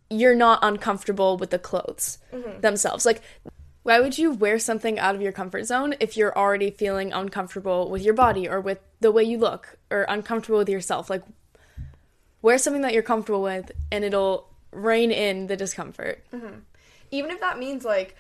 you're 0.10 0.36
not 0.36 0.60
uncomfortable 0.62 1.38
with 1.38 1.52
the 1.52 1.60
clothes 1.60 2.18
mm-hmm. 2.34 2.60
themselves 2.62 3.06
like 3.06 3.22
why 3.84 4.00
would 4.00 4.18
you 4.18 4.32
wear 4.32 4.60
something 4.60 5.00
out 5.00 5.16
of 5.16 5.22
your 5.22 5.32
comfort 5.32 5.64
zone 5.64 5.96
if 6.00 6.16
you're 6.16 6.38
already 6.38 6.70
feeling 6.70 7.12
uncomfortable 7.12 7.90
with 7.90 8.02
your 8.04 8.14
body 8.14 8.48
or 8.48 8.62
with 8.62 8.80
the 9.00 9.12
way 9.12 9.24
you 9.24 9.38
look 9.38 9.78
or 9.90 10.06
uncomfortable 10.08 10.60
with 10.60 10.70
yourself 10.70 11.10
like 11.10 11.24
wear 12.42 12.58
something 12.58 12.82
that 12.82 12.94
you're 12.94 13.04
comfortable 13.04 13.42
with 13.42 13.72
and 13.92 14.04
it'll 14.04 14.50
rein 14.72 15.12
in 15.12 15.48
the 15.48 15.58
discomfort 15.58 16.24
mm-hmm. 16.34 16.60
even 17.12 17.32
if 17.32 17.40
that 17.40 17.60
means 17.60 17.84
like 17.84 18.16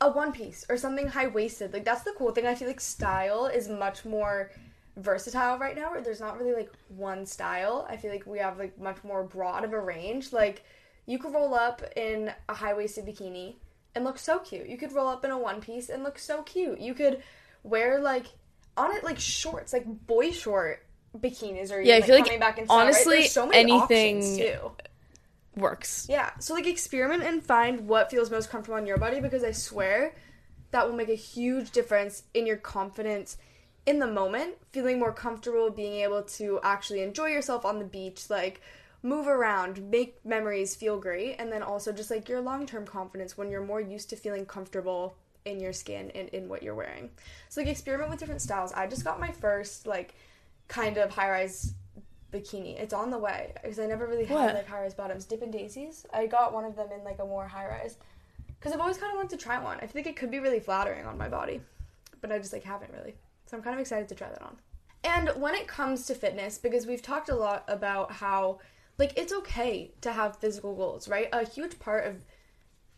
a 0.00 0.10
one 0.10 0.32
piece 0.32 0.64
or 0.68 0.76
something 0.76 1.08
high 1.08 1.26
waisted. 1.26 1.72
Like 1.72 1.84
that's 1.84 2.02
the 2.02 2.14
cool 2.16 2.32
thing. 2.32 2.46
I 2.46 2.54
feel 2.54 2.68
like 2.68 2.80
style 2.80 3.46
is 3.46 3.68
much 3.68 4.04
more 4.04 4.50
versatile 4.96 5.58
right 5.58 5.76
now 5.76 5.90
where 5.90 6.00
there's 6.00 6.20
not 6.20 6.38
really 6.38 6.54
like 6.54 6.72
one 6.88 7.26
style. 7.26 7.86
I 7.88 7.96
feel 7.96 8.10
like 8.10 8.26
we 8.26 8.38
have 8.38 8.58
like 8.58 8.78
much 8.80 9.02
more 9.04 9.22
broad 9.22 9.64
of 9.64 9.72
a 9.72 9.80
range. 9.80 10.32
Like 10.32 10.64
you 11.06 11.18
could 11.18 11.34
roll 11.34 11.54
up 11.54 11.82
in 11.96 12.32
a 12.48 12.54
high 12.54 12.74
waisted 12.74 13.06
bikini 13.06 13.56
and 13.94 14.04
look 14.04 14.18
so 14.18 14.38
cute. 14.38 14.68
You 14.68 14.76
could 14.76 14.92
roll 14.92 15.08
up 15.08 15.24
in 15.24 15.30
a 15.30 15.38
one 15.38 15.60
piece 15.60 15.88
and 15.88 16.02
look 16.02 16.18
so 16.18 16.42
cute. 16.42 16.80
You 16.80 16.94
could 16.94 17.22
wear 17.62 18.00
like 18.00 18.26
on 18.76 18.94
it 18.94 19.04
like 19.04 19.18
shorts, 19.18 19.72
like 19.72 19.84
boy 19.86 20.30
short 20.30 20.84
bikinis 21.18 21.72
or 21.72 21.80
Yeah, 21.80 21.96
I 21.96 22.00
feel 22.02 22.14
like, 22.14 22.24
coming 22.24 22.40
back 22.40 22.58
in 22.58 22.66
style, 22.66 22.76
right? 22.78 22.82
honestly, 22.86 23.16
There's 23.20 23.32
so 23.32 23.50
anything- 23.50 24.36
too. 24.36 24.72
works 25.56 26.06
Yeah, 26.08 26.30
so 26.38 26.54
like 26.54 26.66
experiment 26.66 27.22
and 27.24 27.44
find 27.44 27.88
what 27.88 28.10
feels 28.10 28.30
most 28.30 28.48
comfortable 28.50 28.76
on 28.78 28.86
your 28.86 28.96
body 28.96 29.20
because 29.20 29.42
I 29.42 29.50
swear 29.52 30.14
that 30.70 30.86
will 30.88 30.94
make 30.94 31.08
a 31.08 31.14
huge 31.16 31.72
difference 31.72 32.22
in 32.32 32.46
your 32.46 32.56
confidence 32.56 33.36
in 33.86 33.98
the 33.98 34.06
moment, 34.06 34.54
feeling 34.70 34.98
more 35.00 35.12
comfortable, 35.12 35.68
being 35.70 36.00
able 36.02 36.22
to 36.22 36.60
actually 36.62 37.02
enjoy 37.02 37.26
yourself 37.26 37.64
on 37.64 37.78
the 37.80 37.84
beach, 37.84 38.30
like 38.30 38.60
move 39.02 39.26
around, 39.26 39.82
make 39.90 40.24
memories, 40.24 40.74
feel 40.74 40.98
great, 40.98 41.36
and 41.38 41.50
then 41.50 41.62
also 41.62 41.92
just 41.92 42.10
like 42.10 42.28
your 42.28 42.40
long 42.40 42.66
term 42.66 42.86
confidence 42.86 43.36
when 43.38 43.50
you're 43.50 43.64
more 43.64 43.80
used 43.80 44.10
to 44.10 44.16
feeling 44.16 44.44
comfortable 44.46 45.16
in 45.44 45.58
your 45.58 45.72
skin 45.72 46.10
and 46.14 46.28
in 46.30 46.48
what 46.48 46.62
you're 46.62 46.74
wearing. 46.74 47.10
So 47.48 47.60
like 47.60 47.70
experiment 47.70 48.10
with 48.10 48.18
different 48.18 48.42
styles. 48.42 48.72
I 48.72 48.86
just 48.86 49.04
got 49.04 49.18
my 49.18 49.32
first 49.32 49.86
like 49.86 50.14
kind 50.68 50.98
of 50.98 51.10
high 51.10 51.30
rise 51.30 51.74
bikini. 52.32 52.78
It's 52.78 52.92
on 52.92 53.10
the 53.10 53.18
way 53.18 53.52
because 53.62 53.78
I 53.78 53.86
never 53.86 54.06
really 54.06 54.24
had 54.24 54.34
What? 54.34 54.54
like 54.54 54.68
high 54.68 54.82
rise 54.82 54.94
bottoms. 54.94 55.24
Dippin' 55.24 55.50
Daisies. 55.50 56.06
I 56.12 56.26
got 56.26 56.52
one 56.52 56.64
of 56.64 56.76
them 56.76 56.88
in 56.96 57.02
like 57.04 57.18
a 57.20 57.24
more 57.24 57.48
high 57.48 57.66
rise 57.66 57.96
because 58.58 58.72
I've 58.72 58.80
always 58.80 58.98
kind 58.98 59.10
of 59.12 59.16
wanted 59.16 59.30
to 59.38 59.42
try 59.42 59.58
one. 59.58 59.78
I 59.80 59.86
think 59.86 60.06
it 60.06 60.16
could 60.16 60.30
be 60.30 60.38
really 60.38 60.60
flattering 60.60 61.06
on 61.06 61.16
my 61.16 61.28
body, 61.28 61.60
but 62.20 62.30
I 62.30 62.38
just 62.38 62.52
like 62.52 62.62
haven't 62.64 62.92
really. 62.92 63.14
So 63.46 63.56
I'm 63.56 63.62
kind 63.62 63.74
of 63.74 63.80
excited 63.80 64.08
to 64.10 64.14
try 64.14 64.28
that 64.28 64.42
on. 64.42 64.56
And 65.02 65.30
when 65.40 65.54
it 65.54 65.66
comes 65.66 66.06
to 66.06 66.14
fitness, 66.14 66.58
because 66.58 66.86
we've 66.86 67.00
talked 67.02 67.30
a 67.30 67.34
lot 67.34 67.64
about 67.66 68.12
how, 68.12 68.58
like, 69.00 69.18
it's 69.18 69.32
okay 69.32 69.90
to 70.02 70.12
have 70.12 70.36
physical 70.36 70.74
goals, 70.74 71.08
right? 71.08 71.28
A 71.32 71.44
huge 71.44 71.78
part 71.78 72.06
of 72.06 72.24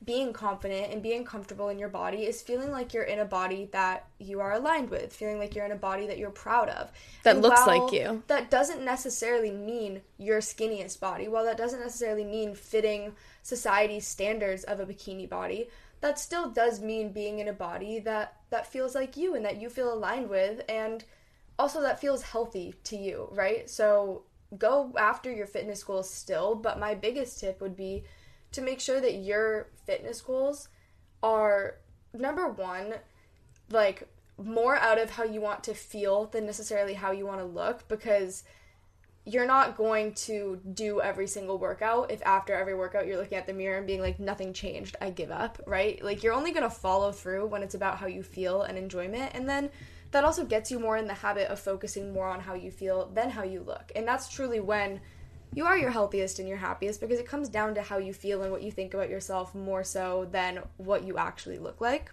being 0.04 0.32
confident 0.32 0.92
and 0.92 1.02
being 1.02 1.24
comfortable 1.24 1.68
in 1.68 1.78
your 1.78 1.88
body 1.88 2.24
is 2.24 2.42
feeling 2.42 2.70
like 2.70 2.92
you're 2.92 3.04
in 3.04 3.20
a 3.20 3.24
body 3.24 3.68
that 3.72 4.06
you 4.18 4.40
are 4.40 4.52
aligned 4.52 4.90
with, 4.90 5.14
feeling 5.14 5.38
like 5.38 5.54
you're 5.54 5.64
in 5.64 5.72
a 5.72 5.76
body 5.76 6.06
that 6.06 6.18
you're 6.18 6.30
proud 6.30 6.68
of. 6.68 6.90
That 7.22 7.36
And 7.36 7.42
looks 7.42 7.66
like 7.66 7.92
you. 7.92 8.22
That 8.26 8.50
doesn't 8.50 8.84
necessarily 8.84 9.50
mean 9.50 10.02
your 10.18 10.40
skinniest 10.40 10.98
body. 10.98 11.28
While 11.28 11.44
that 11.44 11.56
doesn't 11.56 11.80
necessarily 11.80 12.24
mean 12.24 12.54
fitting 12.54 13.14
society's 13.42 14.06
standards 14.06 14.64
of 14.64 14.80
a 14.80 14.86
bikini 14.86 15.28
body, 15.28 15.68
that 16.00 16.18
still 16.18 16.50
does 16.50 16.80
mean 16.80 17.12
being 17.12 17.38
in 17.38 17.46
a 17.46 17.52
body 17.52 18.00
that 18.00 18.38
that 18.50 18.66
feels 18.66 18.94
like 18.94 19.16
you 19.16 19.36
and 19.36 19.44
that 19.44 19.60
you 19.60 19.70
feel 19.70 19.92
aligned 19.92 20.28
with 20.28 20.62
and 20.68 21.04
also 21.58 21.80
that 21.80 22.00
feels 22.00 22.22
healthy 22.22 22.74
to 22.84 22.96
you, 22.96 23.28
right? 23.30 23.70
So 23.70 24.24
go 24.58 24.92
after 24.98 25.32
your 25.32 25.46
fitness 25.46 25.82
goals 25.82 26.10
still, 26.10 26.54
but 26.54 26.78
my 26.78 26.94
biggest 26.94 27.40
tip 27.40 27.60
would 27.60 27.76
be 27.76 28.04
to 28.52 28.60
make 28.60 28.80
sure 28.80 29.00
that 29.00 29.14
your 29.14 29.68
fitness 29.86 30.20
goals 30.20 30.68
are 31.22 31.76
number 32.12 32.48
one, 32.48 32.94
like 33.70 34.08
more 34.36 34.76
out 34.76 34.98
of 34.98 35.10
how 35.10 35.24
you 35.24 35.40
want 35.40 35.64
to 35.64 35.74
feel 35.74 36.26
than 36.26 36.46
necessarily 36.46 36.94
how 36.94 37.12
you 37.12 37.26
want 37.26 37.40
to 37.40 37.46
look 37.46 37.86
because 37.88 38.44
you're 39.24 39.46
not 39.46 39.76
going 39.76 40.12
to 40.14 40.60
do 40.74 41.00
every 41.00 41.28
single 41.28 41.56
workout 41.56 42.10
if 42.10 42.20
after 42.26 42.54
every 42.54 42.74
workout 42.74 43.06
you're 43.06 43.16
looking 43.16 43.38
at 43.38 43.46
the 43.46 43.52
mirror 43.52 43.78
and 43.78 43.86
being 43.86 44.00
like 44.00 44.18
nothing 44.18 44.52
changed 44.52 44.96
i 45.00 45.10
give 45.10 45.30
up 45.30 45.60
right? 45.66 46.02
Like 46.02 46.22
you're 46.22 46.32
only 46.32 46.50
going 46.50 46.64
to 46.64 46.70
follow 46.70 47.12
through 47.12 47.46
when 47.46 47.62
it's 47.62 47.74
about 47.74 47.98
how 47.98 48.06
you 48.06 48.22
feel 48.22 48.62
and 48.62 48.76
enjoyment 48.76 49.30
and 49.34 49.48
then 49.48 49.70
that 50.12 50.24
also 50.24 50.44
gets 50.44 50.70
you 50.70 50.78
more 50.78 50.96
in 50.96 51.06
the 51.06 51.14
habit 51.14 51.48
of 51.48 51.58
focusing 51.58 52.12
more 52.12 52.28
on 52.28 52.40
how 52.40 52.54
you 52.54 52.70
feel 52.70 53.10
than 53.14 53.30
how 53.30 53.42
you 53.42 53.60
look 53.60 53.92
and 53.94 54.06
that's 54.06 54.28
truly 54.28 54.60
when 54.60 55.00
you 55.54 55.66
are 55.66 55.76
your 55.76 55.90
healthiest 55.90 56.38
and 56.38 56.48
your 56.48 56.56
happiest 56.56 57.00
because 57.00 57.18
it 57.18 57.28
comes 57.28 57.48
down 57.48 57.74
to 57.74 57.82
how 57.82 57.98
you 57.98 58.12
feel 58.12 58.42
and 58.42 58.50
what 58.50 58.62
you 58.62 58.70
think 58.70 58.94
about 58.94 59.10
yourself 59.10 59.54
more 59.54 59.84
so 59.84 60.26
than 60.30 60.60
what 60.78 61.04
you 61.04 61.18
actually 61.18 61.58
look 61.58 61.80
like 61.80 62.10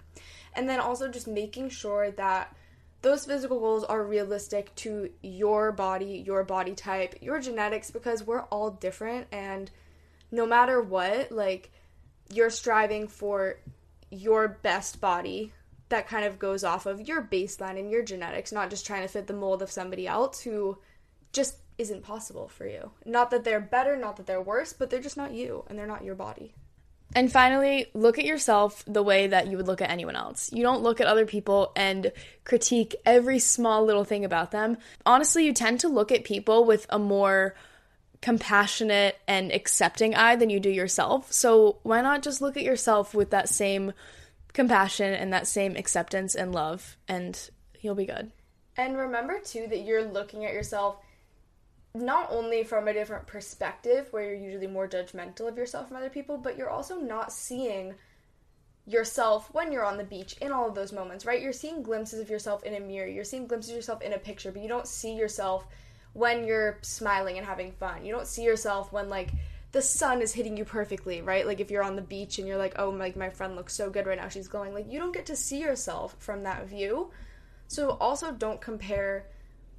and 0.55 0.67
then 0.67 0.79
also 0.79 1.07
just 1.07 1.27
making 1.27 1.69
sure 1.69 2.11
that 2.11 2.53
those 3.01 3.25
physical 3.25 3.59
goals 3.59 3.83
are 3.83 4.03
realistic 4.03 4.75
to 4.75 5.09
your 5.21 5.71
body, 5.71 6.23
your 6.25 6.43
body 6.43 6.75
type, 6.75 7.15
your 7.21 7.39
genetics, 7.39 7.91
because 7.91 8.25
we're 8.25 8.41
all 8.43 8.71
different. 8.71 9.27
And 9.31 9.71
no 10.31 10.45
matter 10.45 10.81
what, 10.81 11.31
like, 11.31 11.71
you're 12.31 12.49
striving 12.49 13.07
for 13.07 13.57
your 14.11 14.47
best 14.47 14.99
body 14.99 15.53
that 15.89 16.07
kind 16.07 16.25
of 16.25 16.39
goes 16.39 16.63
off 16.63 16.85
of 16.85 17.07
your 17.07 17.21
baseline 17.21 17.79
and 17.79 17.91
your 17.91 18.03
genetics, 18.03 18.51
not 18.51 18.69
just 18.69 18.85
trying 18.85 19.01
to 19.01 19.07
fit 19.07 19.27
the 19.27 19.33
mold 19.33 19.61
of 19.61 19.71
somebody 19.71 20.07
else 20.07 20.41
who 20.41 20.77
just 21.33 21.57
isn't 21.77 22.03
possible 22.03 22.47
for 22.47 22.67
you. 22.67 22.91
Not 23.05 23.31
that 23.31 23.43
they're 23.43 23.59
better, 23.59 23.97
not 23.97 24.17
that 24.17 24.27
they're 24.27 24.41
worse, 24.41 24.73
but 24.73 24.89
they're 24.89 24.99
just 24.99 25.17
not 25.17 25.31
you 25.31 25.63
and 25.67 25.77
they're 25.77 25.87
not 25.87 26.03
your 26.03 26.15
body. 26.15 26.53
And 27.15 27.31
finally, 27.31 27.87
look 27.95 28.19
at 28.19 28.25
yourself 28.25 28.83
the 28.85 29.01
way 29.01 29.27
that 29.27 29.47
you 29.47 29.57
would 29.57 29.65
look 29.65 29.81
at 29.81 29.89
anyone 29.89 30.15
else. 30.15 30.51
You 30.53 30.61
don't 30.61 30.83
look 30.83 31.01
at 31.01 31.07
other 31.07 31.25
people 31.25 31.71
and 31.75 32.11
critique 32.43 32.95
every 33.03 33.39
small 33.39 33.83
little 33.83 34.03
thing 34.03 34.25
about 34.25 34.51
them. 34.51 34.77
Honestly, 35.07 35.45
you 35.45 35.53
tend 35.53 35.79
to 35.79 35.87
look 35.87 36.11
at 36.11 36.23
people 36.23 36.65
with 36.65 36.85
a 36.89 36.99
more 36.99 37.55
compassionate 38.21 39.17
and 39.27 39.51
accepting 39.51 40.13
eye 40.13 40.35
than 40.35 40.51
you 40.51 40.59
do 40.59 40.69
yourself. 40.69 41.31
So, 41.31 41.79
why 41.81 42.01
not 42.01 42.21
just 42.21 42.41
look 42.41 42.57
at 42.57 42.63
yourself 42.63 43.15
with 43.15 43.31
that 43.31 43.49
same 43.49 43.93
compassion 44.53 45.13
and 45.13 45.31
that 45.33 45.47
same 45.47 45.75
acceptance 45.75 46.35
and 46.35 46.53
love, 46.53 46.97
and 47.07 47.49
you'll 47.81 47.95
be 47.95 48.05
good. 48.05 48.31
And 48.77 48.97
remember 48.97 49.39
too 49.39 49.67
that 49.69 49.79
you're 49.79 50.03
looking 50.03 50.45
at 50.45 50.53
yourself 50.53 50.97
not 51.95 52.27
only 52.31 52.63
from 52.63 52.87
a 52.87 52.93
different 52.93 53.25
perspective 53.27 54.07
where 54.11 54.23
you're 54.23 54.51
usually 54.51 54.67
more 54.67 54.87
judgmental 54.87 55.47
of 55.47 55.57
yourself 55.57 55.87
from 55.87 55.97
other 55.97 56.09
people, 56.09 56.37
but 56.37 56.57
you're 56.57 56.69
also 56.69 56.97
not 56.97 57.31
seeing 57.31 57.95
yourself 58.85 59.53
when 59.53 59.71
you're 59.71 59.85
on 59.85 59.97
the 59.97 60.03
beach 60.03 60.35
in 60.41 60.51
all 60.51 60.67
of 60.67 60.75
those 60.75 60.93
moments, 60.93 61.25
right? 61.25 61.41
You're 61.41 61.53
seeing 61.53 61.83
glimpses 61.83 62.19
of 62.19 62.29
yourself 62.29 62.63
in 62.63 62.75
a 62.75 62.79
mirror, 62.79 63.07
you're 63.07 63.23
seeing 63.23 63.47
glimpses 63.47 63.71
of 63.71 63.75
yourself 63.75 64.01
in 64.01 64.13
a 64.13 64.17
picture, 64.17 64.51
but 64.51 64.61
you 64.61 64.67
don't 64.67 64.87
see 64.87 65.13
yourself 65.13 65.67
when 66.13 66.45
you're 66.45 66.79
smiling 66.81 67.37
and 67.37 67.45
having 67.45 67.71
fun. 67.71 68.05
You 68.05 68.13
don't 68.13 68.27
see 68.27 68.43
yourself 68.43 68.91
when 68.91 69.09
like 69.09 69.29
the 69.72 69.82
sun 69.82 70.22
is 70.22 70.34
hitting 70.34 70.57
you 70.57 70.65
perfectly, 70.65 71.22
right? 71.22 71.45
Like 71.45 71.59
if 71.59 71.70
you're 71.70 71.84
on 71.84 71.95
the 71.95 72.01
beach 72.01 72.39
and 72.39 72.47
you're 72.47 72.57
like, 72.57 72.76
"Oh, 72.80 72.89
like 72.89 73.15
my 73.15 73.30
friend 73.30 73.55
looks 73.55 73.74
so 73.74 73.89
good 73.89 74.07
right 74.07 74.17
now. 74.17 74.28
She's 74.28 74.47
glowing." 74.47 74.74
Like 74.74 74.91
you 74.91 74.99
don't 74.99 75.13
get 75.13 75.28
to 75.28 75.36
see 75.36 75.59
yourself 75.59 76.15
from 76.20 76.43
that 76.43 76.67
view. 76.67 77.11
So 77.67 77.91
also 78.01 78.32
don't 78.32 78.61
compare 78.61 79.28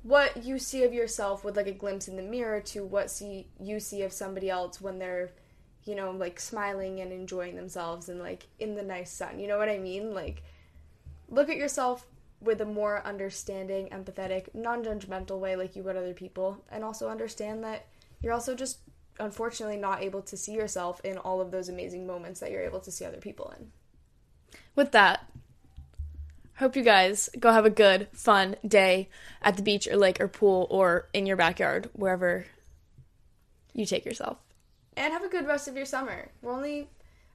what 0.03 0.45
you 0.45 0.59
see 0.59 0.85
of 0.85 0.95
yourself 0.95 1.45
with 1.45 1.57
like 1.57 1.67
a 1.67 1.73
glimpse 1.73 2.09
in 2.09 2.17
the 2.17 2.23
mirror 2.23 2.61
to 2.61 2.85
what 2.85 3.11
see 3.11 3.49
you 3.61 3.79
see 3.81 4.03
of 4.03 4.13
somebody 4.13 4.49
else 4.49 4.81
when 4.81 4.99
they're 4.99 5.31
you 5.85 5.95
know 5.95 6.11
like 6.11 6.41
smiling 6.41 7.01
and 7.01 7.13
enjoying 7.13 7.55
themselves 7.55 8.09
and 8.09 8.19
like 8.19 8.47
in 8.59 8.75
the 8.75 8.83
nice 8.83 9.13
sun 9.13 9.39
you 9.39 9.47
know 9.47 9.59
what 9.59 9.69
i 9.69 9.77
mean 9.77 10.15
like 10.15 10.43
look 11.29 11.51
at 11.51 11.57
yourself 11.57 12.07
with 12.41 12.61
a 12.63 12.65
more 12.65 13.07
understanding 13.07 13.89
empathetic 13.89 14.55
non-judgmental 14.55 15.39
way 15.39 15.55
like 15.55 15.77
you 15.77 15.83
would 15.83 15.97
other 15.97 16.15
people 16.15 16.65
and 16.71 16.83
also 16.83 17.11
understand 17.11 17.63
that 17.63 17.87
you're 18.23 18.33
also 18.33 18.55
just 18.55 18.79
unfortunately 19.21 19.77
not 19.77 20.03
able 20.03 20.23
to 20.23 20.37
see 20.37 20.53
yourself 20.53 21.01
in 21.05 21.19
all 21.19 21.41
of 21.41 21.51
those 21.51 21.69
amazing 21.69 22.07
moments 22.07 22.41
that 22.41 22.51
you're 22.51 22.65
able 22.65 22.81
to 22.81 22.91
see 22.91 23.05
other 23.05 23.19
people 23.19 23.53
in 23.59 23.71
With 24.75 24.91
that, 24.93 25.27
I 26.57 26.61
hope 26.61 26.77
you 26.77 26.83
guys 26.83 27.31
go 27.39 27.53
have 27.53 27.65
a 27.65 27.71
good, 27.71 28.09
fun 28.13 28.57
day 28.67 29.09
at 29.41 29.57
the 29.57 29.63
beach 29.63 29.87
or 29.87 29.97
lake 29.97 30.21
or 30.21 30.29
pool 30.29 30.67
or 30.71 31.09
in 31.13 31.25
your 31.27 31.37
backyard, 31.37 31.89
wherever 31.95 32.45
you 33.73 33.87
take 33.87 34.05
yourself. 34.05 34.39
and 34.97 35.13
have 35.13 35.23
a 35.25 35.29
good 35.29 35.47
rest 35.47 35.69
of 35.69 35.77
your 35.77 35.87
summer. 35.87 36.29
We're 36.43 36.53
only, 36.53 36.89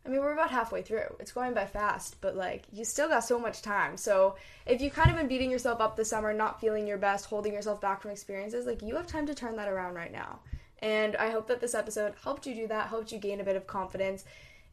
I 0.06 0.10
mean, 0.10 0.20
we're 0.20 0.34
about 0.34 0.52
halfway 0.52 0.82
through. 0.84 1.16
It's 1.20 1.32
going 1.32 1.54
by 1.56 1.66
fast, 1.66 2.18
but 2.22 2.36
like, 2.36 2.64
you 2.72 2.86
still 2.86 3.08
got 3.08 3.24
so 3.24 3.40
much 3.40 3.62
time. 3.64 3.98
So, 3.98 4.36
if 4.68 4.82
you've 4.82 4.94
kind 4.94 5.10
of 5.10 5.16
been 5.16 5.28
beating 5.28 5.50
yourself 5.50 5.80
up 5.82 5.96
this 5.96 6.10
summer, 6.10 6.34
not 6.34 6.60
feeling 6.62 6.86
your 6.86 6.98
best, 7.00 7.26
holding 7.26 7.54
yourself 7.54 7.82
back 7.82 8.02
from 8.02 8.12
experiences, 8.12 8.66
like, 8.68 8.84
you 8.84 8.96
have 8.96 9.08
time 9.08 9.26
to 9.28 9.34
turn 9.34 9.56
that 9.56 9.70
around 9.70 9.96
right 9.96 10.12
now. 10.12 10.40
And 10.80 11.16
I 11.16 11.30
hope 11.30 11.48
that 11.48 11.62
this 11.62 11.74
episode 11.74 12.14
helped 12.24 12.46
you 12.46 12.54
do 12.54 12.68
that, 12.68 12.90
helped 12.90 13.12
you 13.12 13.20
gain 13.20 13.40
a 13.40 13.44
bit 13.44 13.56
of 13.56 13.68
confidence. 13.68 14.26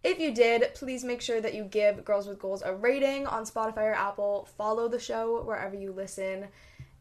If 0.04 0.18
you 0.18 0.34
did, 0.34 0.74
please 0.74 1.04
make 1.04 1.20
sure 1.20 1.40
that 1.40 1.54
you 1.54 1.64
give 1.64 2.04
Girls 2.04 2.26
with 2.26 2.40
Goals 2.40 2.62
a 2.64 2.74
rating 2.74 3.26
on 3.26 3.44
Spotify 3.44 3.84
or 3.84 3.94
Apple. 3.94 4.48
Follow 4.58 4.88
the 4.88 4.98
show 4.98 5.42
wherever 5.42 5.76
you 5.76 5.92
listen. 5.92 6.48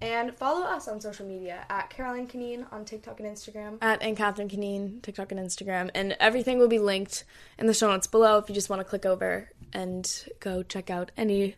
And 0.02 0.36
follow 0.36 0.66
us 0.66 0.88
on 0.88 1.00
social 1.00 1.28
media 1.28 1.64
at 1.70 1.90
Caroline 1.92 2.28
Conneen 2.28 2.72
on 2.72 2.86
TikTok 2.86 3.20
and 3.20 3.30
Instagram. 3.30 3.78
At 3.82 4.02
Ann 4.02 4.16
Catherine 4.16 4.50
Conneen, 4.50 5.02
TikTok 5.02 5.32
and 5.32 5.40
Instagram, 5.40 5.92
and 5.94 6.16
everything 6.20 6.58
will 6.58 6.68
be 6.68 6.80
linked 6.80 7.24
in 7.60 7.68
the 7.68 7.74
show 7.74 7.88
notes 7.88 8.08
below 8.08 8.40
if 8.40 8.50
you 8.50 8.56
just 8.56 8.70
want 8.70 8.80
to 8.80 8.84
click 8.84 9.06
over 9.06 9.50
and 9.74 10.26
go 10.40 10.64
check 10.64 10.90
out 10.90 11.12
any 11.18 11.56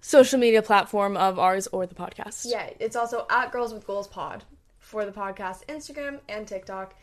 social 0.00 0.38
media 0.38 0.62
platform 0.62 1.16
of 1.16 1.38
ours 1.38 1.68
or 1.68 1.86
the 1.86 1.94
podcast. 1.94 2.46
Yeah, 2.48 2.70
it's 2.80 2.96
also 2.96 3.24
at 3.30 3.52
Girls 3.52 3.72
with 3.72 3.86
Goals 3.86 4.08
Pod 4.08 4.42
for 4.86 5.04
the 5.04 5.10
podcast, 5.10 5.66
Instagram 5.66 6.20
and 6.28 6.46
TikTok. 6.46 6.94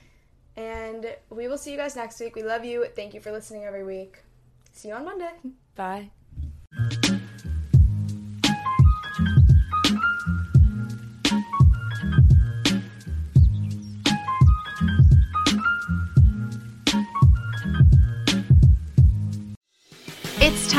And 0.55 1.15
we 1.29 1.47
will 1.47 1.57
see 1.57 1.71
you 1.71 1.77
guys 1.77 1.95
next 1.95 2.19
week. 2.19 2.35
We 2.35 2.43
love 2.43 2.63
you. 2.63 2.85
Thank 2.95 3.13
you 3.13 3.19
for 3.19 3.31
listening 3.31 3.65
every 3.65 3.83
week. 3.83 4.23
See 4.71 4.87
you 4.87 4.93
on 4.93 5.03
Monday. 5.03 5.31
Bye. 5.75 6.09